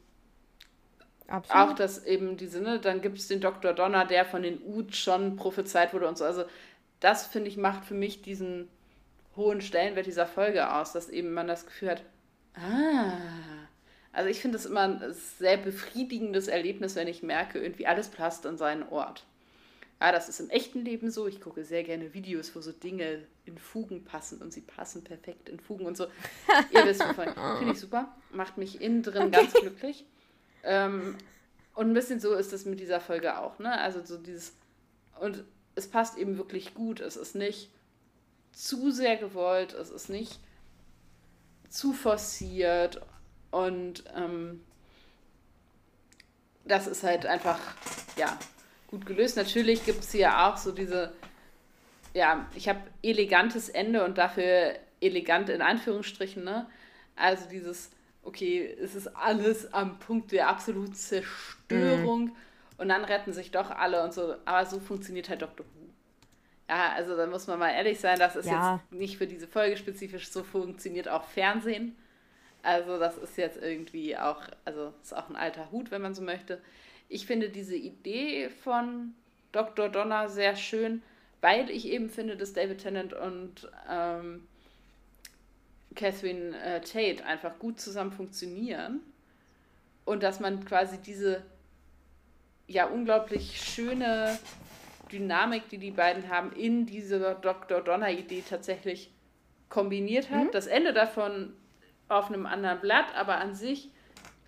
Absolut. 1.28 1.62
Auch 1.62 1.74
dass 1.74 2.06
eben 2.06 2.38
diese, 2.38 2.62
ne, 2.62 2.80
dann 2.80 3.02
gibt 3.02 3.18
es 3.18 3.28
den 3.28 3.42
Dr. 3.42 3.74
Donner, 3.74 4.06
der 4.06 4.24
von 4.24 4.42
den 4.42 4.62
Ut 4.62 4.96
schon 4.96 5.36
prophezeit 5.36 5.92
wurde 5.92 6.08
und 6.08 6.16
so. 6.16 6.24
Also 6.24 6.44
das, 7.00 7.26
finde 7.26 7.48
ich, 7.48 7.56
macht 7.56 7.84
für 7.84 7.94
mich 7.94 8.22
diesen 8.22 8.68
hohen 9.36 9.60
Stellenwert 9.60 10.06
dieser 10.06 10.26
Folge 10.26 10.72
aus, 10.74 10.92
dass 10.92 11.08
eben 11.08 11.32
man 11.32 11.46
das 11.46 11.66
Gefühl 11.66 11.90
hat, 11.90 12.02
ah, 12.54 13.16
also 14.12 14.28
ich 14.28 14.40
finde 14.40 14.58
es 14.58 14.66
immer 14.66 14.80
ein 14.80 15.14
sehr 15.38 15.56
befriedigendes 15.56 16.48
Erlebnis, 16.48 16.96
wenn 16.96 17.08
ich 17.08 17.22
merke, 17.22 17.60
irgendwie 17.60 17.86
alles 17.86 18.08
passt 18.08 18.46
an 18.46 18.58
seinen 18.58 18.82
Ort. 18.88 19.24
Ja, 20.00 20.12
das 20.12 20.28
ist 20.28 20.38
im 20.40 20.48
echten 20.50 20.84
Leben 20.84 21.10
so. 21.10 21.26
Ich 21.26 21.40
gucke 21.40 21.64
sehr 21.64 21.82
gerne 21.82 22.14
Videos, 22.14 22.54
wo 22.54 22.60
so 22.60 22.70
Dinge 22.70 23.24
in 23.46 23.58
Fugen 23.58 24.04
passen 24.04 24.40
und 24.40 24.52
sie 24.52 24.60
passen 24.60 25.02
perfekt 25.02 25.48
in 25.48 25.58
Fugen 25.58 25.86
und 25.86 25.96
so. 25.96 26.06
Ihr 26.72 26.84
wisst 26.86 27.00
wovon. 27.00 27.34
Finde 27.58 27.72
ich 27.72 27.80
super. 27.80 28.14
Macht 28.32 28.58
mich 28.58 28.80
innen 28.80 29.02
drin 29.02 29.22
okay. 29.22 29.30
ganz 29.30 29.54
glücklich. 29.54 30.04
Ähm, 30.62 31.16
und 31.74 31.90
ein 31.90 31.94
bisschen 31.94 32.20
so 32.20 32.34
ist 32.34 32.52
es 32.52 32.64
mit 32.64 32.78
dieser 32.78 33.00
Folge 33.00 33.38
auch, 33.38 33.58
ne? 33.58 33.80
Also 33.80 34.04
so 34.04 34.18
dieses. 34.18 34.54
Und 35.20 35.44
es 35.78 35.88
passt 35.88 36.18
eben 36.18 36.36
wirklich 36.36 36.74
gut. 36.74 37.00
Es 37.00 37.16
ist 37.16 37.34
nicht 37.34 37.70
zu 38.52 38.90
sehr 38.90 39.16
gewollt, 39.16 39.72
es 39.72 39.90
ist 39.90 40.10
nicht 40.10 40.38
zu 41.70 41.92
forciert 41.92 43.00
und 43.50 44.04
ähm, 44.14 44.64
das 46.64 46.86
ist 46.86 47.02
halt 47.02 47.24
einfach, 47.24 47.60
ja, 48.16 48.38
gut 48.88 49.06
gelöst. 49.06 49.36
Natürlich 49.36 49.84
gibt 49.86 50.00
es 50.00 50.12
hier 50.12 50.46
auch 50.46 50.56
so 50.56 50.72
diese, 50.72 51.12
ja, 52.14 52.46
ich 52.54 52.68
habe 52.68 52.80
elegantes 53.02 53.68
Ende 53.68 54.04
und 54.04 54.18
dafür 54.18 54.74
elegant 55.00 55.48
in 55.48 55.62
Anführungsstrichen, 55.62 56.42
ne? 56.42 56.66
Also 57.14 57.48
dieses, 57.48 57.90
okay, 58.22 58.76
es 58.82 58.94
ist 58.94 59.08
alles 59.08 59.72
am 59.72 59.98
Punkt 59.98 60.32
der 60.32 60.48
absoluten 60.48 60.94
Zerstörung 60.94 62.24
mhm. 62.24 62.36
Und 62.78 62.88
dann 62.88 63.04
retten 63.04 63.32
sich 63.32 63.50
doch 63.50 63.70
alle 63.70 64.02
und 64.02 64.14
so. 64.14 64.36
Aber 64.44 64.64
so 64.64 64.80
funktioniert 64.80 65.28
halt 65.28 65.42
Doctor 65.42 65.66
Who. 65.66 65.88
Ja, 66.68 66.92
also 66.92 67.16
da 67.16 67.26
muss 67.26 67.46
man 67.46 67.58
mal 67.58 67.70
ehrlich 67.70 67.98
sein, 67.98 68.18
das 68.18 68.36
ist 68.36 68.46
ja. 68.46 68.76
jetzt 68.76 68.92
nicht 68.92 69.18
für 69.18 69.26
diese 69.26 69.46
Folge 69.46 69.76
spezifisch, 69.76 70.30
so 70.30 70.44
funktioniert 70.44 71.08
auch 71.08 71.24
Fernsehen. 71.24 71.96
Also 72.62 72.98
das 72.98 73.16
ist 73.16 73.36
jetzt 73.36 73.56
irgendwie 73.56 74.16
auch, 74.16 74.42
also 74.64 74.92
ist 75.02 75.16
auch 75.16 75.28
ein 75.28 75.36
alter 75.36 75.70
Hut, 75.70 75.90
wenn 75.90 76.02
man 76.02 76.14
so 76.14 76.22
möchte. 76.22 76.60
Ich 77.08 77.26
finde 77.26 77.48
diese 77.48 77.76
Idee 77.76 78.50
von 78.50 79.14
Dr. 79.52 79.88
Donner 79.88 80.28
sehr 80.28 80.56
schön, 80.56 81.02
weil 81.40 81.70
ich 81.70 81.88
eben 81.88 82.10
finde, 82.10 82.36
dass 82.36 82.52
David 82.52 82.82
Tennant 82.82 83.14
und 83.14 83.70
ähm, 83.88 84.46
Catherine 85.94 86.56
äh, 86.62 86.80
Tate 86.80 87.24
einfach 87.24 87.58
gut 87.58 87.80
zusammen 87.80 88.12
funktionieren 88.12 89.00
und 90.04 90.22
dass 90.22 90.38
man 90.38 90.64
quasi 90.64 90.98
diese 90.98 91.42
ja 92.68 92.86
unglaublich 92.86 93.60
schöne 93.60 94.38
Dynamik, 95.10 95.68
die 95.70 95.78
die 95.78 95.90
beiden 95.90 96.28
haben, 96.28 96.52
in 96.52 96.86
diese 96.86 97.36
Dr. 97.40 97.80
Donner-Idee 97.80 98.44
tatsächlich 98.48 99.10
kombiniert 99.68 100.30
hat. 100.30 100.44
Mhm. 100.44 100.50
Das 100.52 100.66
Ende 100.66 100.92
davon 100.92 101.54
auf 102.08 102.28
einem 102.28 102.46
anderen 102.46 102.80
Blatt, 102.80 103.14
aber 103.16 103.38
an 103.38 103.54
sich 103.54 103.90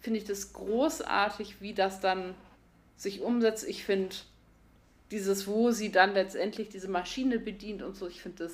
finde 0.01 0.19
ich 0.19 0.25
das 0.25 0.53
großartig, 0.53 1.61
wie 1.61 1.75
das 1.75 2.01
dann 2.01 2.35
sich 2.97 3.21
umsetzt. 3.21 3.67
Ich 3.69 3.85
finde 3.85 4.15
dieses, 5.11 5.47
wo 5.47 5.71
sie 5.71 5.91
dann 5.91 6.15
letztendlich 6.15 6.69
diese 6.69 6.89
Maschine 6.89 7.39
bedient 7.39 7.83
und 7.83 7.97
so, 7.97 8.07
ich 8.07 8.23
finde 8.23 8.45
das 8.45 8.53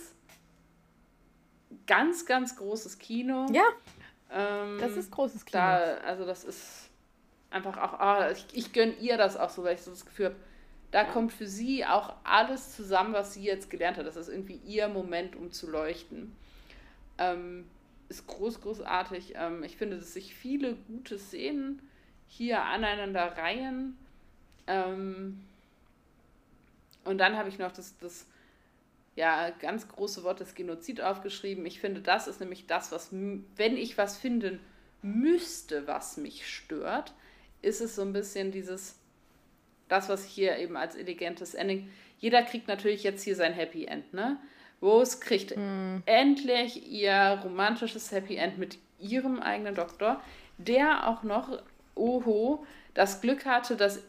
ganz, 1.87 2.27
ganz 2.27 2.57
großes 2.57 2.99
Kino. 2.99 3.47
Ja. 3.53 3.65
Ähm, 4.33 4.79
das 4.81 4.97
ist 4.97 5.11
großes 5.11 5.45
Kino. 5.45 5.61
Da, 5.61 5.99
also 6.05 6.25
das 6.25 6.45
ist 6.45 6.86
einfach 7.51 7.77
auch, 7.77 7.99
ah, 7.99 8.31
ich, 8.31 8.47
ich 8.53 8.73
gönne 8.73 8.95
ihr 8.95 9.17
das 9.17 9.37
auch 9.37 9.51
so, 9.51 9.65
weil 9.65 9.75
ich 9.75 9.83
so 9.83 9.91
das 9.91 10.07
Gefühl 10.07 10.27
habe, 10.27 10.37
da 10.91 11.05
kommt 11.05 11.33
für 11.33 11.47
sie 11.47 11.85
auch 11.85 12.15
alles 12.25 12.75
zusammen, 12.75 13.13
was 13.13 13.35
sie 13.35 13.43
jetzt 13.43 13.71
gelernt 13.71 13.99
hat. 13.99 14.07
Das 14.07 14.17
ist 14.17 14.29
irgendwie 14.29 14.61
ihr 14.67 14.89
Moment, 14.89 15.37
um 15.37 15.51
zu 15.51 15.69
leuchten. 15.69 16.35
Ähm, 17.19 17.67
ist 18.09 18.27
groß, 18.27 18.61
großartig. 18.61 19.35
Ähm, 19.37 19.63
ich 19.65 19.77
finde, 19.77 19.97
dass 19.97 20.13
sich 20.13 20.35
viele 20.35 20.75
gute 20.75 21.19
Szenen 21.19 21.83
hier 22.29 22.63
aneinander 22.63 23.37
reihen. 23.37 23.97
Ähm, 24.67 25.45
und 27.05 27.19
dann 27.19 27.37
habe 27.37 27.49
ich 27.49 27.59
noch 27.59 27.73
das, 27.73 27.99
das 27.99 28.27
ja, 29.17 29.51
ganz 29.51 29.89
große 29.89 30.23
Wort 30.25 30.41
des 30.41 30.55
Genozid 30.55 31.01
aufgeschrieben. 31.01 31.65
Ich 31.67 31.81
finde, 31.81 32.01
das 32.01 32.29
ist 32.29 32.41
nämlich 32.41 32.67
das, 32.67 32.93
was, 32.93 33.09
wenn 33.13 33.77
ich 33.77 33.97
was 33.97 34.19
finden 34.19 34.61
müsste, 35.03 35.87
was 35.87 36.17
mich 36.17 36.49
stört, 36.49 37.15
ist 37.63 37.81
es 37.81 37.97
so 37.97 38.03
ein 38.03 38.13
bisschen 38.13 38.53
dieses, 38.53 38.97
das, 39.89 40.09
was 40.09 40.25
hier 40.25 40.57
eben 40.59 40.77
als 40.77 40.95
elegantes 40.97 41.55
Ending. 41.55 41.91
Jeder 42.19 42.43
kriegt 42.43 42.69
natürlich 42.69 43.03
jetzt 43.03 43.23
hier 43.23 43.37
sein 43.37 43.53
Happy 43.53 43.85
End, 43.85 44.13
ne? 44.13 44.39
Rose 44.83 45.21
kriegt 45.21 45.57
mm. 45.57 46.03
endlich 46.05 46.87
ihr 46.87 47.41
romantisches 47.43 48.13
Happy 48.13 48.37
End 48.37 48.59
mit 48.59 48.79
ihrem 48.99 49.41
eigenen 49.41 49.75
Doktor, 49.75 50.21
der 50.59 51.09
auch 51.09 51.23
noch, 51.23 51.63
oho, 51.95 52.65
das 52.95 53.21
Glück 53.21 53.47
hatte, 53.47 53.77
dass 53.77 54.03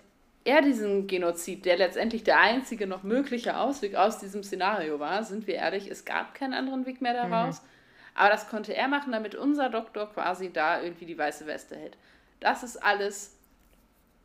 er 0.43 0.61
diesen 0.61 1.07
Genozid, 1.07 1.65
der 1.65 1.77
letztendlich 1.77 2.23
der 2.23 2.39
einzige 2.39 2.87
noch 2.87 3.03
mögliche 3.03 3.57
Ausweg 3.57 3.95
aus 3.95 4.19
diesem 4.19 4.43
Szenario 4.43 4.99
war, 4.99 5.23
sind 5.23 5.45
wir 5.45 5.55
ehrlich, 5.55 5.91
es 5.91 6.05
gab 6.05 6.35
keinen 6.35 6.53
anderen 6.53 6.85
Weg 6.85 7.01
mehr 7.01 7.13
daraus. 7.13 7.61
Mhm. 7.61 7.67
Aber 8.15 8.29
das 8.29 8.49
konnte 8.49 8.73
er 8.73 8.87
machen, 8.87 9.11
damit 9.11 9.35
unser 9.35 9.69
Doktor 9.69 10.11
quasi 10.11 10.51
da 10.51 10.81
irgendwie 10.81 11.05
die 11.05 11.17
weiße 11.17 11.45
Weste 11.45 11.75
hält. 11.75 11.97
Das 12.39 12.63
ist 12.63 12.77
alles 12.77 13.36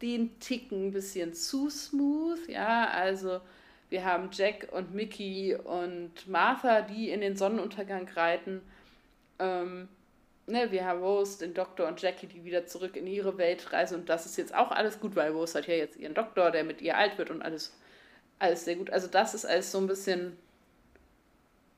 den 0.03 0.39
Ticken 0.41 0.89
ein 0.89 0.93
bisschen 0.93 1.33
zu 1.33 1.71
smooth, 1.71 2.49
ja, 2.49 2.89
also 2.89 3.41
wir 3.93 4.05
haben 4.05 4.31
Jack 4.33 4.69
und 4.73 4.95
Mickey 4.95 5.55
und 5.55 6.27
Martha, 6.27 6.81
die 6.81 7.11
in 7.11 7.21
den 7.21 7.37
Sonnenuntergang 7.37 8.09
reiten. 8.09 8.63
Ähm, 9.39 9.87
ne, 10.47 10.73
wir 10.73 10.87
haben 10.87 11.03
Rose, 11.03 11.39
den 11.39 11.53
Doktor 11.53 11.89
und 11.89 12.01
Jackie, 12.01 12.27
die 12.27 12.43
wieder 12.43 12.67
zurück 12.67 12.97
in 12.97 13.07
ihre 13.07 13.37
Welt 13.37 13.71
reisen. 13.71 14.01
Und 14.01 14.09
das 14.09 14.25
ist 14.25 14.39
jetzt 14.39 14.55
auch 14.55 14.71
alles 14.71 14.99
gut, 14.99 15.15
weil 15.15 15.33
Rose 15.33 15.59
hat 15.59 15.69
ja 15.69 15.75
jetzt 15.75 15.99
ihren 15.99 16.15
Doktor, 16.15 16.51
der 16.51 16.65
mit 16.65 16.81
ihr 16.81 16.97
alt 16.97 17.19
wird 17.19 17.31
und 17.31 17.43
alles. 17.43 17.77
alles 18.39 18.65
sehr 18.65 18.77
gut. 18.77 18.89
Also 18.89 19.09
das 19.09 19.35
ist 19.35 19.45
alles 19.45 19.71
so 19.71 19.79
ein 19.79 19.87
bisschen 19.87 20.39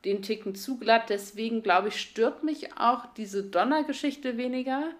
den 0.04 0.22
Ticken 0.22 0.54
zu 0.54 0.78
glatt. 0.78 1.08
Deswegen 1.08 1.64
glaube 1.64 1.88
ich, 1.88 2.00
stört 2.00 2.44
mich 2.44 2.76
auch 2.76 3.06
diese 3.14 3.42
Donner-Geschichte 3.42 4.36
weniger. 4.36 4.92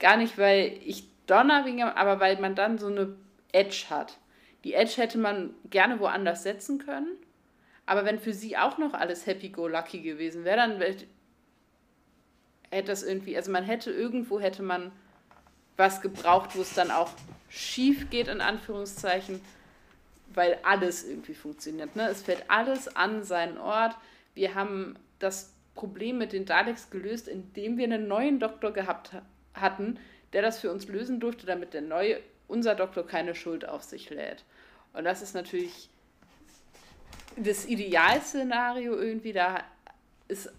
Gar 0.00 0.16
nicht, 0.16 0.36
weil 0.36 0.78
ich 0.84 1.09
Donner 1.30 1.64
weniger, 1.64 1.96
aber 1.96 2.20
weil 2.20 2.40
man 2.40 2.54
dann 2.54 2.78
so 2.78 2.88
eine 2.88 3.16
Edge 3.52 3.86
hat. 3.88 4.18
Die 4.64 4.74
Edge 4.74 4.96
hätte 4.96 5.18
man 5.18 5.54
gerne 5.70 6.00
woanders 6.00 6.42
setzen 6.42 6.78
können. 6.78 7.16
Aber 7.86 8.04
wenn 8.04 8.18
für 8.18 8.32
sie 8.32 8.56
auch 8.56 8.78
noch 8.78 8.94
alles 8.94 9.26
happy-go-lucky 9.26 10.00
gewesen 10.00 10.44
wäre, 10.44 10.56
dann 10.56 10.80
hätte 10.80 11.06
das 12.70 13.02
irgendwie, 13.02 13.36
also 13.36 13.50
man 13.50 13.64
hätte 13.64 13.90
irgendwo, 13.90 14.40
hätte 14.40 14.62
man 14.62 14.92
was 15.76 16.00
gebraucht, 16.00 16.50
wo 16.54 16.60
es 16.60 16.74
dann 16.74 16.90
auch 16.90 17.10
schief 17.48 18.10
geht, 18.10 18.28
in 18.28 18.40
Anführungszeichen, 18.40 19.40
weil 20.34 20.58
alles 20.62 21.04
irgendwie 21.08 21.34
funktioniert. 21.34 21.96
Ne? 21.96 22.08
Es 22.08 22.22
fällt 22.22 22.44
alles 22.48 22.94
an 22.94 23.24
seinen 23.24 23.58
Ort. 23.58 23.96
Wir 24.34 24.54
haben 24.54 24.96
das 25.18 25.52
Problem 25.74 26.18
mit 26.18 26.32
den 26.32 26.44
Daleks 26.44 26.90
gelöst, 26.90 27.28
indem 27.28 27.76
wir 27.76 27.84
einen 27.84 28.06
neuen 28.06 28.38
Doktor 28.38 28.72
gehabt 28.72 29.12
hatten, 29.54 29.98
der 30.32 30.42
das 30.42 30.58
für 30.58 30.70
uns 30.70 30.86
lösen 30.88 31.20
durfte, 31.20 31.46
damit 31.46 31.74
der 31.74 31.82
neue, 31.82 32.20
unser 32.48 32.74
Doktor 32.74 33.06
keine 33.06 33.34
Schuld 33.34 33.68
auf 33.68 33.82
sich 33.82 34.10
lädt. 34.10 34.44
Und 34.92 35.04
das 35.04 35.22
ist 35.22 35.34
natürlich 35.34 35.88
das 37.36 37.66
Idealszenario 37.66 38.94
irgendwie, 38.96 39.32
da 39.32 39.62
ist 40.28 40.52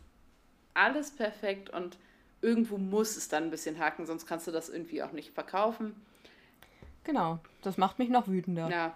alles 0.74 1.12
perfekt 1.12 1.70
und 1.70 1.98
irgendwo 2.42 2.78
muss 2.78 3.18
es 3.18 3.28
dann 3.28 3.46
ein 3.46 3.52
bisschen 3.52 3.78
haken, 3.80 4.06
sonst 4.06 4.26
kannst 4.26 4.48
du 4.48 4.52
das 4.52 4.70
irgendwie 4.70 5.04
auch 5.04 5.12
nicht 5.12 5.34
verkaufen. 5.34 5.96
Genau, 7.04 7.40
das 7.62 7.78
macht 7.78 8.00
mich 8.00 8.10
noch 8.10 8.28
wütender. 8.28 8.70
Ja. 8.70 8.96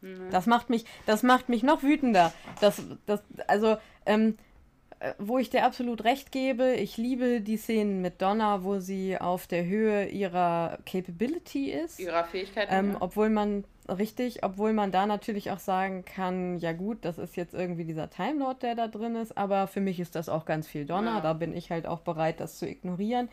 Mhm. 0.00 0.30
Das 0.30 0.46
macht 0.46 0.70
mich, 0.70 0.84
das 1.06 1.22
macht 1.22 1.48
mich 1.48 1.62
noch 1.62 1.82
wütender. 1.82 2.32
Das, 2.60 2.82
das, 3.06 3.22
also, 3.46 3.78
ähm, 4.06 4.30
äh, 4.30 4.47
wo 5.18 5.38
ich 5.38 5.48
dir 5.48 5.64
absolut 5.64 6.02
recht 6.04 6.32
gebe, 6.32 6.74
ich 6.74 6.96
liebe 6.96 7.40
die 7.40 7.56
Szenen 7.56 8.02
mit 8.02 8.20
Donna, 8.20 8.64
wo 8.64 8.80
sie 8.80 9.16
auf 9.18 9.46
der 9.46 9.64
Höhe 9.64 10.06
ihrer 10.06 10.78
Capability 10.86 11.70
ist. 11.70 12.00
Ihrer 12.00 12.24
Fähigkeiten. 12.24 12.74
Ähm, 12.74 12.92
ja. 12.92 12.96
Obwohl 13.00 13.30
man, 13.30 13.64
richtig, 13.88 14.42
obwohl 14.42 14.72
man 14.72 14.90
da 14.90 15.06
natürlich 15.06 15.52
auch 15.52 15.60
sagen 15.60 16.04
kann, 16.04 16.58
ja 16.58 16.72
gut, 16.72 16.98
das 17.02 17.18
ist 17.18 17.36
jetzt 17.36 17.54
irgendwie 17.54 17.84
dieser 17.84 18.10
Time 18.10 18.40
Lord, 18.40 18.64
der 18.64 18.74
da 18.74 18.88
drin 18.88 19.14
ist, 19.14 19.36
aber 19.38 19.68
für 19.68 19.80
mich 19.80 20.00
ist 20.00 20.16
das 20.16 20.28
auch 20.28 20.44
ganz 20.44 20.66
viel 20.66 20.84
Donna, 20.84 21.16
ja. 21.16 21.20
da 21.20 21.32
bin 21.32 21.56
ich 21.56 21.70
halt 21.70 21.86
auch 21.86 22.00
bereit, 22.00 22.40
das 22.40 22.58
zu 22.58 22.68
ignorieren. 22.68 23.28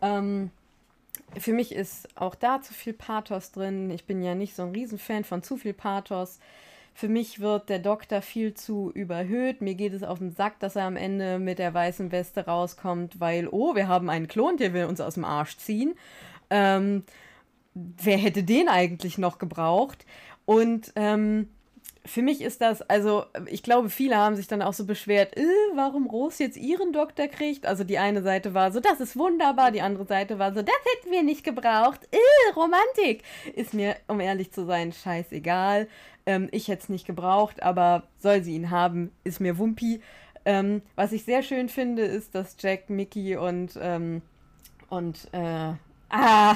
Ähm, 0.00 0.50
für 1.38 1.52
mich 1.52 1.74
ist 1.74 2.08
auch 2.16 2.36
da 2.36 2.60
zu 2.60 2.72
viel 2.72 2.92
Pathos 2.92 3.50
drin. 3.50 3.90
Ich 3.90 4.04
bin 4.04 4.22
ja 4.22 4.34
nicht 4.34 4.54
so 4.54 4.62
ein 4.62 4.70
Riesenfan 4.70 5.24
von 5.24 5.42
zu 5.42 5.56
viel 5.56 5.74
Pathos. 5.74 6.38
Für 7.00 7.08
mich 7.08 7.40
wird 7.40 7.70
der 7.70 7.78
Doktor 7.78 8.20
viel 8.20 8.52
zu 8.52 8.90
überhöht. 8.92 9.62
Mir 9.62 9.74
geht 9.74 9.94
es 9.94 10.02
auf 10.02 10.18
den 10.18 10.32
Sack, 10.32 10.60
dass 10.60 10.76
er 10.76 10.84
am 10.84 10.96
Ende 10.96 11.38
mit 11.38 11.58
der 11.58 11.72
weißen 11.72 12.12
Weste 12.12 12.44
rauskommt, 12.44 13.18
weil, 13.18 13.48
oh, 13.48 13.74
wir 13.74 13.88
haben 13.88 14.10
einen 14.10 14.28
Klon, 14.28 14.58
der 14.58 14.74
will 14.74 14.84
uns 14.84 15.00
aus 15.00 15.14
dem 15.14 15.24
Arsch 15.24 15.56
ziehen. 15.56 15.94
Ähm, 16.50 17.04
wer 17.72 18.18
hätte 18.18 18.42
den 18.42 18.68
eigentlich 18.68 19.16
noch 19.16 19.38
gebraucht? 19.38 20.04
Und 20.44 20.92
ähm, 20.94 21.48
für 22.10 22.22
mich 22.22 22.40
ist 22.40 22.60
das, 22.60 22.82
also 22.82 23.24
ich 23.46 23.62
glaube, 23.62 23.88
viele 23.88 24.16
haben 24.16 24.34
sich 24.34 24.48
dann 24.48 24.62
auch 24.62 24.72
so 24.72 24.84
beschwert, 24.84 25.36
äh, 25.36 25.44
warum 25.74 26.06
Rose 26.06 26.42
jetzt 26.42 26.56
ihren 26.56 26.92
Doktor 26.92 27.28
kriegt. 27.28 27.66
Also 27.66 27.84
die 27.84 27.98
eine 27.98 28.22
Seite 28.22 28.52
war 28.52 28.72
so, 28.72 28.80
das 28.80 29.00
ist 29.00 29.16
wunderbar, 29.16 29.70
die 29.70 29.80
andere 29.80 30.06
Seite 30.06 30.40
war 30.40 30.52
so, 30.52 30.60
das 30.60 30.74
hätten 30.96 31.12
wir 31.12 31.22
nicht 31.22 31.44
gebraucht. 31.44 32.00
Äh, 32.10 32.52
Romantik. 32.56 33.22
Ist 33.54 33.74
mir, 33.74 33.94
um 34.08 34.18
ehrlich 34.18 34.50
zu 34.50 34.66
sein, 34.66 34.92
scheißegal. 34.92 35.86
Ähm, 36.26 36.48
ich 36.50 36.66
hätte 36.66 36.82
es 36.82 36.88
nicht 36.88 37.06
gebraucht, 37.06 37.62
aber 37.62 38.02
soll 38.18 38.42
sie 38.42 38.56
ihn 38.56 38.70
haben, 38.70 39.12
ist 39.22 39.40
mir 39.40 39.56
Wumpi. 39.58 40.02
Ähm, 40.44 40.82
was 40.96 41.12
ich 41.12 41.24
sehr 41.24 41.44
schön 41.44 41.68
finde, 41.68 42.02
ist, 42.02 42.34
dass 42.34 42.56
Jack, 42.58 42.90
Mickey 42.90 43.36
und, 43.36 43.78
ähm, 43.80 44.22
und 44.88 45.28
äh, 45.30 45.38
ah, 45.38 45.76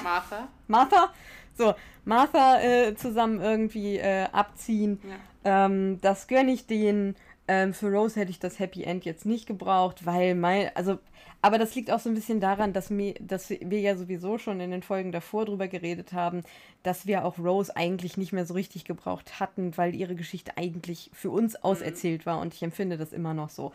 Martha. 0.03 0.49
Martha 0.67 1.13
so, 1.57 1.75
Martha 2.05 2.61
äh, 2.61 2.95
zusammen 2.95 3.41
irgendwie 3.41 3.97
äh, 3.97 4.27
abziehen. 4.33 5.01
Ja. 5.45 5.67
Ähm, 5.67 6.01
das 6.01 6.27
gönne 6.27 6.53
ich 6.53 6.67
denen. 6.67 7.17
Ähm, 7.47 7.75
für 7.75 7.93
Rose 7.93 8.19
hätte 8.19 8.31
ich 8.31 8.39
das 8.39 8.59
Happy 8.59 8.85
End 8.85 9.05
jetzt 9.05 9.27
nicht 9.27 9.47
gebraucht, 9.47 10.07
weil 10.07 10.35
mein, 10.35 10.71
also, 10.75 10.99
aber 11.43 11.59
das 11.59 11.75
liegt 11.75 11.91
auch 11.91 12.01
so 12.01 12.09
ein 12.09 12.15
bisschen 12.15 12.41
daran, 12.41 12.73
dass, 12.73 12.89
mir, 12.89 13.15
dass 13.21 13.51
wir 13.51 13.81
ja 13.81 13.97
sowieso 13.97 14.39
schon 14.39 14.61
in 14.61 14.71
den 14.71 14.83
Folgen 14.83 15.13
davor 15.13 15.45
drüber 15.45 15.69
geredet 15.69 16.15
haben, 16.15 16.43
dass 16.83 17.07
wir 17.07 17.27
auch 17.27 17.39
Rose 17.39 17.77
eigentlich 17.77 18.17
nicht 18.17 18.33
mehr 18.33 18.47
so 18.47 18.55
richtig 18.55 18.87
gebraucht 18.87 19.41
hatten, 19.41 19.77
weil 19.77 19.95
ihre 19.95 20.15
Geschichte 20.15 20.57
eigentlich 20.57 21.11
für 21.13 21.31
uns 21.31 21.53
mhm. 21.53 21.65
auserzählt 21.65 22.25
war 22.25 22.41
und 22.41 22.55
ich 22.55 22.63
empfinde 22.63 22.97
das 22.97 23.13
immer 23.13 23.35
noch 23.35 23.51
so. 23.51 23.73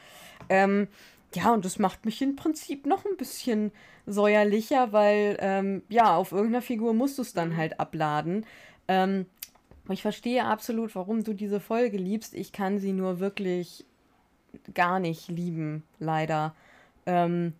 Ähm, 0.49 0.87
ja, 1.35 1.53
und 1.53 1.65
das 1.65 1.79
macht 1.79 2.05
mich 2.05 2.21
im 2.21 2.35
Prinzip 2.35 2.85
noch 2.85 3.05
ein 3.05 3.17
bisschen 3.17 3.71
säuerlicher, 4.05 4.91
weil 4.91 5.37
ähm, 5.39 5.83
ja, 5.89 6.15
auf 6.15 6.31
irgendeiner 6.31 6.61
Figur 6.61 6.93
musst 6.93 7.17
du 7.17 7.21
es 7.21 7.33
dann 7.33 7.55
halt 7.55 7.79
abladen. 7.79 8.45
Ähm, 8.87 9.25
ich 9.89 10.01
verstehe 10.01 10.45
absolut, 10.45 10.95
warum 10.95 11.23
du 11.23 11.33
diese 11.33 11.59
Folge 11.59 11.97
liebst. 11.97 12.33
Ich 12.33 12.51
kann 12.51 12.79
sie 12.79 12.93
nur 12.93 13.19
wirklich 13.19 13.85
gar 14.73 14.99
nicht 14.99 15.29
lieben, 15.29 15.83
leider. 15.99 16.55
Ähm, 17.05 17.53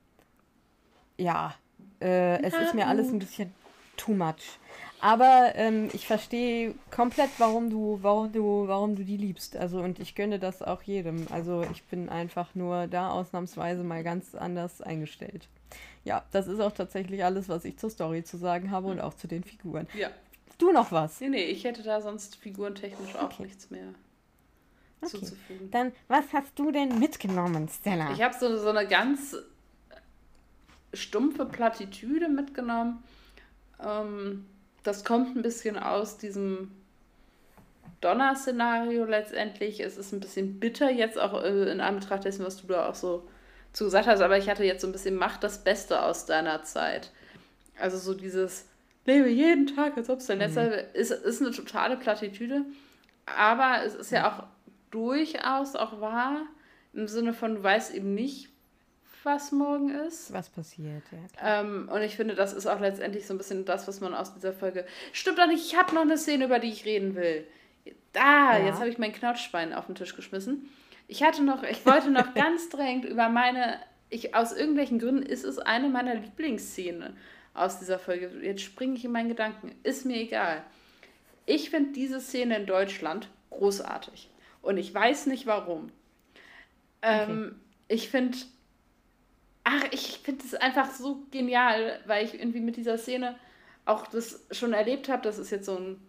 ja, 1.17 1.55
äh, 2.01 2.41
es 2.41 2.53
ist 2.53 2.74
mir 2.74 2.88
alles 2.88 3.09
ein 3.09 3.20
bisschen 3.20 3.53
too 3.97 4.13
much. 4.13 4.59
Aber 5.02 5.54
ähm, 5.56 5.89
ich 5.93 6.06
verstehe 6.06 6.76
komplett, 6.91 7.30
warum 7.38 7.70
du, 7.70 8.00
warum 8.02 8.32
du, 8.32 8.68
warum 8.68 8.95
du 8.95 9.04
die 9.04 9.18
liebst. 9.18 9.56
Also 9.56 9.80
und 9.80 10.00
ich 10.00 10.16
gönne 10.16 10.39
das 10.39 10.62
auch 10.62 10.82
jedem. 10.82 11.28
Also 11.32 11.66
ich 11.72 11.84
bin 11.84 12.10
einfach 12.10 12.54
nur 12.56 12.88
da 12.88 13.10
ausnahmsweise 13.12 13.84
mal 13.84 14.04
ganz 14.04 14.36
anders 14.36 14.82
eingestellt. 14.82 15.47
Ja, 16.04 16.24
das 16.32 16.47
ist 16.47 16.60
auch 16.60 16.72
tatsächlich 16.72 17.24
alles, 17.24 17.50
was 17.50 17.66
ich 17.66 17.78
zur 17.78 17.89
Story 17.89 18.24
zu 18.24 18.38
sagen 18.38 18.72
habe 18.72 18.88
und 18.88 19.00
auch 19.00 19.14
zu 19.14 19.28
den 19.28 19.43
Figuren. 19.43 19.88
Ja. 19.93 20.10
Du 20.58 20.72
noch 20.72 20.91
was? 20.91 21.22
Nee, 21.22 21.30
nee, 21.30 21.45
ich 21.45 21.64
hätte 21.64 21.84
da 21.84 22.02
sonst 22.02 22.36
figurentechnisch 22.36 23.16
auch 23.16 23.32
okay. 23.32 23.43
nichts 23.43 23.70
mehr 23.70 23.93
okay. 25.02 25.12
zuzufügen. 25.12 25.72
Dann, 25.72 25.93
was 26.10 26.26
hast 26.34 26.58
du 26.60 26.72
denn 26.72 27.00
mitgenommen, 27.00 27.70
Stella? 27.70 28.12
Ich 28.12 28.22
habe 28.22 28.36
so, 28.38 28.58
so 28.58 28.70
eine 28.70 28.86
ganz 28.86 29.38
stumpfe 30.93 31.45
Plattitüde 31.45 32.28
mitgenommen. 32.28 33.04
Ähm, 33.82 34.45
das 34.90 35.06
kommt 35.06 35.36
ein 35.36 35.44
bisschen 35.44 35.78
aus 35.78 36.18
diesem 36.18 36.72
Donner-Szenario 38.02 39.06
letztendlich. 39.06 39.80
Es 39.82 39.98
ist 39.98 40.12
ein 40.14 40.20
bisschen 40.20 40.60
bitter 40.60 40.90
jetzt 40.90 41.20
auch 41.20 41.44
äh, 41.44 41.72
in 41.72 41.80
Anbetracht 41.80 42.26
dessen, 42.26 42.44
was 42.44 42.58
du 42.58 42.66
da 42.66 42.90
auch 42.90 42.96
so 42.96 43.28
zu 43.72 43.84
gesagt 43.86 44.08
hast, 44.08 44.22
aber 44.22 44.40
ich 44.40 44.50
hatte 44.50 44.64
jetzt 44.64 44.82
so 44.82 44.88
ein 44.88 44.92
bisschen 44.92 45.16
Mach 45.16 45.38
das 45.38 45.64
Beste 45.64 46.02
aus 46.02 46.26
deiner 46.26 46.64
Zeit. 46.64 47.12
Also 47.80 48.00
so 48.00 48.16
dieses 48.16 48.66
Lebe 49.06 49.30
jeden 49.30 49.68
Tag, 49.68 49.96
als 49.96 50.10
ob 50.10 50.20
es 50.20 50.26
dein 50.26 50.40
letzter 50.40 50.66
mhm. 50.66 50.74
ist, 50.94 51.12
ist 51.12 51.42
eine 51.42 51.52
totale 51.52 51.96
Plattitüde. 51.96 52.66
Aber 53.28 53.84
es 53.86 53.94
ist 53.94 54.12
ja 54.12 54.28
auch 54.28 54.44
durchaus 54.90 55.76
auch 55.76 56.02
wahr, 56.02 56.42
im 56.94 57.08
Sinne 57.08 57.34
von, 57.34 57.56
du 57.56 57.64
weißt 57.64 57.94
eben 57.94 58.16
nicht, 58.16 58.50
was 59.24 59.51
morgen 59.51 59.89
ist. 59.89 60.34
Was 60.34 60.49
passiert, 60.49 61.03
ja. 61.11 61.61
Ähm, 61.61 61.89
und 61.91 62.01
ich 62.01 62.15
finde, 62.15 62.36
das 62.36 62.53
ist 62.53 62.67
auch 62.67 62.80
letztendlich 62.80 63.28
so 63.28 63.34
ein 63.34 63.38
bisschen 63.38 63.65
das, 63.65 63.88
was 63.88 64.01
man 64.01 64.13
aus 64.13 64.34
dieser 64.34 64.53
Folge. 64.53 64.86
Stimmt 65.13 65.39
doch 65.39 65.47
nicht, 65.47 65.65
ich 65.65 65.78
habe 65.78 65.93
noch 65.93 66.01
eine 66.01 66.17
Szene, 66.17 66.45
über 66.45 66.59
die 66.59 66.70
ich 66.70 66.86
reden 66.86 67.15
will. 67.15 67.45
Da, 68.13 68.57
ja. 68.57 68.65
jetzt 68.65 68.80
habe 68.80 68.89
ich 68.89 68.97
mein 68.97 69.13
Knautschbein 69.13 69.74
auf 69.74 69.86
den 69.86 69.95
Tisch 69.95 70.15
geschmissen. 70.15 70.70
Ich 71.07 71.24
hatte 71.24 71.43
noch, 71.43 71.63
ich 71.63 71.86
wollte 71.86 72.11
noch 72.11 72.34
ganz 72.36 72.70
drängend 72.70 73.05
über 73.05 73.30
meine, 73.30 73.80
ich, 74.09 74.36
aus 74.36 74.53
irgendwelchen 74.53 74.99
Gründen 74.99 75.24
ist 75.24 75.43
es 75.43 75.59
eine 75.59 75.89
meiner 75.89 76.15
Lieblingsszenen 76.15 77.17
aus 77.53 77.80
dieser 77.80 77.99
Folge. 77.99 78.32
Jetzt 78.41 78.61
springe 78.61 78.95
ich 78.95 79.05
in 79.05 79.11
meinen 79.11 79.30
Gedanken. 79.30 79.76
Ist 79.84 80.05
mir 80.05 80.17
egal. 80.17 80.63
Ich 81.45 81.70
finde 81.70 81.93
diese 81.93 82.22
Szene 82.22 82.57
in 82.57 82.65
Deutschland 82.65 83.28
großartig. 83.49 84.30
Und 84.61 84.78
ich 84.78 84.93
weiß 84.93 85.26
nicht 85.28 85.47
warum. 85.47 85.91
Ähm, 87.01 87.47
okay. 87.47 87.55
Ich 87.88 88.09
finde 88.09 88.38
ach, 89.70 89.84
ich 89.91 90.20
finde 90.24 90.43
es 90.43 90.55
einfach 90.55 90.91
so 90.91 91.24
genial, 91.30 91.99
weil 92.05 92.26
ich 92.26 92.34
irgendwie 92.34 92.59
mit 92.59 92.76
dieser 92.76 92.97
Szene 92.97 93.38
auch 93.86 94.07
das 94.07 94.45
schon 94.51 94.74
erlebt 94.74 95.09
habe. 95.09 95.22
Das 95.22 95.38
ist 95.38 95.51
jetzt 95.51 95.67
so 95.67 95.78
ein 95.78 96.01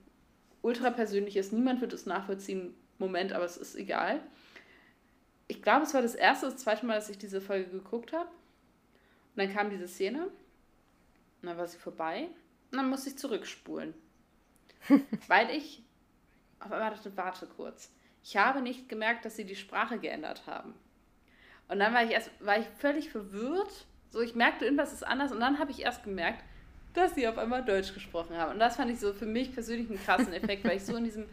ultra 0.63 0.91
persönliches, 0.91 1.53
niemand 1.53 1.81
wird 1.81 1.93
es 1.93 2.07
nachvollziehen 2.07 2.75
Moment, 2.99 3.33
aber 3.33 3.45
es 3.45 3.57
ist 3.57 3.77
egal. 3.77 4.21
Ich 5.49 5.63
glaube, 5.63 5.85
es 5.85 5.95
war 5.95 6.03
das 6.03 6.15
erste, 6.15 6.47
das 6.47 6.57
zweite 6.57 6.87
Mal, 6.87 6.95
dass 6.95 7.09
ich 7.09 7.19
diese 7.19 7.41
Folge 7.41 7.71
geguckt 7.71 8.13
habe. 8.13 8.29
Und 8.29 9.37
dann 9.37 9.53
kam 9.53 9.71
diese 9.71 9.89
Szene. 9.89 10.25
Und 10.25 11.49
dann 11.49 11.57
war 11.57 11.67
sie 11.67 11.79
vorbei. 11.79 12.29
Und 12.71 12.79
dann 12.79 12.89
musste 12.89 13.11
ich 13.11 13.19
zurückspulen. 13.19 13.95
weil 15.29 15.51
ich 15.51 15.83
auf 16.61 16.71
einmal 16.71 16.91
dachte, 16.91 17.17
warte 17.17 17.47
kurz. 17.47 17.91
Ich 18.23 18.37
habe 18.37 18.61
nicht 18.61 18.89
gemerkt, 18.89 19.25
dass 19.25 19.37
sie 19.37 19.45
die 19.45 19.57
Sprache 19.57 19.99
geändert 19.99 20.47
haben. 20.47 20.75
Und 21.71 21.79
dann 21.79 21.95
war 21.95 22.05
ich 22.05 22.11
erst, 22.11 22.31
war 22.41 22.59
ich 22.59 22.67
völlig 22.79 23.11
verwirrt. 23.11 23.87
So, 24.11 24.21
ich 24.21 24.35
merkte, 24.35 24.65
irgendwas 24.65 24.93
ist 24.93 25.07
anders. 25.07 25.31
Und 25.31 25.39
dann 25.39 25.61
habe 25.61 25.71
ich 25.71 25.83
erst 25.83 26.03
gemerkt, 26.03 26.43
dass 26.95 27.15
sie 27.15 27.29
auf 27.29 27.39
einmal 27.39 27.65
Deutsch 27.65 27.95
gesprochen 27.95 28.37
haben. 28.37 28.53
Und 28.53 28.59
das 28.59 28.77
fand 28.77 28.91
ich 28.91 28.99
so 28.99 29.13
für 29.13 29.27
mich 29.27 29.55
persönlich 29.55 29.89
einen 29.89 30.03
krassen 30.03 30.33
Effekt, 30.33 30.65
weil 30.65 30.79
ich 30.79 30.85
so 30.85 30.97
in 30.97 31.05
diesem 31.05 31.27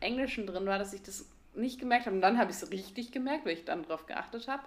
Englischen 0.00 0.46
drin 0.46 0.66
war, 0.66 0.78
dass 0.78 0.92
ich 0.92 1.02
das 1.02 1.26
nicht 1.54 1.80
gemerkt 1.80 2.04
habe. 2.04 2.16
Und 2.16 2.20
dann 2.20 2.36
habe 2.36 2.50
ich 2.50 2.58
es 2.58 2.70
richtig 2.70 3.12
gemerkt, 3.12 3.46
weil 3.46 3.54
ich 3.54 3.64
dann 3.64 3.82
darauf 3.82 4.04
geachtet 4.04 4.46
habe. 4.46 4.62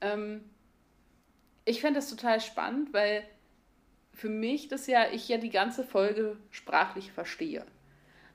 Ähm, 0.00 0.42
ich 1.64 1.80
fände 1.80 2.00
das 2.00 2.10
total 2.10 2.40
spannend, 2.40 2.92
weil 2.92 3.22
für 4.12 4.28
mich 4.28 4.66
das 4.66 4.88
ja, 4.88 5.06
ich 5.12 5.28
ja 5.28 5.38
die 5.38 5.50
ganze 5.50 5.84
Folge 5.84 6.36
sprachlich 6.50 7.12
verstehe. 7.12 7.64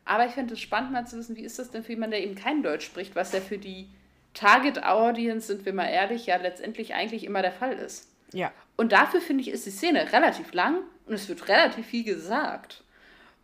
Aber 0.05 0.25
ich 0.25 0.31
fände 0.31 0.53
es 0.53 0.61
spannend 0.61 0.93
mal 0.93 1.05
zu 1.05 1.17
wissen, 1.17 1.35
wie 1.35 1.43
ist 1.43 1.59
das 1.59 1.71
denn 1.71 1.83
für 1.83 1.91
jemanden, 1.91 2.11
der 2.11 2.23
eben 2.23 2.35
kein 2.35 2.63
Deutsch 2.63 2.85
spricht, 2.85 3.17
was 3.17 3.33
ja 3.33 3.41
für 3.41 3.57
die 3.57 3.89
Target 4.33 4.83
Audience, 4.83 5.47
sind 5.47 5.65
wir 5.65 5.73
mal 5.73 5.87
ehrlich, 5.87 6.25
ja 6.25 6.37
letztendlich 6.37 6.93
eigentlich 6.93 7.23
immer 7.23 7.41
der 7.41 7.51
Fall 7.51 7.73
ist. 7.73 8.09
Ja. 8.33 8.51
Und 8.75 8.91
dafür 8.91 9.21
finde 9.21 9.41
ich, 9.41 9.49
ist 9.49 9.65
die 9.65 9.71
Szene 9.71 10.11
relativ 10.11 10.53
lang 10.53 10.79
und 11.05 11.13
es 11.13 11.29
wird 11.29 11.47
relativ 11.47 11.85
viel 11.85 12.03
gesagt. 12.03 12.83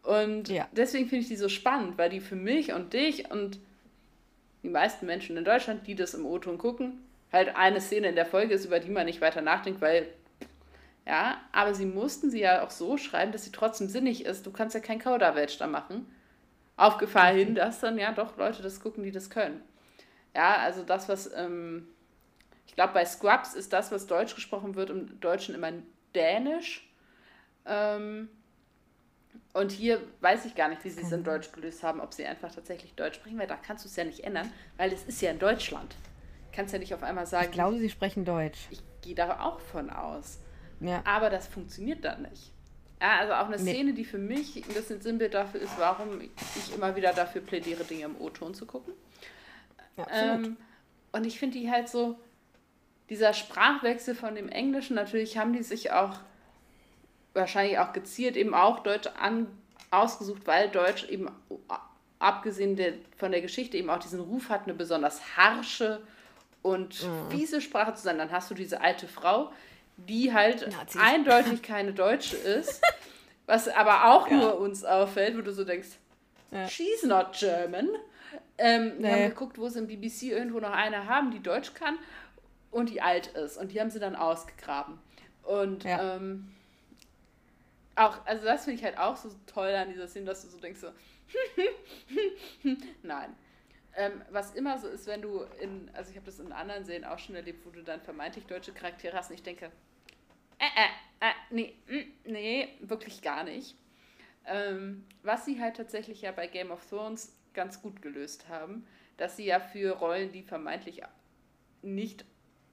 Und 0.04 0.50
ja. 0.50 0.68
deswegen 0.72 1.08
finde 1.08 1.24
ich 1.24 1.28
die 1.28 1.36
so 1.36 1.50
spannend, 1.50 1.98
weil 1.98 2.10
die 2.10 2.22
für 2.22 2.36
mich 2.36 2.74
und 2.74 2.94
dich 2.94 3.30
und 3.30 3.60
die 4.64 4.70
meisten 4.70 5.06
Menschen 5.06 5.38
in 5.38 5.46
Deutschland, 5.46 5.86
die 5.88 5.96
das 5.96 6.14
im 6.14 6.26
O-Ton 6.26 6.58
gucken, 6.58 7.04
halt 7.32 7.56
eine 7.56 7.80
Szene 7.80 8.10
in 8.10 8.16
der 8.16 8.26
Folge 8.26 8.54
ist, 8.54 8.66
über 8.66 8.80
die 8.80 8.90
man 8.90 9.06
nicht 9.06 9.22
weiter 9.22 9.42
nachdenkt, 9.42 9.82
weil 9.82 10.08
ja, 11.06 11.38
aber 11.52 11.74
sie 11.74 11.86
mussten 11.86 12.30
sie 12.30 12.42
ja 12.42 12.64
auch 12.64 12.70
so 12.70 12.98
schreiben, 12.98 13.32
dass 13.32 13.44
sie 13.44 13.52
trotzdem 13.52 13.88
sinnig 13.88 14.26
ist. 14.26 14.46
Du 14.46 14.52
kannst 14.52 14.76
ja 14.76 14.82
kein 14.82 15.00
Kauderwelsch 15.00 15.58
da 15.58 15.66
machen. 15.66 16.06
Auf 16.78 16.98
Gefahr 16.98 17.34
hin, 17.34 17.56
dass 17.56 17.80
dann 17.80 17.98
ja 17.98 18.12
doch 18.12 18.38
Leute 18.38 18.62
das 18.62 18.80
gucken, 18.80 19.04
die 19.04 19.12
das 19.12 19.30
können. 19.30 19.62
Ja, 20.40 20.56
also 20.60 20.84
das, 20.84 21.10
was, 21.10 21.30
ähm, 21.36 21.86
ich 22.66 22.74
glaube, 22.74 22.94
bei 22.94 23.04
Scrubs 23.04 23.56
ist 23.56 23.74
das, 23.74 23.92
was 23.92 24.08
Deutsch 24.08 24.36
gesprochen 24.36 24.76
wird, 24.76 24.90
im 24.90 25.20
Deutschen 25.20 25.54
immer 25.54 25.74
Dänisch. 26.16 26.90
Ähm, 27.66 28.30
und 29.52 29.74
hier 29.74 30.02
weiß 30.22 30.46
ich 30.46 30.56
gar 30.56 30.70
nicht, 30.70 30.82
wie 30.86 30.90
sie 30.90 31.02
es 31.02 31.12
in 31.12 31.26
Deutsch 31.26 31.52
gelöst 31.52 31.84
haben, 31.84 32.00
ob 32.00 32.14
sie 32.14 32.26
einfach 32.26 32.56
tatsächlich 32.56 32.94
Deutsch 32.94 33.16
sprechen, 33.16 33.38
weil 33.38 33.48
da 33.48 33.58
kannst 33.58 33.84
du 33.84 33.90
es 33.90 33.98
ja 33.98 34.06
nicht 34.06 34.22
ändern, 34.22 34.50
weil 34.78 34.94
es 34.94 35.04
ist 35.04 35.22
ja 35.22 35.30
in 35.32 35.40
Deutschland. 35.40 35.94
Du 36.50 36.56
kannst 36.56 36.72
ja 36.72 36.80
nicht 36.80 36.94
auf 36.94 37.04
einmal 37.04 37.26
sagen. 37.26 37.48
Ich 37.48 37.52
glaube, 37.52 37.78
sie 37.78 37.90
sprechen 37.90 38.24
Deutsch. 38.24 38.60
Ich 38.70 38.82
gehe 39.02 39.16
da 39.16 39.42
auch 39.42 39.60
von 39.60 39.90
aus. 39.90 40.40
Ja. 40.80 41.02
Aber 41.04 41.30
das 41.30 41.48
funktioniert 41.48 42.06
dann 42.06 42.22
nicht. 42.22 42.54
Ja, 43.02 43.18
also 43.20 43.34
auch 43.34 43.48
eine 43.48 43.62
nee. 43.62 43.74
Szene, 43.74 43.94
die 43.94 44.06
für 44.06 44.18
mich 44.18 44.56
ein 44.56 44.74
bisschen 44.74 45.02
Sinnbild 45.02 45.34
dafür 45.34 45.60
ist, 45.60 45.78
warum 45.78 46.22
ich 46.22 46.74
immer 46.74 46.96
wieder 46.96 47.12
dafür 47.12 47.42
plädiere, 47.42 47.84
Dinge 47.84 48.06
im 48.06 48.22
O-Ton 48.22 48.54
zu 48.54 48.66
gucken. 48.66 48.94
Ja, 50.00 50.36
ähm, 50.36 50.58
und 51.12 51.26
ich 51.26 51.39
finde 51.39 51.60
die 51.60 51.70
halt 51.70 51.89
so, 51.89 52.20
dieser 53.10 53.34
Sprachwechsel 53.34 54.16
von 54.16 54.36
dem 54.36 54.50
Englischen, 54.50 54.95
natürlich 54.95 55.38
haben 55.38 55.54
die 55.54 55.64
sich 55.64 55.91
auch 55.91 56.20
wahrscheinlich 57.34 57.80
auch 57.80 57.93
gezielt 57.93 58.38
eben 58.38 58.54
auch 58.54 58.80
Deutsch 58.80 59.08
an, 59.20 59.47
ausgesucht, 59.91 60.43
weil 60.45 60.70
Deutsch 60.70 61.06
eben 61.06 61.30
abgesehen 62.20 62.76
der, 62.76 62.93
von 63.18 63.32
der 63.32 63.41
Geschichte 63.41 63.78
eben 63.78 63.89
auch 63.89 64.00
diesen 64.00 64.20
Ruf 64.20 64.50
hat, 64.50 64.64
eine 64.64 64.74
besonders 64.74 65.38
harsche 65.38 66.02
und 66.62 67.04
mhm. 67.04 67.32
fiese 67.32 67.62
Sprache 67.62 67.93
zu 67.95 68.04
sein. 68.04 68.18
Dann 68.18 68.32
hast 68.32 68.52
du 68.52 68.56
diese 68.56 68.82
alte 68.82 69.08
Frau, 69.08 69.52
die 69.97 70.34
halt 70.34 70.70
Nazis. 70.72 71.02
eindeutig 71.02 71.62
keine 71.62 71.93
Deutsche 71.93 72.36
ist, 72.36 72.82
was 73.45 73.68
aber 73.68 74.14
auch 74.14 74.30
ja. 74.30 74.38
nur 74.38 74.60
uns 74.60 74.84
auffällt, 74.84 75.38
wo 75.38 75.41
du 75.41 75.52
so 75.52 75.64
denkst, 75.64 75.89
ja. 76.52 76.68
she's 76.68 77.04
not 77.04 77.32
German. 77.32 77.89
Ähm, 78.60 78.97
nee. 78.97 79.03
Wir 79.03 79.12
haben 79.12 79.30
geguckt, 79.30 79.57
wo 79.57 79.70
sie 79.70 79.80
im 79.80 79.88
BBC 79.88 80.24
irgendwo 80.24 80.60
noch 80.60 80.72
eine 80.72 81.07
haben, 81.07 81.32
die 81.32 81.41
Deutsch 81.41 81.74
kann 81.74 81.97
und 82.72 82.89
die 82.89 83.01
alt 83.01 83.28
ist. 83.28 83.57
Und 83.57 83.72
die 83.72 83.80
haben 83.80 83.89
sie 83.89 83.99
dann 83.99 84.16
ausgegraben. 84.16 84.99
Und 85.43 85.86
ja. 85.86 86.16
ähm, 86.18 86.51
auch, 87.95 88.26
also 88.26 88.45
das 88.45 88.66
finde 88.66 88.80
ich 88.80 88.84
halt 88.84 88.97
auch 88.97 89.16
so 89.16 89.30
toll 89.47 89.74
an 89.74 89.89
dieser 89.89 90.07
Szene, 90.07 90.26
dass 90.26 90.43
du 90.43 90.49
so 90.49 90.60
denkst, 90.60 90.82
so, 90.82 90.89
nein. 93.03 93.36
Ähm, 93.95 94.22
was 94.30 94.53
immer 94.53 94.78
so 94.78 94.88
ist, 94.88 95.07
wenn 95.07 95.22
du 95.22 95.41
in, 95.62 95.89
also 95.93 96.12
ich 96.12 96.18
habe 96.18 96.26
das 96.26 96.39
in 96.39 96.51
anderen 96.51 96.86
Serien 96.86 97.05
auch 97.05 97.18
schon 97.18 97.36
erlebt, 97.36 97.66
wo 97.66 97.70
du 97.70 97.84
dann 97.84 98.01
vermeintlich 98.01 98.45
deutsche 98.45 98.72
Charaktere 98.72 99.18
hast 99.18 99.30
und 99.30 99.36
ich 99.36 99.43
denke, 99.43 99.72
äh, 100.60 100.66
äh, 100.66 101.28
äh, 101.28 101.34
nee, 101.49 101.74
mm, 101.88 102.32
nee, 102.32 102.70
wirklich 102.82 103.22
gar 103.22 103.43
nicht. 103.43 103.76
Ähm, 104.45 105.05
was 105.24 105.45
sie 105.45 105.60
halt 105.60 105.78
tatsächlich 105.78 106.22
ja 106.22 106.32
bei 106.32 106.47
Game 106.47 106.72
of 106.72 106.86
Thrones 106.88 107.39
ganz 107.60 107.82
gut 107.82 108.01
gelöst 108.01 108.47
haben, 108.47 108.88
dass 109.18 109.36
sie 109.36 109.43
ja 109.43 109.60
für 109.60 109.97
Rollen, 109.97 110.32
die 110.32 110.43
vermeintlich 110.43 111.01
nicht, 111.82 112.24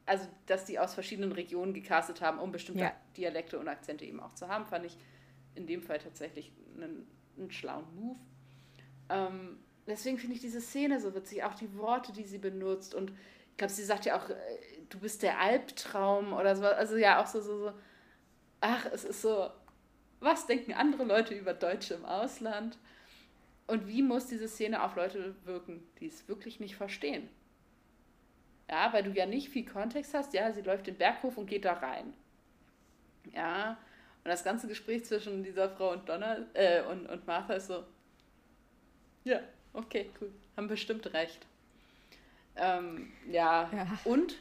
also 0.07 0.28
dass 0.47 0.64
sie 0.68 0.78
aus 0.78 0.95
verschiedenen 0.95 1.32
Regionen 1.32 1.74
gecastet 1.74 2.20
haben, 2.20 2.39
um 2.39 2.53
bestimmte 2.53 2.84
ja. 2.84 2.93
Dialekte 3.16 3.59
und 3.59 3.66
Akzente 3.66 4.05
eben 4.05 4.20
auch 4.20 4.32
zu 4.34 4.47
haben, 4.47 4.64
fand 4.64 4.87
ich 4.87 4.97
in 5.57 5.66
dem 5.66 5.82
Fall 5.82 5.99
tatsächlich 5.99 6.53
einen, 6.76 7.05
einen 7.37 7.51
schlauen 7.51 7.84
Move. 7.97 8.20
Ähm, 9.09 9.59
deswegen 9.89 10.18
finde 10.18 10.37
ich 10.37 10.41
diese 10.41 10.61
Szene 10.61 11.01
so 11.01 11.12
witzig, 11.16 11.43
auch 11.43 11.55
die 11.55 11.76
Worte, 11.76 12.12
die 12.12 12.22
sie 12.22 12.39
benutzt 12.39 12.95
und 12.95 13.11
ich 13.11 13.57
glaube, 13.57 13.72
sie 13.72 13.84
sagt 13.84 14.05
ja 14.05 14.16
auch, 14.16 14.30
äh, 14.30 14.37
du 14.89 15.01
bist 15.01 15.24
der 15.24 15.41
Albtraum 15.41 16.32
oder 16.32 16.55
so. 16.55 16.64
Also 16.64 16.97
ja, 16.97 17.20
auch 17.20 17.26
so, 17.26 17.41
so, 17.41 17.59
so, 17.59 17.72
ach, 18.61 18.87
es 18.93 19.03
ist 19.03 19.22
so, 19.22 19.51
was 20.20 20.47
denken 20.47 20.74
andere 20.74 21.03
Leute 21.03 21.34
über 21.34 21.55
Deutsche 21.55 21.95
im 21.95 22.05
Ausland? 22.05 22.78
Und 23.67 23.89
wie 23.89 24.03
muss 24.03 24.27
diese 24.27 24.49
Szene 24.49 24.83
auf 24.83 24.95
Leute 24.95 25.35
wirken, 25.45 25.83
die 25.99 26.07
es 26.07 26.29
wirklich 26.29 26.61
nicht 26.61 26.77
verstehen? 26.77 27.29
Ja, 28.69 28.93
weil 28.93 29.03
du 29.03 29.11
ja 29.11 29.27
nicht 29.27 29.49
viel 29.49 29.64
Kontext 29.64 30.14
hast. 30.14 30.35
Ja, 30.35 30.53
sie 30.53 30.62
läuft 30.62 30.87
den 30.87 30.97
Berghof 30.97 31.37
und 31.37 31.47
geht 31.47 31.64
da 31.64 31.75
rein. 31.75 32.12
Ja, 33.33 33.79
und 34.25 34.31
das 34.31 34.45
ganze 34.45 34.67
Gespräch 34.67 35.05
zwischen 35.05 35.45
dieser 35.45 35.71
Frau 35.71 35.93
und 35.93 36.09
Donna 36.09 36.39
äh, 36.55 36.83
und, 36.83 37.07
und 37.07 37.27
Martha 37.27 37.55
ist 37.55 37.69
so, 37.69 37.85
ja, 39.25 39.41
okay, 39.73 40.11
cool, 40.21 40.33
haben 40.57 40.69
bestimmt 40.69 41.12
recht. 41.12 41.47
Ähm, 42.57 43.12
ja. 43.31 43.71
ja. 43.73 43.99
Und 44.05 44.37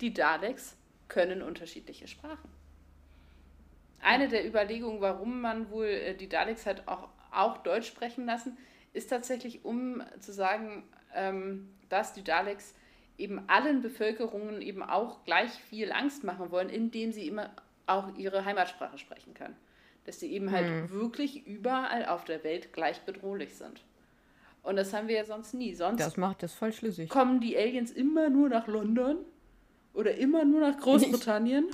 die 0.00 0.14
Daleks 0.14 0.76
können 1.08 1.42
unterschiedliche 1.42 2.08
Sprachen. 2.08 2.50
Eine 4.00 4.28
der 4.28 4.46
Überlegungen, 4.46 5.00
warum 5.00 5.40
man 5.40 5.70
wohl 5.70 5.86
äh, 5.86 6.14
die 6.14 6.28
Daleks 6.28 6.64
halt 6.66 6.86
auch, 6.86 7.08
auch 7.32 7.58
Deutsch 7.58 7.86
sprechen 7.86 8.26
lassen, 8.26 8.56
ist 8.92 9.10
tatsächlich, 9.10 9.64
um 9.64 10.02
zu 10.20 10.32
sagen, 10.32 10.84
ähm, 11.14 11.68
dass 11.88 12.12
die 12.12 12.24
Daleks 12.24 12.74
eben 13.18 13.42
allen 13.48 13.82
Bevölkerungen 13.82 14.60
eben 14.62 14.82
auch 14.82 15.24
gleich 15.24 15.50
viel 15.50 15.92
Angst 15.92 16.24
machen 16.24 16.50
wollen, 16.50 16.68
indem 16.68 17.12
sie 17.12 17.26
immer 17.26 17.50
auch 17.86 18.14
ihre 18.16 18.44
Heimatsprache 18.44 18.98
sprechen 18.98 19.34
können. 19.34 19.56
Dass 20.04 20.20
sie 20.20 20.30
eben 20.32 20.50
halt 20.50 20.66
hm. 20.66 20.90
wirklich 20.90 21.46
überall 21.46 22.06
auf 22.06 22.24
der 22.24 22.44
Welt 22.44 22.72
gleich 22.72 23.00
bedrohlich 23.02 23.54
sind. 23.54 23.82
Und 24.62 24.76
das 24.76 24.92
haben 24.92 25.08
wir 25.08 25.16
ja 25.16 25.24
sonst 25.24 25.54
nie. 25.54 25.74
Sonst 25.74 26.00
das 26.00 26.16
macht 26.16 26.42
das 26.42 26.52
voll 26.52 26.72
schlüssig. 26.72 27.08
Kommen 27.08 27.40
die 27.40 27.56
Aliens 27.56 27.92
immer 27.92 28.28
nur 28.28 28.48
nach 28.48 28.66
London 28.66 29.18
oder 29.94 30.14
immer 30.16 30.44
nur 30.44 30.60
nach 30.60 30.76
Großbritannien. 30.78 31.66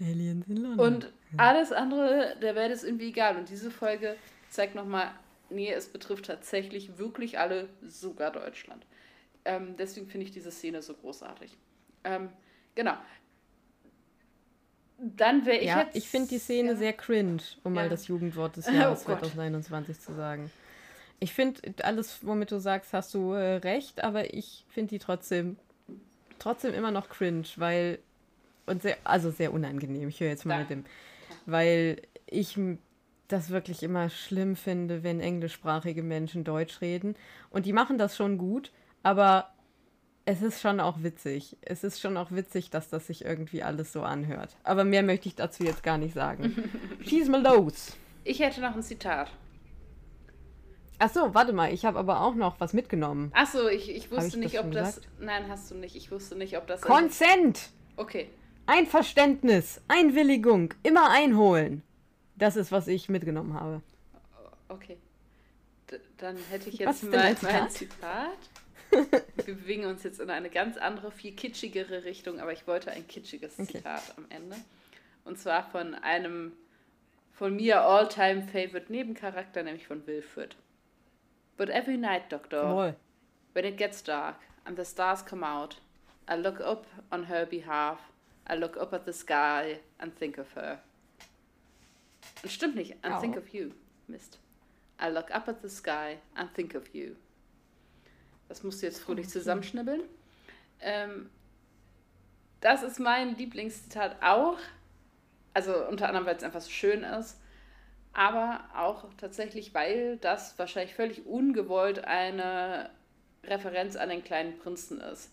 Aliens 0.00 0.48
in 0.48 0.56
London. 0.56 0.94
Und 0.94 1.12
alles 1.36 1.72
andere 1.72 2.36
der 2.40 2.54
Welt 2.54 2.72
ist 2.72 2.84
irgendwie 2.84 3.08
egal. 3.08 3.36
Und 3.36 3.48
diese 3.48 3.70
Folge 3.70 4.16
zeigt 4.48 4.74
nochmal, 4.74 5.10
nee, 5.48 5.72
es 5.72 5.88
betrifft 5.88 6.26
tatsächlich 6.26 6.98
wirklich 6.98 7.38
alle, 7.38 7.68
sogar 7.82 8.30
Deutschland. 8.30 8.84
Ähm, 9.44 9.76
deswegen 9.78 10.06
finde 10.06 10.26
ich 10.26 10.32
diese 10.32 10.50
Szene 10.50 10.82
so 10.82 10.94
großartig. 10.94 11.56
Ähm, 12.04 12.30
genau. 12.74 12.94
Dann 14.98 15.46
wäre 15.46 15.58
ich 15.58 15.68
ja, 15.68 15.80
jetzt. 15.80 15.96
Ich 15.96 16.08
finde 16.08 16.28
die 16.28 16.38
Szene 16.38 16.72
ja. 16.72 16.76
sehr 16.76 16.92
cringe, 16.92 17.42
um 17.64 17.74
ja. 17.74 17.82
mal 17.82 17.88
das 17.88 18.06
Jugendwort 18.08 18.56
des 18.56 18.66
Jahres 18.70 19.02
oh 19.02 19.06
2021 19.06 19.98
zu 19.98 20.12
sagen. 20.12 20.50
Ich 21.20 21.32
finde, 21.32 21.60
alles, 21.82 22.24
womit 22.24 22.50
du 22.50 22.58
sagst, 22.58 22.92
hast 22.92 23.14
du 23.14 23.32
äh, 23.32 23.56
recht, 23.56 24.02
aber 24.02 24.32
ich 24.32 24.64
finde 24.68 24.90
die 24.90 24.98
trotzdem, 24.98 25.56
trotzdem 26.38 26.72
immer 26.74 26.90
noch 26.90 27.08
cringe, 27.08 27.46
weil, 27.56 27.98
und 28.66 28.82
sehr, 28.82 28.96
also 29.04 29.30
sehr 29.30 29.52
unangenehm, 29.52 30.08
ich 30.08 30.20
höre 30.20 30.28
jetzt 30.28 30.46
mal 30.46 30.54
ja. 30.54 30.60
mit 30.60 30.70
dem, 30.70 30.84
weil 31.50 32.02
ich 32.26 32.58
das 33.28 33.50
wirklich 33.50 33.82
immer 33.82 34.08
schlimm 34.08 34.56
finde, 34.56 35.02
wenn 35.02 35.20
englischsprachige 35.20 36.02
Menschen 36.02 36.44
Deutsch 36.44 36.80
reden. 36.80 37.14
Und 37.50 37.66
die 37.66 37.72
machen 37.72 37.98
das 37.98 38.16
schon 38.16 38.38
gut, 38.38 38.72
aber 39.02 39.50
es 40.24 40.42
ist 40.42 40.60
schon 40.60 40.80
auch 40.80 41.02
witzig. 41.02 41.56
Es 41.62 41.84
ist 41.84 42.00
schon 42.00 42.16
auch 42.16 42.30
witzig, 42.30 42.70
dass 42.70 42.88
das 42.88 43.06
sich 43.06 43.24
irgendwie 43.24 43.62
alles 43.62 43.92
so 43.92 44.02
anhört. 44.02 44.56
Aber 44.64 44.84
mehr 44.84 45.02
möchte 45.02 45.28
ich 45.28 45.34
dazu 45.34 45.64
jetzt 45.64 45.82
gar 45.82 45.98
nicht 45.98 46.14
sagen. 46.14 46.70
Schieß 47.02 47.28
mal 47.28 47.42
los. 47.42 47.96
Ich 48.24 48.40
hätte 48.40 48.60
noch 48.60 48.74
ein 48.74 48.82
Zitat. 48.82 49.30
Ach 50.98 51.08
so, 51.08 51.34
warte 51.34 51.54
mal, 51.54 51.72
ich 51.72 51.86
habe 51.86 51.98
aber 51.98 52.20
auch 52.20 52.34
noch 52.34 52.60
was 52.60 52.74
mitgenommen. 52.74 53.32
Ach 53.34 53.46
so, 53.46 53.68
ich, 53.68 53.90
ich 53.90 54.10
wusste 54.10 54.28
ich 54.28 54.36
nicht, 54.36 54.60
ob 54.60 54.70
das. 54.70 54.96
Gesagt? 54.96 55.08
Nein, 55.18 55.44
hast 55.48 55.70
du 55.70 55.74
nicht. 55.74 55.96
Ich 55.96 56.10
wusste 56.10 56.36
nicht, 56.36 56.58
ob 56.58 56.66
das. 56.66 56.82
Consent! 56.82 57.70
Okay. 57.96 58.28
Einverständnis, 58.70 59.80
Einwilligung, 59.88 60.74
immer 60.84 61.10
einholen. 61.10 61.82
Das 62.36 62.54
ist, 62.54 62.70
was 62.70 62.86
ich 62.86 63.08
mitgenommen 63.08 63.54
habe. 63.54 63.82
Okay. 64.68 64.96
D 65.90 65.98
dann 66.18 66.36
hätte 66.50 66.68
ich 66.68 66.78
jetzt 66.78 67.02
mal 67.02 67.36
mein 67.42 67.68
Zitat. 67.68 68.38
Wir 68.90 69.54
bewegen 69.56 69.86
uns 69.86 70.04
jetzt 70.04 70.20
in 70.20 70.30
eine 70.30 70.50
ganz 70.50 70.76
andere, 70.76 71.10
viel 71.10 71.32
kitschigere 71.32 72.04
Richtung, 72.04 72.38
aber 72.38 72.52
ich 72.52 72.68
wollte 72.68 72.92
ein 72.92 73.08
kitschiges 73.08 73.58
okay. 73.58 73.78
Zitat 73.78 74.14
am 74.16 74.26
Ende. 74.28 74.54
Und 75.24 75.36
zwar 75.36 75.68
von 75.68 75.96
einem 75.96 76.52
von 77.32 77.56
mir 77.56 77.82
all-time 77.82 78.42
favorite 78.42 78.92
Nebencharakter, 78.92 79.64
nämlich 79.64 79.88
von 79.88 80.06
Wilfred. 80.06 80.54
But 81.56 81.70
every 81.70 81.96
night, 81.96 82.30
Doctor, 82.30 82.62
Jawohl. 82.62 82.94
when 83.52 83.64
it 83.64 83.76
gets 83.76 84.00
dark 84.04 84.36
and 84.64 84.78
the 84.78 84.84
stars 84.84 85.24
come 85.26 85.44
out, 85.44 85.80
I 86.30 86.36
look 86.36 86.60
up 86.60 86.86
on 87.10 87.28
her 87.28 87.46
behalf. 87.46 87.98
I 88.50 88.56
look 88.56 88.76
up 88.76 88.92
at 88.92 89.04
the 89.06 89.12
sky 89.12 89.78
and 89.98 90.16
think 90.18 90.38
of 90.38 90.54
her. 90.56 90.80
Und 92.42 92.50
stimmt 92.50 92.74
nicht, 92.76 92.96
and 93.02 93.14
Oh. 93.16 93.20
think 93.20 93.36
of 93.36 93.48
you. 93.50 93.70
Mist. 94.08 94.38
I 95.00 95.08
look 95.08 95.30
up 95.30 95.48
at 95.48 95.62
the 95.62 95.68
sky 95.68 96.18
and 96.34 96.52
think 96.54 96.74
of 96.74 96.92
you. 96.94 97.14
Das 98.48 98.62
musst 98.62 98.82
du 98.82 98.86
jetzt 98.86 98.98
fröhlich 99.00 99.28
zusammenschnibbeln. 99.28 100.02
Ähm, 100.80 101.30
das 102.60 102.82
ist 102.82 102.98
mein 102.98 103.36
Lieblingszitat 103.36 104.16
auch. 104.22 104.58
Also 105.54 105.86
unter 105.86 106.08
anderem, 106.08 106.26
weil 106.26 106.36
es 106.36 106.42
einfach 106.42 106.60
so 106.60 106.70
schön 106.70 107.02
ist. 107.04 107.38
Aber 108.12 108.64
auch 108.74 109.06
tatsächlich, 109.16 109.72
weil 109.72 110.16
das 110.18 110.58
wahrscheinlich 110.58 110.94
völlig 110.94 111.24
ungewollt 111.26 112.04
eine 112.04 112.90
Referenz 113.44 113.94
an 113.96 114.08
den 114.08 114.24
kleinen 114.24 114.58
Prinzen 114.58 115.00
ist. 115.00 115.30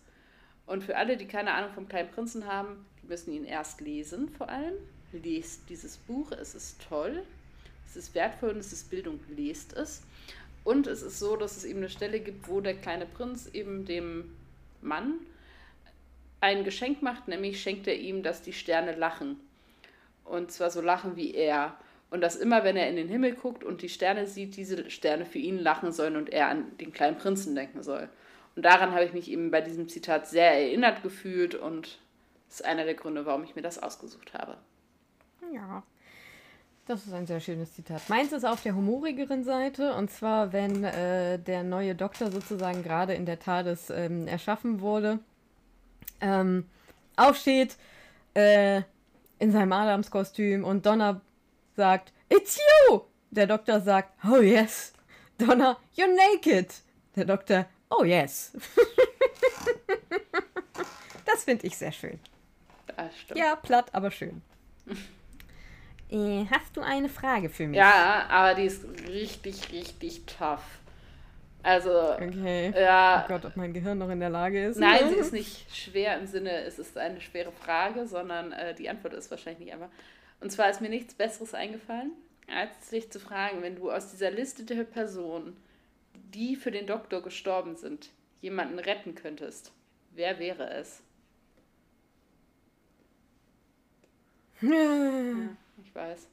Und 0.68 0.84
für 0.84 0.98
alle, 0.98 1.16
die 1.16 1.26
keine 1.26 1.54
Ahnung 1.54 1.72
vom 1.72 1.88
kleinen 1.88 2.10
Prinzen 2.10 2.46
haben, 2.46 2.84
die 3.02 3.06
müssen 3.06 3.32
ihn 3.32 3.46
erst 3.46 3.80
lesen 3.80 4.28
vor 4.28 4.50
allem. 4.50 4.74
Lest 5.12 5.62
dieses 5.70 5.96
Buch, 5.96 6.30
es 6.30 6.54
ist 6.54 6.86
toll, 6.86 7.22
es 7.86 7.96
ist 7.96 8.14
wertvoll 8.14 8.50
und 8.50 8.58
es 8.58 8.74
ist 8.74 8.90
Bildung, 8.90 9.18
lest 9.34 9.72
es. 9.72 10.02
Und 10.64 10.86
es 10.86 11.00
ist 11.00 11.18
so, 11.18 11.36
dass 11.36 11.56
es 11.56 11.64
eben 11.64 11.78
eine 11.78 11.88
Stelle 11.88 12.20
gibt, 12.20 12.48
wo 12.48 12.60
der 12.60 12.74
kleine 12.74 13.06
Prinz 13.06 13.48
eben 13.54 13.86
dem 13.86 14.36
Mann 14.82 15.14
ein 16.40 16.64
Geschenk 16.64 17.00
macht, 17.00 17.28
nämlich 17.28 17.62
schenkt 17.62 17.86
er 17.86 17.96
ihm, 17.96 18.22
dass 18.22 18.42
die 18.42 18.52
Sterne 18.52 18.94
lachen. 18.94 19.40
Und 20.26 20.52
zwar 20.52 20.70
so 20.70 20.82
lachen 20.82 21.16
wie 21.16 21.32
er. 21.34 21.78
Und 22.10 22.20
dass 22.20 22.36
immer, 22.36 22.62
wenn 22.62 22.76
er 22.76 22.90
in 22.90 22.96
den 22.96 23.08
Himmel 23.08 23.32
guckt 23.34 23.64
und 23.64 23.80
die 23.80 23.88
Sterne 23.88 24.26
sieht, 24.26 24.56
diese 24.56 24.90
Sterne 24.90 25.24
für 25.24 25.38
ihn 25.38 25.58
lachen 25.58 25.92
sollen 25.92 26.16
und 26.16 26.28
er 26.28 26.48
an 26.48 26.76
den 26.76 26.92
kleinen 26.92 27.16
Prinzen 27.16 27.54
denken 27.54 27.82
soll. 27.82 28.10
Und 28.58 28.64
daran 28.64 28.90
habe 28.90 29.04
ich 29.04 29.12
mich 29.12 29.30
eben 29.30 29.52
bei 29.52 29.60
diesem 29.60 29.88
Zitat 29.88 30.26
sehr 30.26 30.50
erinnert 30.52 31.04
gefühlt 31.04 31.54
und 31.54 32.00
das 32.48 32.56
ist 32.56 32.64
einer 32.64 32.84
der 32.84 32.94
Gründe, 32.94 33.24
warum 33.24 33.44
ich 33.44 33.54
mir 33.54 33.62
das 33.62 33.80
ausgesucht 33.80 34.34
habe. 34.34 34.56
Ja. 35.54 35.84
Das 36.84 37.06
ist 37.06 37.12
ein 37.12 37.28
sehr 37.28 37.38
schönes 37.38 37.72
Zitat. 37.74 38.08
Meins 38.08 38.32
ist 38.32 38.44
auf 38.44 38.60
der 38.64 38.74
humorigeren 38.74 39.44
Seite 39.44 39.94
und 39.94 40.10
zwar, 40.10 40.52
wenn 40.52 40.82
äh, 40.82 41.38
der 41.38 41.62
neue 41.62 41.94
Doktor 41.94 42.32
sozusagen 42.32 42.82
gerade 42.82 43.14
in 43.14 43.26
der 43.26 43.38
TARDIS 43.38 43.90
ähm, 43.90 44.26
erschaffen 44.26 44.80
wurde, 44.80 45.20
ähm, 46.20 46.66
aufsteht 47.14 47.76
äh, 48.34 48.82
in 49.38 49.52
seinem 49.52 49.70
Adamskostüm 49.70 50.64
und 50.64 50.84
Donna 50.84 51.20
sagt, 51.76 52.12
It's 52.28 52.58
you! 52.88 53.02
Der 53.30 53.46
Doktor 53.46 53.80
sagt, 53.80 54.12
Oh 54.28 54.40
yes. 54.40 54.94
Donna, 55.38 55.76
you're 55.96 56.12
naked. 56.34 56.74
Der 57.14 57.24
Doktor, 57.24 57.66
Oh 57.90 58.04
yes. 58.04 58.52
das 61.24 61.44
finde 61.44 61.66
ich 61.66 61.76
sehr 61.76 61.92
schön. 61.92 62.18
Das 62.96 63.16
stimmt. 63.18 63.38
Ja, 63.38 63.56
platt, 63.56 63.86
aber 63.92 64.10
schön. 64.10 64.42
Äh, 66.10 66.46
hast 66.50 66.76
du 66.76 66.80
eine 66.80 67.08
Frage 67.08 67.48
für 67.48 67.66
mich? 67.66 67.76
Ja, 67.76 68.26
aber 68.28 68.54
die 68.54 68.64
ist 68.64 68.84
richtig, 69.06 69.70
richtig 69.72 70.24
tough. 70.26 70.62
Also, 71.62 72.12
Okay. 72.14 72.72
ja, 72.74 73.24
Oh 73.24 73.28
Gott, 73.28 73.44
ob 73.44 73.56
mein 73.56 73.72
Gehirn 73.72 73.98
noch 73.98 74.08
in 74.08 74.20
der 74.20 74.30
Lage 74.30 74.66
ist. 74.66 74.78
Nein, 74.78 75.08
sie 75.08 75.16
ist 75.16 75.32
nicht 75.32 75.74
schwer 75.74 76.18
im 76.18 76.26
Sinne, 76.26 76.62
es 76.62 76.78
ist 76.78 76.96
eine 76.96 77.20
schwere 77.20 77.52
Frage, 77.52 78.06
sondern 78.06 78.52
äh, 78.52 78.74
die 78.74 78.88
Antwort 78.88 79.12
ist 79.14 79.30
wahrscheinlich 79.30 79.66
nicht 79.66 79.74
einfach. 79.74 79.90
Und 80.40 80.50
zwar 80.50 80.70
ist 80.70 80.80
mir 80.80 80.88
nichts 80.88 81.14
Besseres 81.14 81.52
eingefallen, 81.54 82.12
als 82.48 82.90
dich 82.90 83.10
zu 83.10 83.20
fragen, 83.20 83.60
wenn 83.60 83.76
du 83.76 83.90
aus 83.90 84.10
dieser 84.10 84.30
Liste 84.30 84.64
der 84.64 84.84
Personen, 84.84 85.56
die 86.34 86.56
für 86.56 86.70
den 86.70 86.86
Doktor 86.86 87.22
gestorben 87.22 87.76
sind, 87.76 88.10
jemanden 88.40 88.78
retten 88.78 89.14
könntest. 89.14 89.72
Wer 90.12 90.38
wäre 90.38 90.70
es? 90.70 91.02
Ja, 94.60 95.56
ich 95.82 95.94
weiß. 95.94 96.28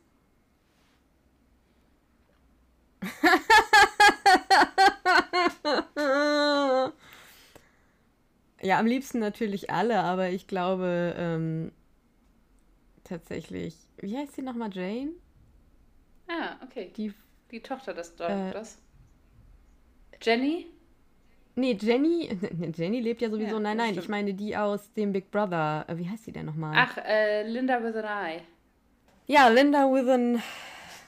Ja, 8.62 8.80
am 8.80 8.88
liebsten 8.88 9.20
natürlich 9.20 9.70
alle, 9.70 10.00
aber 10.02 10.30
ich 10.30 10.48
glaube 10.48 11.14
ähm, 11.18 11.72
tatsächlich. 13.04 13.76
Wie 13.98 14.18
heißt 14.18 14.34
sie 14.36 14.42
nochmal? 14.42 14.74
Jane? 14.74 15.12
Ah, 16.28 16.58
okay. 16.64 16.92
Die. 16.98 17.14
Die 17.52 17.62
Tochter 17.62 17.94
des 17.94 18.16
Äh. 18.20 18.52
Jenny? 20.22 20.68
Nee, 21.56 21.78
Jenny. 21.80 22.30
Jenny 22.76 23.00
lebt 23.00 23.22
ja 23.22 23.30
sowieso. 23.30 23.56
Ja, 23.56 23.60
nein, 23.60 23.78
nein, 23.78 23.98
ich 23.98 24.10
meine 24.10 24.34
die 24.34 24.56
aus 24.58 24.92
dem 24.94 25.14
Big 25.14 25.32
Brother. 25.32 25.86
Äh, 25.88 25.98
Wie 25.98 26.10
heißt 26.10 26.26
sie 26.26 26.32
denn 26.32 26.46
nochmal? 26.46 26.74
Ach, 26.76 26.98
äh, 26.98 27.44
Linda 27.48 27.82
with 27.82 27.96
an 27.96 28.06
Eye. 28.06 28.42
Ja, 29.28 29.48
Linda 29.48 29.92
with 29.92 30.08
an. 30.10 30.42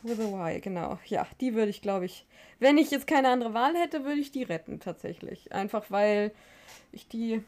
With 0.03 0.20
a 0.20 0.24
Y, 0.24 0.62
genau. 0.62 0.99
Ja, 1.05 1.28
die 1.41 1.53
würde 1.55 1.70
ich, 1.70 1.82
glaube 1.82 2.05
ich. 2.05 2.26
Wenn 2.60 2.78
ich 2.78 2.91
jetzt 2.91 3.08
keine 3.08 3.30
andere 3.30 3.53
Wahl 3.53 3.76
hätte, 3.76 4.05
würde 4.05 4.20
ich 4.20 4.32
die 4.32 4.43
retten, 4.43 4.80
tatsächlich. 4.80 5.51
Einfach 5.51 5.86
weil 5.89 6.32
ich 6.91 7.08
die. 7.08 7.43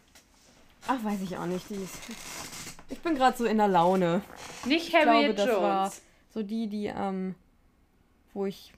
Ach, 0.87 1.03
weiß 1.03 1.21
ich 1.21 1.37
auch 1.37 1.45
nicht. 1.45 1.69
Die 1.69 1.75
ist, 1.75 1.95
ich 2.89 2.99
bin 2.99 3.15
gerade 3.15 3.37
so 3.37 3.45
in 3.45 3.57
der 3.57 3.67
Laune. 3.67 4.21
Nicht 4.65 4.85
Ich 4.87 4.89
glaube, 4.89 5.09
Harriet 5.11 5.39
das 5.39 5.47
war 5.47 5.83
Jones. 5.83 6.01
so 6.33 6.43
die, 6.43 6.67
die, 6.67 6.87
ähm, 6.87 7.35
wo 8.33 8.45
ich. 8.45 8.73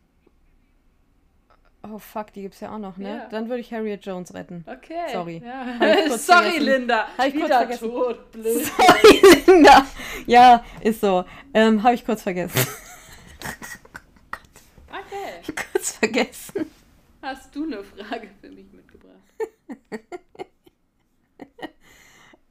Oh 1.83 1.97
fuck, 1.97 2.31
die 2.33 2.43
gibt's 2.43 2.59
ja 2.59 2.73
auch 2.73 2.77
noch, 2.77 2.97
ne? 2.97 3.09
Ja. 3.17 3.29
Dann 3.29 3.49
würde 3.49 3.61
ich 3.61 3.73
Harriet 3.73 4.05
Jones 4.05 4.33
retten. 4.35 4.63
Okay. 4.67 5.11
Sorry. 5.11 5.41
Ja. 5.43 5.77
Kurz 6.07 6.25
Sorry, 6.27 6.43
vergessen. 6.51 6.65
Linda. 6.65 7.07
Hab 7.17 7.25
ich 7.25 7.33
kurz 7.33 7.45
Wieder 7.45 7.57
vergessen. 7.57 7.89
tot, 7.89 8.31
blöd. 8.31 8.65
Sorry, 8.77 9.43
Linda. 9.47 9.85
Ja, 10.27 10.63
ist 10.81 11.01
so. 11.01 11.25
Ähm, 11.53 11.81
habe 11.81 11.95
ich 11.95 12.05
kurz 12.05 12.21
vergessen. 12.23 12.67
Okay. 14.89 15.53
kurz 15.71 15.91
vergessen. 15.93 16.69
Hast 17.21 17.55
du 17.55 17.63
eine 17.63 17.83
Frage 17.83 18.29
für 18.39 18.49
mich 18.49 18.71
mitgebracht? 18.71 19.15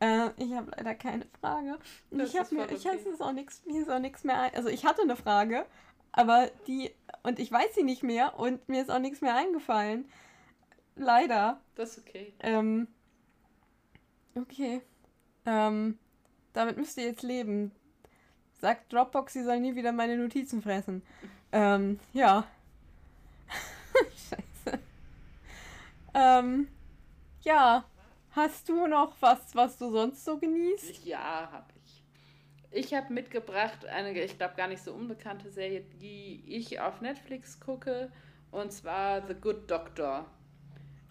Äh, 0.01 0.31
ich 0.39 0.53
habe 0.55 0.71
leider 0.77 0.95
keine 0.95 1.27
Frage. 1.41 1.79
Das 2.11 2.31
ich 2.31 2.39
habe 2.39 2.55
mir, 2.55 2.71
ich 2.71 2.87
es 2.87 3.21
auch 3.21 3.33
nichts, 3.33 3.63
mir 3.67 3.83
ist 3.83 3.91
auch 3.91 3.99
nichts 3.99 4.25
mehr. 4.25 4.51
Also 4.55 4.69
ich 4.69 4.87
hatte 4.87 5.03
eine 5.03 5.17
Frage, 5.17 5.67
aber 6.13 6.51
die 6.67 6.91
und 7.23 7.39
ich 7.39 7.53
weiß 7.53 7.75
sie 7.75 7.83
nicht 7.83 8.03
mehr 8.03 8.39
und 8.39 8.67
mir 8.69 8.81
ist 8.83 8.91
auch 8.91 8.99
nichts 8.99 9.21
mehr 9.21 9.37
eingefallen. 9.37 10.07
Leider. 10.97 11.61
Das 11.75 11.97
ist 11.97 12.07
okay. 12.07 12.33
Ähm, 12.41 12.89
okay. 14.35 14.83
Ähm, 15.47 15.99
damit 16.53 16.77
müsst 16.77 16.97
ihr 16.99 17.05
jetzt 17.05 17.23
leben. 17.23 17.73
Sagt 18.61 18.93
Dropbox, 18.93 19.33
sie 19.33 19.45
soll 19.45 19.61
nie 19.61 19.75
wieder 19.75 19.93
meine 19.93 20.17
Notizen 20.17 20.63
fressen. 20.63 21.03
Ähm, 21.53 21.99
ja. 22.13 22.47
Scheiße. 23.95 24.79
Ähm, 26.15 26.69
ja. 27.43 27.85
Hast 28.33 28.69
du 28.69 28.87
noch 28.87 29.15
was, 29.21 29.55
was 29.55 29.77
du 29.77 29.91
sonst 29.91 30.25
so 30.25 30.39
genießt? 30.39 31.05
Ja, 31.05 31.51
habe 31.51 31.67
ich. 31.75 31.80
Ich 32.73 32.95
habe 32.95 33.13
mitgebracht 33.13 33.85
eine, 33.87 34.13
ich 34.23 34.39
glaube, 34.39 34.55
gar 34.57 34.69
nicht 34.69 34.83
so 34.83 34.93
unbekannte 34.93 35.51
Serie, 35.51 35.85
die 36.01 36.43
ich 36.47 36.81
auf 36.81 37.01
Netflix 37.01 37.59
gucke. 37.59 38.13
Und 38.53 38.73
zwar 38.73 39.27
The 39.27 39.35
Good 39.35 39.71
Doctor. 39.71 40.27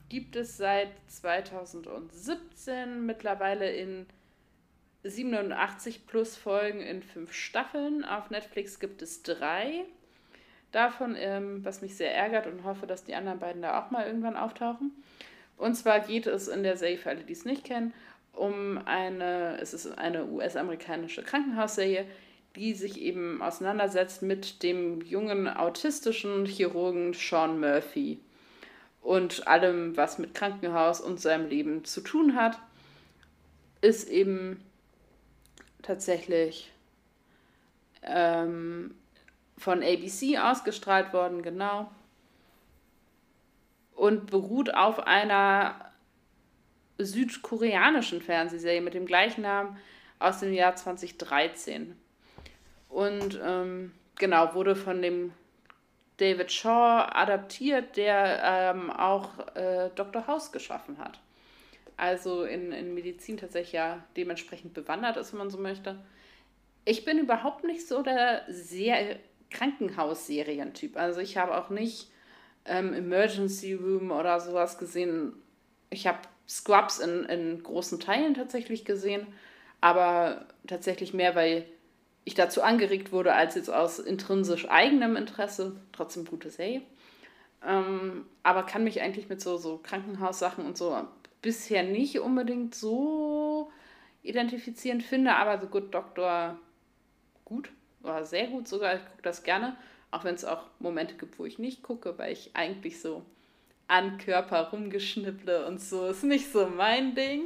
Gibt 0.07 0.35
es 0.35 0.57
seit 0.57 0.89
2017 1.07 3.05
mittlerweile 3.05 3.71
in 3.71 4.05
87 5.03 6.07
plus 6.07 6.35
Folgen 6.35 6.81
in 6.81 7.03
fünf 7.03 7.33
Staffeln. 7.33 8.03
Auf 8.05 8.29
Netflix 8.29 8.79
gibt 8.79 9.01
es 9.01 9.21
drei. 9.23 9.85
Davon, 10.71 11.15
ähm, 11.17 11.63
was 11.65 11.81
mich 11.81 11.95
sehr 11.95 12.15
ärgert 12.15 12.47
und 12.47 12.63
hoffe, 12.63 12.87
dass 12.87 13.03
die 13.03 13.15
anderen 13.15 13.39
beiden 13.39 13.61
da 13.61 13.81
auch 13.81 13.91
mal 13.91 14.05
irgendwann 14.05 14.37
auftauchen. 14.37 14.91
Und 15.57 15.75
zwar 15.75 15.99
geht 15.99 16.25
es 16.25 16.47
in 16.47 16.63
der 16.63 16.77
Serie, 16.77 16.97
für 16.97 17.09
alle, 17.09 17.23
die 17.23 17.33
es 17.33 17.43
nicht 17.43 17.65
kennen, 17.65 17.93
um 18.39 18.79
eine, 18.85 19.57
es 19.59 19.73
ist 19.73 19.97
eine 19.97 20.25
US-amerikanische 20.25 21.23
Krankenhausserie, 21.23 22.05
die 22.55 22.73
sich 22.73 22.99
eben 23.01 23.41
auseinandersetzt 23.41 24.21
mit 24.21 24.63
dem 24.63 25.01
jungen 25.01 25.47
autistischen 25.47 26.45
Chirurgen 26.45 27.13
Sean 27.13 27.59
Murphy 27.59 28.19
und 29.01 29.47
allem, 29.47 29.95
was 29.97 30.19
mit 30.19 30.33
Krankenhaus 30.33 31.01
und 31.01 31.19
seinem 31.19 31.47
Leben 31.47 31.83
zu 31.83 32.01
tun 32.01 32.35
hat, 32.35 32.57
ist 33.81 34.09
eben 34.09 34.63
tatsächlich 35.81 36.71
ähm, 38.03 38.95
von 39.57 39.83
ABC 39.83 40.37
ausgestrahlt 40.37 41.13
worden, 41.13 41.43
genau. 41.43 41.91
Und 43.95 44.31
beruht 44.31 44.73
auf 44.73 44.99
einer 44.99 45.88
südkoreanischen 46.99 48.21
Fernsehserie 48.21 48.81
mit 48.81 48.93
dem 48.93 49.05
gleichen 49.05 49.41
Namen 49.41 49.77
aus 50.19 50.39
dem 50.39 50.53
Jahr 50.53 50.75
2013. 50.75 51.95
Und 52.89 53.39
ähm, 53.43 53.91
genau, 54.17 54.53
wurde 54.53 54.75
von 54.75 55.01
dem 55.01 55.31
David 56.17 56.51
Shaw 56.51 57.07
adaptiert, 57.11 57.95
der 57.95 58.41
ähm, 58.43 58.91
auch 58.91 59.55
äh, 59.55 59.89
Dr. 59.95 60.27
House 60.27 60.51
geschaffen 60.51 60.97
hat. 60.97 61.19
Also 61.95 62.43
in, 62.43 62.71
in 62.71 62.93
Medizin 62.93 63.37
tatsächlich 63.37 63.73
ja 63.73 64.03
dementsprechend 64.17 64.73
bewandert 64.73 65.17
ist, 65.17 65.31
wenn 65.31 65.39
man 65.39 65.49
so 65.49 65.57
möchte. 65.57 65.97
Ich 66.85 67.05
bin 67.05 67.19
überhaupt 67.19 67.63
nicht 67.63 67.87
so 67.87 68.01
der 68.01 68.43
sehr 68.47 69.17
Krankenhausserientyp. 69.49 70.97
Also 70.97 71.21
ich 71.21 71.37
habe 71.37 71.57
auch 71.57 71.69
nicht 71.69 72.09
ähm, 72.65 72.93
Emergency 72.93 73.73
Room 73.73 74.11
oder 74.11 74.39
sowas 74.39 74.77
gesehen. 74.77 75.33
Ich 75.89 76.07
habe 76.07 76.19
Scrubs 76.49 76.99
in, 76.99 77.25
in 77.25 77.61
großen 77.61 77.99
Teilen 77.99 78.33
tatsächlich 78.33 78.83
gesehen, 78.83 79.27
aber 79.81 80.47
tatsächlich 80.67 81.13
mehr, 81.13 81.35
weil 81.35 81.65
ich 82.25 82.33
dazu 82.33 82.61
angeregt 82.61 83.11
wurde, 83.11 83.33
als 83.33 83.55
jetzt 83.55 83.69
aus 83.69 83.99
intrinsisch 83.99 84.69
eigenem 84.69 85.15
Interesse. 85.15 85.75
Trotzdem 85.91 86.25
gute 86.25 86.49
Serie. 86.49 86.81
Ähm, 87.65 88.25
aber 88.43 88.63
kann 88.63 88.83
mich 88.83 89.01
eigentlich 89.01 89.29
mit 89.29 89.41
so, 89.41 89.57
so 89.57 89.77
Krankenhaussachen 89.77 90.65
und 90.65 90.77
so 90.77 91.07
bisher 91.41 91.83
nicht 91.83 92.19
unbedingt 92.19 92.75
so 92.75 93.71
identifizieren, 94.23 95.01
finde 95.01 95.35
aber 95.35 95.59
The 95.61 95.67
Good 95.67 95.93
Doctor 95.93 96.57
gut, 97.45 97.71
oder 98.03 98.25
sehr 98.25 98.47
gut 98.47 98.67
sogar. 98.67 98.95
Ich 98.95 99.05
gucke 99.05 99.21
das 99.21 99.43
gerne, 99.43 99.77
auch 100.11 100.23
wenn 100.23 100.35
es 100.35 100.45
auch 100.45 100.65
Momente 100.79 101.15
gibt, 101.15 101.39
wo 101.39 101.45
ich 101.45 101.59
nicht 101.59 101.83
gucke, 101.83 102.17
weil 102.17 102.33
ich 102.33 102.51
eigentlich 102.55 103.01
so 103.01 103.23
an 103.89 104.19
Körper 104.19 104.69
rumgeschnipple 104.69 105.65
und 105.65 105.81
so 105.81 106.07
ist 106.07 106.23
nicht 106.23 106.51
so 106.51 106.67
mein 106.67 107.15
Ding. 107.15 107.45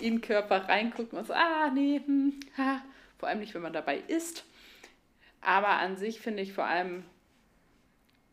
In 0.00 0.20
Körper 0.20 0.68
reingucken 0.68 1.18
und 1.18 1.26
so, 1.26 1.32
ah, 1.32 1.70
nee, 1.72 2.00
hm, 2.04 2.38
ha. 2.56 2.82
vor 3.16 3.28
allem 3.28 3.40
nicht, 3.40 3.54
wenn 3.54 3.62
man 3.62 3.72
dabei 3.72 3.98
ist. 4.06 4.44
Aber 5.40 5.68
an 5.68 5.96
sich 5.96 6.20
finde 6.20 6.42
ich 6.42 6.52
vor 6.52 6.66
allem 6.66 7.04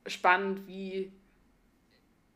spannend, 0.06 0.68
wie 0.68 1.12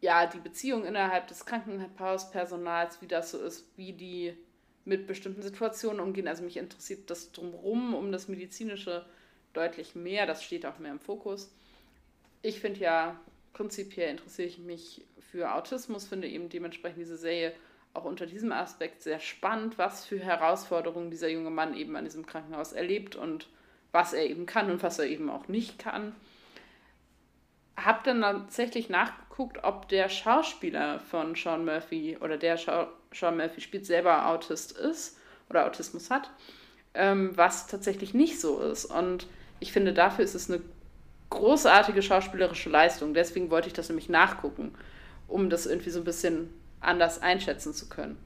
ja, 0.01 0.25
die 0.27 0.39
Beziehung 0.39 0.85
innerhalb 0.85 1.27
des 1.27 1.45
Krankenhauspersonals, 1.45 3.01
wie 3.01 3.07
das 3.07 3.31
so 3.31 3.39
ist, 3.39 3.65
wie 3.75 3.93
die 3.93 4.37
mit 4.85 5.07
bestimmten 5.07 5.41
Situationen 5.41 5.99
umgehen. 5.99 6.27
Also 6.27 6.43
mich 6.43 6.57
interessiert 6.57 7.09
das 7.09 7.31
drumherum, 7.31 7.93
um 7.93 8.11
das 8.11 8.27
Medizinische 8.27 9.05
deutlich 9.53 9.95
mehr. 9.95 10.25
Das 10.25 10.43
steht 10.43 10.65
auch 10.65 10.79
mehr 10.79 10.91
im 10.91 10.99
Fokus. 10.99 11.51
Ich 12.41 12.59
finde 12.59 12.79
ja, 12.79 13.19
prinzipiell 13.53 14.09
interessiere 14.09 14.47
ich 14.47 14.59
mich 14.59 15.05
für 15.31 15.53
Autismus, 15.53 16.07
finde 16.07 16.27
eben 16.27 16.49
dementsprechend 16.49 16.99
diese 16.99 17.17
Serie 17.17 17.53
auch 17.93 18.05
unter 18.05 18.25
diesem 18.25 18.51
Aspekt 18.51 19.01
sehr 19.01 19.19
spannend, 19.19 19.77
was 19.77 20.05
für 20.05 20.19
Herausforderungen 20.19 21.09
dieser 21.11 21.29
junge 21.29 21.49
Mann 21.49 21.75
eben 21.75 21.95
an 21.95 22.05
diesem 22.05 22.25
Krankenhaus 22.25 22.71
erlebt 22.71 23.15
und 23.15 23.47
was 23.91 24.13
er 24.13 24.25
eben 24.25 24.45
kann 24.45 24.69
und 24.69 24.83
was 24.83 24.99
er 24.99 25.05
eben 25.05 25.29
auch 25.29 25.47
nicht 25.47 25.79
kann. 25.79 26.15
Hab 27.75 28.03
dann 28.03 28.21
tatsächlich 28.21 28.89
nachgeguckt, 28.89 29.63
ob 29.63 29.87
der 29.89 30.09
Schauspieler 30.09 30.99
von 30.99 31.35
Sean 31.35 31.65
Murphy 31.65 32.17
oder 32.21 32.37
der 32.37 32.57
Schau 32.57 32.87
Sean 33.11 33.37
Murphy 33.37 33.61
spielt, 33.61 33.85
selber 33.85 34.27
Autist 34.27 34.73
ist 34.73 35.17
oder 35.49 35.65
Autismus 35.65 36.11
hat, 36.11 36.29
ähm, 36.93 37.35
was 37.35 37.67
tatsächlich 37.67 38.13
nicht 38.13 38.39
so 38.39 38.59
ist. 38.59 38.85
Und 38.85 39.27
ich 39.59 39.71
finde, 39.71 39.93
dafür 39.93 40.23
ist 40.23 40.35
es 40.35 40.51
eine 40.51 40.61
großartige 41.29 42.01
schauspielerische 42.01 42.69
Leistung. 42.69 43.13
Deswegen 43.13 43.51
wollte 43.51 43.67
ich 43.67 43.73
das 43.73 43.89
nämlich 43.89 44.09
nachgucken, 44.09 44.73
um 45.27 45.49
das 45.49 45.65
irgendwie 45.65 45.89
so 45.89 45.99
ein 45.99 46.05
bisschen 46.05 46.53
anders 46.79 47.21
einschätzen 47.21 47.73
zu 47.73 47.89
können. 47.89 48.17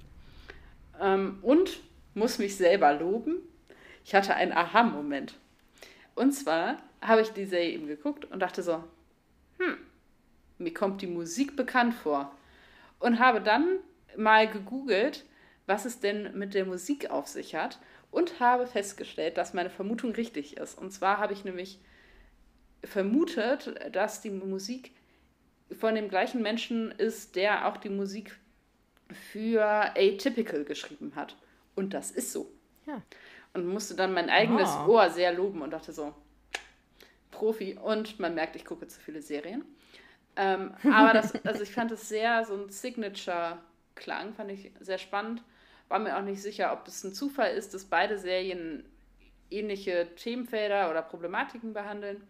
Ähm, 1.01 1.39
und 1.41 1.79
muss 2.13 2.37
mich 2.37 2.55
selber 2.55 2.93
loben. 2.93 3.37
Ich 4.05 4.13
hatte 4.15 4.35
einen 4.35 4.51
Aha-Moment. 4.51 5.35
Und 6.15 6.31
zwar 6.33 6.77
habe 7.01 7.21
ich 7.21 7.29
die 7.29 7.45
Serie 7.45 7.71
eben 7.71 7.87
geguckt 7.87 8.25
und 8.25 8.39
dachte 8.39 8.61
so, 8.61 8.83
hm, 9.57 9.77
mir 10.57 10.73
kommt 10.73 11.01
die 11.01 11.07
Musik 11.07 11.55
bekannt 11.55 11.93
vor. 11.93 12.31
Und 12.99 13.19
habe 13.19 13.41
dann 13.41 13.79
mal 14.15 14.47
gegoogelt, 14.47 15.25
was 15.65 15.85
es 15.85 15.99
denn 15.99 16.37
mit 16.37 16.53
der 16.53 16.65
Musik 16.65 17.09
auf 17.09 17.27
sich 17.27 17.55
hat 17.55 17.79
und 18.11 18.39
habe 18.39 18.67
festgestellt, 18.67 19.37
dass 19.37 19.53
meine 19.53 19.69
Vermutung 19.69 20.11
richtig 20.11 20.57
ist. 20.57 20.77
Und 20.77 20.91
zwar 20.91 21.17
habe 21.17 21.33
ich 21.33 21.43
nämlich 21.43 21.79
vermutet, 22.84 23.75
dass 23.91 24.21
die 24.21 24.29
Musik 24.29 24.91
von 25.79 25.95
dem 25.95 26.09
gleichen 26.09 26.41
Menschen 26.41 26.91
ist, 26.91 27.36
der 27.36 27.67
auch 27.67 27.77
die 27.77 27.89
Musik 27.89 28.38
für 29.31 29.63
Atypical 29.95 30.63
geschrieben 30.63 31.13
hat. 31.15 31.36
Und 31.75 31.93
das 31.93 32.11
ist 32.11 32.31
so. 32.31 32.51
Ja. 32.86 33.01
Und 33.53 33.67
musste 33.67 33.95
dann 33.95 34.13
mein 34.13 34.29
eigenes 34.29 34.69
oh. 34.86 34.91
Ohr 34.91 35.09
sehr 35.09 35.34
loben 35.34 35.61
und 35.61 35.71
dachte 35.71 35.93
so, 35.93 36.13
Profi. 37.31 37.77
Und 37.81 38.19
man 38.19 38.36
merkt, 38.36 38.55
ich 38.55 38.65
gucke 38.65 38.88
zu 38.88 38.99
viele 38.99 39.21
Serien. 39.21 39.63
Ähm, 40.36 40.73
aber 40.84 41.13
das, 41.13 41.34
also 41.45 41.63
ich 41.63 41.71
fand 41.71 41.91
es 41.91 42.09
sehr 42.09 42.45
so 42.45 42.55
ein 42.55 42.69
Signature 42.69 43.59
klang, 43.95 44.34
fand 44.34 44.51
ich 44.51 44.71
sehr 44.79 44.97
spannend. 44.97 45.43
War 45.88 45.99
mir 45.99 46.17
auch 46.17 46.23
nicht 46.23 46.41
sicher, 46.41 46.73
ob 46.73 46.88
es 46.88 47.03
ein 47.03 47.13
Zufall 47.13 47.53
ist, 47.53 47.73
dass 47.73 47.86
beide 47.86 48.17
Serien 48.17 48.84
ähnliche 49.51 50.07
Themenfelder 50.15 50.89
oder 50.89 51.03
Problematiken 51.03 51.73
behandeln 51.73 52.23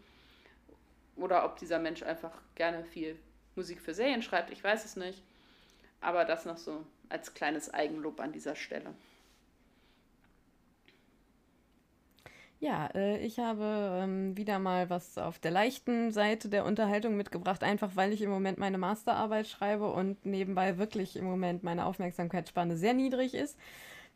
oder 1.16 1.46
ob 1.46 1.58
dieser 1.58 1.80
Mensch 1.80 2.04
einfach 2.04 2.32
gerne 2.56 2.84
viel 2.84 3.18
Musik 3.56 3.82
für 3.82 3.94
Serien 3.94 4.22
schreibt. 4.22 4.52
Ich 4.52 4.64
weiß 4.64 4.86
es 4.86 4.96
nicht. 4.96 5.22
Aber 6.02 6.26
das 6.26 6.46
noch 6.46 6.58
so 6.58 6.86
als 7.10 7.34
kleines 7.34 7.74
Eigenlob 7.74 8.20
an 8.20 8.32
dieser 8.32 8.56
Stelle. 8.56 8.94
Ja, 12.60 12.88
äh, 12.96 13.18
ich 13.18 13.40
habe 13.40 14.00
ähm, 14.02 14.38
wieder 14.38 14.58
mal 14.58 14.90
was 14.90 15.18
auf 15.18 15.38
der 15.38 15.52
leichten 15.52 16.12
Seite 16.12 16.48
der 16.48 16.64
Unterhaltung 16.64 17.18
mitgebracht, 17.18 17.62
einfach 17.62 17.96
weil 17.96 18.14
ich 18.14 18.22
im 18.22 18.30
Moment 18.30 18.58
meine 18.58 18.78
Masterarbeit 18.78 19.48
schreibe 19.48 19.92
und 19.92 20.26
nebenbei 20.26 20.78
wirklich 20.78 21.18
im 21.18 21.26
Moment 21.26 21.64
meine 21.64 21.86
Aufmerksamkeitsspanne 21.86 22.78
sehr 22.78 22.94
niedrig 22.94 23.34
ist. 23.34 23.58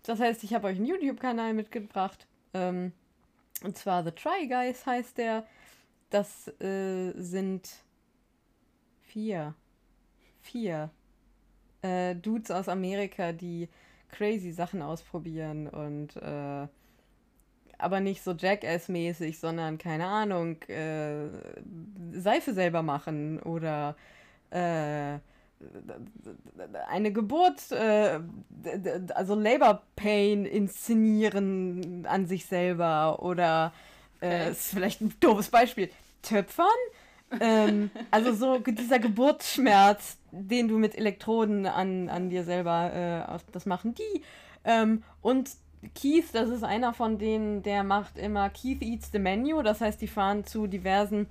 Das 0.03 0.21
heißt, 0.21 0.45
ich 0.45 0.53
habe 0.53 0.67
euch 0.67 0.77
einen 0.77 0.85
YouTube-Kanal 0.85 1.53
mitgebracht. 1.53 2.25
Ähm, 2.53 2.93
und 3.63 3.77
zwar 3.77 4.03
The 4.03 4.11
Try 4.11 4.47
Guys 4.47 4.85
heißt 4.85 5.17
der. 5.17 5.45
Das 6.09 6.47
äh, 6.61 7.11
sind 7.15 7.69
vier. 9.01 9.55
Vier. 10.41 10.89
Äh, 11.81 12.15
Dudes 12.15 12.51
aus 12.51 12.69
Amerika, 12.69 13.33
die 13.33 13.69
crazy 14.09 14.51
Sachen 14.51 14.81
ausprobieren 14.81 15.67
und 15.67 16.15
äh, 16.17 16.67
aber 17.79 17.99
nicht 17.99 18.23
so 18.23 18.31
Jackass-mäßig, 18.31 19.39
sondern 19.39 19.77
keine 19.77 20.07
Ahnung, 20.07 20.61
äh, 20.63 21.27
Seife 22.13 22.53
selber 22.53 22.81
machen 22.81 23.39
oder 23.39 23.95
äh, 24.49 25.19
eine 26.87 27.11
Geburt, 27.11 27.71
äh, 27.71 28.19
also 29.13 29.35
Labor 29.35 29.83
Pain 29.95 30.45
inszenieren 30.45 32.05
an 32.05 32.27
sich 32.27 32.45
selber 32.45 33.21
oder 33.21 33.73
äh, 34.21 34.51
ist 34.51 34.69
vielleicht 34.71 35.01
ein 35.01 35.13
doofes 35.19 35.49
Beispiel, 35.49 35.89
Töpfern. 36.21 36.67
ähm, 37.39 37.91
also 38.09 38.33
so 38.33 38.57
dieser 38.59 38.99
Geburtsschmerz, 38.99 40.17
den 40.31 40.67
du 40.67 40.77
mit 40.77 40.95
Elektroden 40.95 41.65
an, 41.65 42.09
an 42.09 42.29
dir 42.29 42.43
selber, 42.43 43.37
äh, 43.37 43.51
das 43.51 43.65
machen 43.65 43.95
die. 43.95 44.21
Ähm, 44.63 45.03
und 45.21 45.49
Keith, 45.93 46.25
das 46.33 46.49
ist 46.49 46.63
einer 46.63 46.93
von 46.93 47.17
denen, 47.17 47.63
der 47.63 47.83
macht 47.83 48.17
immer 48.17 48.49
Keith 48.49 48.81
Eats 48.81 49.11
the 49.11 49.19
Menu. 49.19 49.61
Das 49.61 49.81
heißt, 49.81 50.01
die 50.01 50.07
fahren 50.07 50.45
zu 50.45 50.67
diversen 50.67 51.27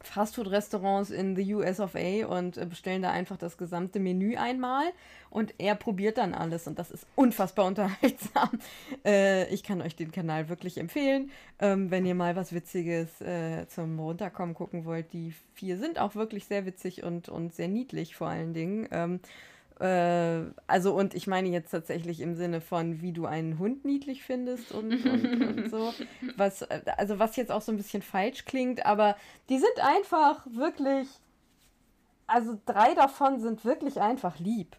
Fastfood-Restaurants 0.00 1.10
in 1.10 1.36
the 1.36 1.54
US 1.54 1.80
of 1.80 1.94
A 1.94 2.26
und 2.26 2.56
äh, 2.56 2.66
bestellen 2.66 3.02
da 3.02 3.10
einfach 3.10 3.36
das 3.36 3.56
gesamte 3.58 4.00
Menü 4.00 4.36
einmal 4.36 4.86
und 5.30 5.54
er 5.58 5.74
probiert 5.74 6.18
dann 6.18 6.34
alles 6.34 6.66
und 6.66 6.78
das 6.78 6.90
ist 6.90 7.06
unfassbar 7.14 7.66
unterhaltsam. 7.66 8.50
Äh, 9.04 9.52
ich 9.52 9.62
kann 9.62 9.82
euch 9.82 9.96
den 9.96 10.12
Kanal 10.12 10.48
wirklich 10.48 10.78
empfehlen, 10.78 11.30
ähm, 11.58 11.90
wenn 11.90 12.06
ihr 12.06 12.14
mal 12.14 12.36
was 12.36 12.52
Witziges 12.52 13.20
äh, 13.20 13.66
zum 13.68 13.98
Runterkommen 13.98 14.54
gucken 14.54 14.84
wollt. 14.84 15.12
Die 15.12 15.34
vier 15.54 15.78
sind 15.78 15.98
auch 15.98 16.14
wirklich 16.14 16.46
sehr 16.46 16.66
witzig 16.66 17.02
und, 17.02 17.28
und 17.28 17.54
sehr 17.54 17.68
niedlich 17.68 18.16
vor 18.16 18.28
allen 18.28 18.54
Dingen. 18.54 18.88
Ähm, 18.90 19.20
äh, 19.80 20.44
also, 20.66 20.94
und 20.94 21.14
ich 21.14 21.26
meine 21.26 21.48
jetzt 21.48 21.70
tatsächlich 21.70 22.20
im 22.20 22.34
Sinne 22.34 22.60
von, 22.60 23.00
wie 23.00 23.12
du 23.12 23.26
einen 23.26 23.58
Hund 23.58 23.84
niedlich 23.84 24.22
findest 24.22 24.72
und, 24.72 25.04
und, 25.04 25.42
und 25.42 25.70
so. 25.70 25.92
Was, 26.36 26.62
äh, 26.62 26.82
also, 26.96 27.18
was 27.18 27.36
jetzt 27.36 27.50
auch 27.50 27.62
so 27.62 27.72
ein 27.72 27.76
bisschen 27.76 28.02
falsch 28.02 28.44
klingt, 28.44 28.86
aber 28.86 29.16
die 29.48 29.58
sind 29.58 29.78
einfach 29.80 30.46
wirklich. 30.50 31.08
Also, 32.26 32.58
drei 32.66 32.94
davon 32.94 33.40
sind 33.40 33.64
wirklich 33.64 34.00
einfach 34.00 34.38
lieb. 34.38 34.76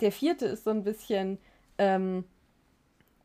Der 0.00 0.12
vierte 0.12 0.46
ist 0.46 0.64
so 0.64 0.70
ein 0.70 0.84
bisschen. 0.84 1.38
Ähm, 1.78 2.24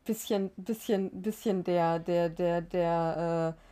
bisschen, 0.04 0.50
bisschen, 0.56 1.22
bisschen 1.22 1.64
der, 1.64 1.98
der, 1.98 2.28
der, 2.28 2.60
der, 2.60 3.56
äh, 3.56 3.63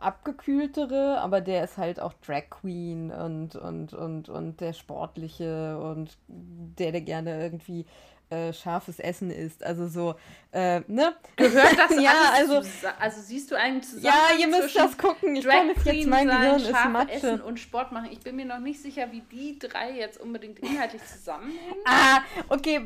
abgekühltere, 0.00 1.20
aber 1.20 1.40
der 1.40 1.64
ist 1.64 1.78
halt 1.78 2.00
auch 2.00 2.12
Drag 2.26 2.50
Queen 2.50 3.10
und, 3.10 3.56
und, 3.56 3.94
und, 3.94 4.28
und 4.28 4.60
der 4.60 4.72
Sportliche 4.72 5.78
und 5.78 6.16
der, 6.28 6.92
der 6.92 7.00
gerne 7.00 7.42
irgendwie 7.42 7.86
äh, 8.30 8.52
scharfes 8.52 8.98
Essen 8.98 9.30
isst. 9.30 9.62
Also 9.62 9.86
so, 9.86 10.14
äh, 10.52 10.80
ne? 10.86 11.14
Gehört 11.36 11.78
das 11.78 11.90
ja, 12.02 12.32
also, 12.32 12.62
also 12.98 13.20
siehst 13.20 13.50
du 13.50 13.54
einen 13.56 13.82
Zusammenhang 13.82 14.38
Ja, 14.38 14.38
ihr 14.38 14.48
müsst 14.48 14.76
das 14.76 14.96
gucken. 14.96 15.36
Ich 15.36 15.46
komme 15.46 15.74
jetzt, 15.84 16.06
mein 16.06 16.28
Gehirn 16.28 16.60
ist 16.60 16.72
Matsche. 16.90 17.12
Essen 17.14 17.40
und 17.40 17.60
Sport 17.60 17.92
machen. 17.92 18.08
Ich 18.10 18.20
bin 18.20 18.36
mir 18.36 18.46
noch 18.46 18.60
nicht 18.60 18.80
sicher, 18.80 19.12
wie 19.12 19.20
die 19.20 19.58
drei 19.58 19.92
jetzt 19.92 20.20
unbedingt 20.20 20.58
inhaltlich 20.58 21.04
zusammenhängen. 21.04 21.82
Ah, 21.84 22.20
okay. 22.48 22.80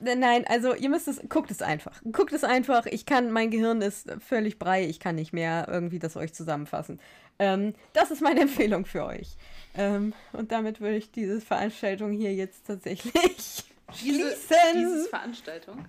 Nein, 0.00 0.44
also 0.46 0.74
ihr 0.74 0.88
müsst 0.90 1.08
es, 1.08 1.20
guckt 1.28 1.50
es 1.50 1.62
einfach. 1.62 2.00
Guckt 2.12 2.32
es 2.32 2.44
einfach. 2.44 2.86
Ich 2.86 3.06
kann, 3.06 3.32
mein 3.32 3.50
Gehirn 3.50 3.82
ist 3.82 4.10
völlig 4.20 4.58
brei. 4.58 4.84
Ich 4.84 5.00
kann 5.00 5.16
nicht 5.16 5.32
mehr 5.32 5.66
irgendwie 5.68 5.98
das 5.98 6.16
euch 6.16 6.32
zusammenfassen. 6.32 7.00
Ähm, 7.38 7.74
das 7.92 8.10
ist 8.10 8.22
meine 8.22 8.40
Empfehlung 8.42 8.84
für 8.84 9.04
euch. 9.04 9.36
Ähm, 9.76 10.12
und 10.32 10.52
damit 10.52 10.80
würde 10.80 10.96
ich 10.96 11.10
diese 11.10 11.40
Veranstaltung 11.40 12.12
hier 12.12 12.34
jetzt 12.34 12.66
tatsächlich 12.66 13.12
diese, 14.02 14.18
schließen. 14.18 14.56
Diese 14.74 15.08
Veranstaltung? 15.08 15.84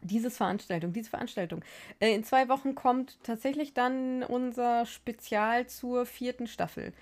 Dieses 0.00 0.36
Veranstaltung, 0.36 0.92
diese 0.92 1.10
Veranstaltung. 1.10 1.62
Äh, 2.00 2.14
in 2.14 2.24
zwei 2.24 2.48
Wochen 2.48 2.74
kommt 2.74 3.18
tatsächlich 3.22 3.74
dann 3.74 4.22
unser 4.22 4.86
Spezial 4.86 5.66
zur 5.66 6.06
vierten 6.06 6.46
Staffel, 6.46 6.92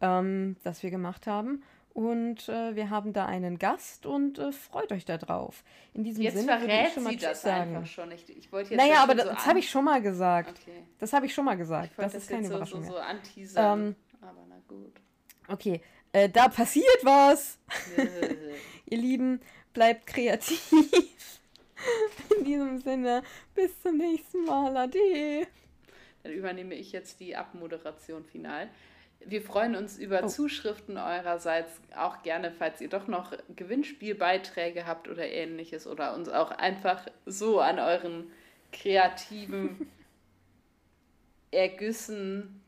ähm, 0.00 0.56
das 0.64 0.82
wir 0.82 0.90
gemacht 0.90 1.26
haben. 1.26 1.62
Und 2.00 2.48
äh, 2.48 2.74
wir 2.76 2.88
haben 2.88 3.12
da 3.12 3.26
einen 3.26 3.58
Gast 3.58 4.06
und 4.06 4.38
äh, 4.38 4.52
freut 4.52 4.90
euch 4.90 5.04
da 5.04 5.18
drauf. 5.18 5.62
In 5.92 6.02
diesem 6.02 6.22
jetzt 6.22 6.38
Sinne 6.38 6.58
würde 6.58 6.72
ich 6.72 6.94
schon 6.94 7.02
mal 7.02 7.10
sie 7.10 7.18
das 7.18 7.42
sagen. 7.42 7.76
einfach 7.76 7.90
schon. 7.90 8.10
Ich, 8.12 8.26
ich 8.34 8.50
wollte 8.50 8.70
jetzt 8.70 8.82
naja, 8.82 9.02
aber 9.02 9.14
das, 9.14 9.26
so 9.26 9.30
das 9.34 9.46
habe 9.46 9.58
ich 9.58 9.68
schon 9.68 9.84
mal 9.84 10.00
gesagt. 10.00 10.60
Okay. 10.62 10.82
Das 10.98 11.12
habe 11.12 11.26
ich 11.26 11.34
schon 11.34 11.44
mal 11.44 11.58
gesagt. 11.58 11.90
Das, 11.98 12.14
ist 12.14 12.30
keine 12.30 12.46
Überraschung. 12.46 12.84
So, 12.84 12.92
so, 12.92 13.44
so 13.44 13.60
ähm, 13.60 13.96
aber 14.22 14.46
na 14.48 14.56
gut. 14.66 14.94
Okay, 15.46 15.82
äh, 16.12 16.30
da 16.30 16.48
passiert 16.48 16.86
was. 17.02 17.58
Ihr 18.86 18.98
Lieben, 18.98 19.42
bleibt 19.74 20.06
kreativ. 20.06 20.72
In 22.38 22.44
diesem 22.46 22.78
Sinne, 22.78 23.22
bis 23.54 23.78
zum 23.82 23.98
nächsten 23.98 24.46
Mal. 24.46 24.74
Ade. 24.74 25.46
Dann 26.22 26.32
übernehme 26.32 26.76
ich 26.76 26.92
jetzt 26.92 27.20
die 27.20 27.36
Abmoderation 27.36 28.24
final. 28.24 28.70
Wir 29.24 29.42
freuen 29.42 29.76
uns 29.76 29.98
über 29.98 30.24
oh. 30.24 30.28
Zuschriften 30.28 30.96
eurerseits 30.96 31.80
auch 31.94 32.22
gerne, 32.22 32.50
falls 32.50 32.80
ihr 32.80 32.88
doch 32.88 33.06
noch 33.06 33.32
Gewinnspielbeiträge 33.54 34.86
habt 34.86 35.08
oder 35.08 35.28
ähnliches 35.28 35.86
oder 35.86 36.14
uns 36.14 36.28
auch 36.28 36.50
einfach 36.50 37.06
so 37.26 37.60
an 37.60 37.78
euren 37.78 38.30
kreativen 38.72 39.90
Ergüssen 41.50 42.62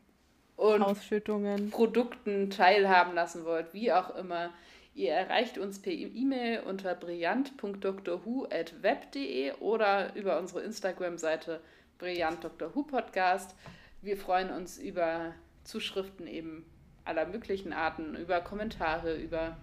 und 0.55 0.83
Ausschüttungen. 0.83 1.71
Produkten 1.71 2.49
teilhaben 2.49 3.15
lassen 3.15 3.45
wollt, 3.45 3.73
wie 3.73 3.91
auch 3.91 4.15
immer. 4.15 4.51
Ihr 4.95 5.13
erreicht 5.13 5.57
uns 5.57 5.81
per 5.81 5.91
E-Mail 5.91 6.61
unter 6.61 6.93
brillant.drhu.web.de 6.93 9.53
oder 9.53 10.15
über 10.15 10.37
unsere 10.37 10.61
Instagram-Seite 10.61 11.61
brillant.drhu-podcast. 11.97 13.55
Wir 14.01 14.17
freuen 14.17 14.51
uns 14.51 14.77
über 14.77 15.33
Zuschriften 15.63 16.27
eben 16.27 16.65
aller 17.05 17.25
möglichen 17.25 17.73
Arten, 17.73 18.15
über 18.15 18.41
Kommentare, 18.41 19.15
über 19.15 19.57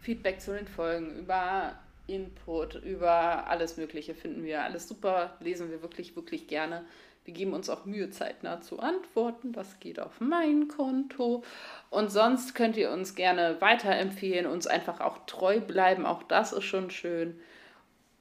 Feedback 0.00 0.40
zu 0.40 0.54
den 0.54 0.68
Folgen, 0.68 1.16
über 1.18 1.78
Input, 2.06 2.76
über 2.76 3.48
alles 3.48 3.76
Mögliche 3.76 4.14
finden 4.14 4.44
wir 4.44 4.62
alles 4.62 4.86
super, 4.88 5.36
lesen 5.40 5.70
wir 5.70 5.82
wirklich, 5.82 6.14
wirklich 6.14 6.46
gerne. 6.46 6.84
Wir 7.24 7.34
geben 7.34 7.54
uns 7.54 7.68
auch 7.68 7.84
Mühe, 7.86 8.08
zeitnah 8.10 8.60
zu 8.60 8.78
antworten. 8.78 9.52
Das 9.52 9.80
geht 9.80 9.98
auf 9.98 10.20
mein 10.20 10.68
Konto. 10.68 11.42
Und 11.90 12.12
sonst 12.12 12.54
könnt 12.54 12.76
ihr 12.76 12.92
uns 12.92 13.16
gerne 13.16 13.60
weiterempfehlen, 13.60 14.46
uns 14.46 14.68
einfach 14.68 15.00
auch 15.00 15.26
treu 15.26 15.58
bleiben. 15.58 16.06
Auch 16.06 16.22
das 16.22 16.52
ist 16.52 16.64
schon 16.64 16.88
schön. 16.90 17.40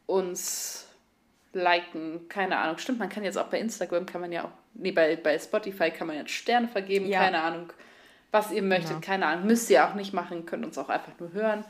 Uns 0.08 0.88
liken, 1.56 2.28
keine 2.30 2.58
Ahnung. 2.58 2.78
Stimmt, 2.78 3.00
man 3.00 3.10
kann 3.10 3.24
jetzt 3.24 3.38
auch 3.38 3.48
bei 3.48 3.60
Instagram, 3.60 4.06
kann 4.06 4.22
man 4.22 4.32
ja 4.32 4.44
auch, 4.44 4.52
nee, 4.74 4.92
bei, 4.92 5.16
bei 5.16 5.40
Spotify 5.40 5.90
kann 5.90 6.08
man 6.08 6.18
jetzt 6.18 6.32
Sterne 6.32 6.68
vergeben, 6.68 7.08
ja. 7.08 7.20
keine 7.20 7.42
Ahnung. 7.42 7.74
Was 8.32 8.52
ihr 8.52 8.62
möchtet, 8.62 8.92
ja. 8.92 9.00
keine 9.00 9.26
Ahnung. 9.28 9.48
Müsst 9.48 9.70
ihr 9.70 9.88
auch 9.88 9.96
nicht 9.96 10.14
machen, 10.14 10.46
könnt 10.46 10.66
uns 10.66 10.78
auch 10.78 10.90
einfach 10.90 11.14
nur 11.20 11.32
hören. 11.32 11.64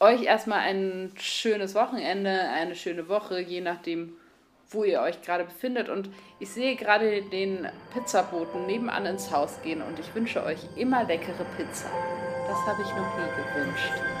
Euch 0.00 0.24
erstmal 0.24 0.60
ein 0.60 1.12
schönes 1.16 1.74
Wochenende, 1.74 2.30
eine 2.30 2.74
schöne 2.74 3.08
Woche, 3.08 3.40
je 3.40 3.60
nachdem, 3.60 4.14
wo 4.70 4.82
ihr 4.82 5.00
euch 5.02 5.22
gerade 5.22 5.44
befindet. 5.44 5.88
Und 5.88 6.10
ich 6.40 6.50
sehe 6.50 6.74
gerade 6.74 7.22
den 7.22 7.68
Pizzaboten 7.92 8.66
nebenan 8.66 9.06
ins 9.06 9.30
Haus 9.30 9.60
gehen 9.62 9.82
und 9.82 9.98
ich 9.98 10.14
wünsche 10.14 10.42
euch 10.42 10.58
immer 10.76 11.04
leckere 11.04 11.44
Pizza. 11.56 11.90
Das 12.48 12.58
habe 12.66 12.82
ich 12.82 12.88
noch 12.88 13.16
nie 13.16 13.30
gewünscht. 13.36 14.19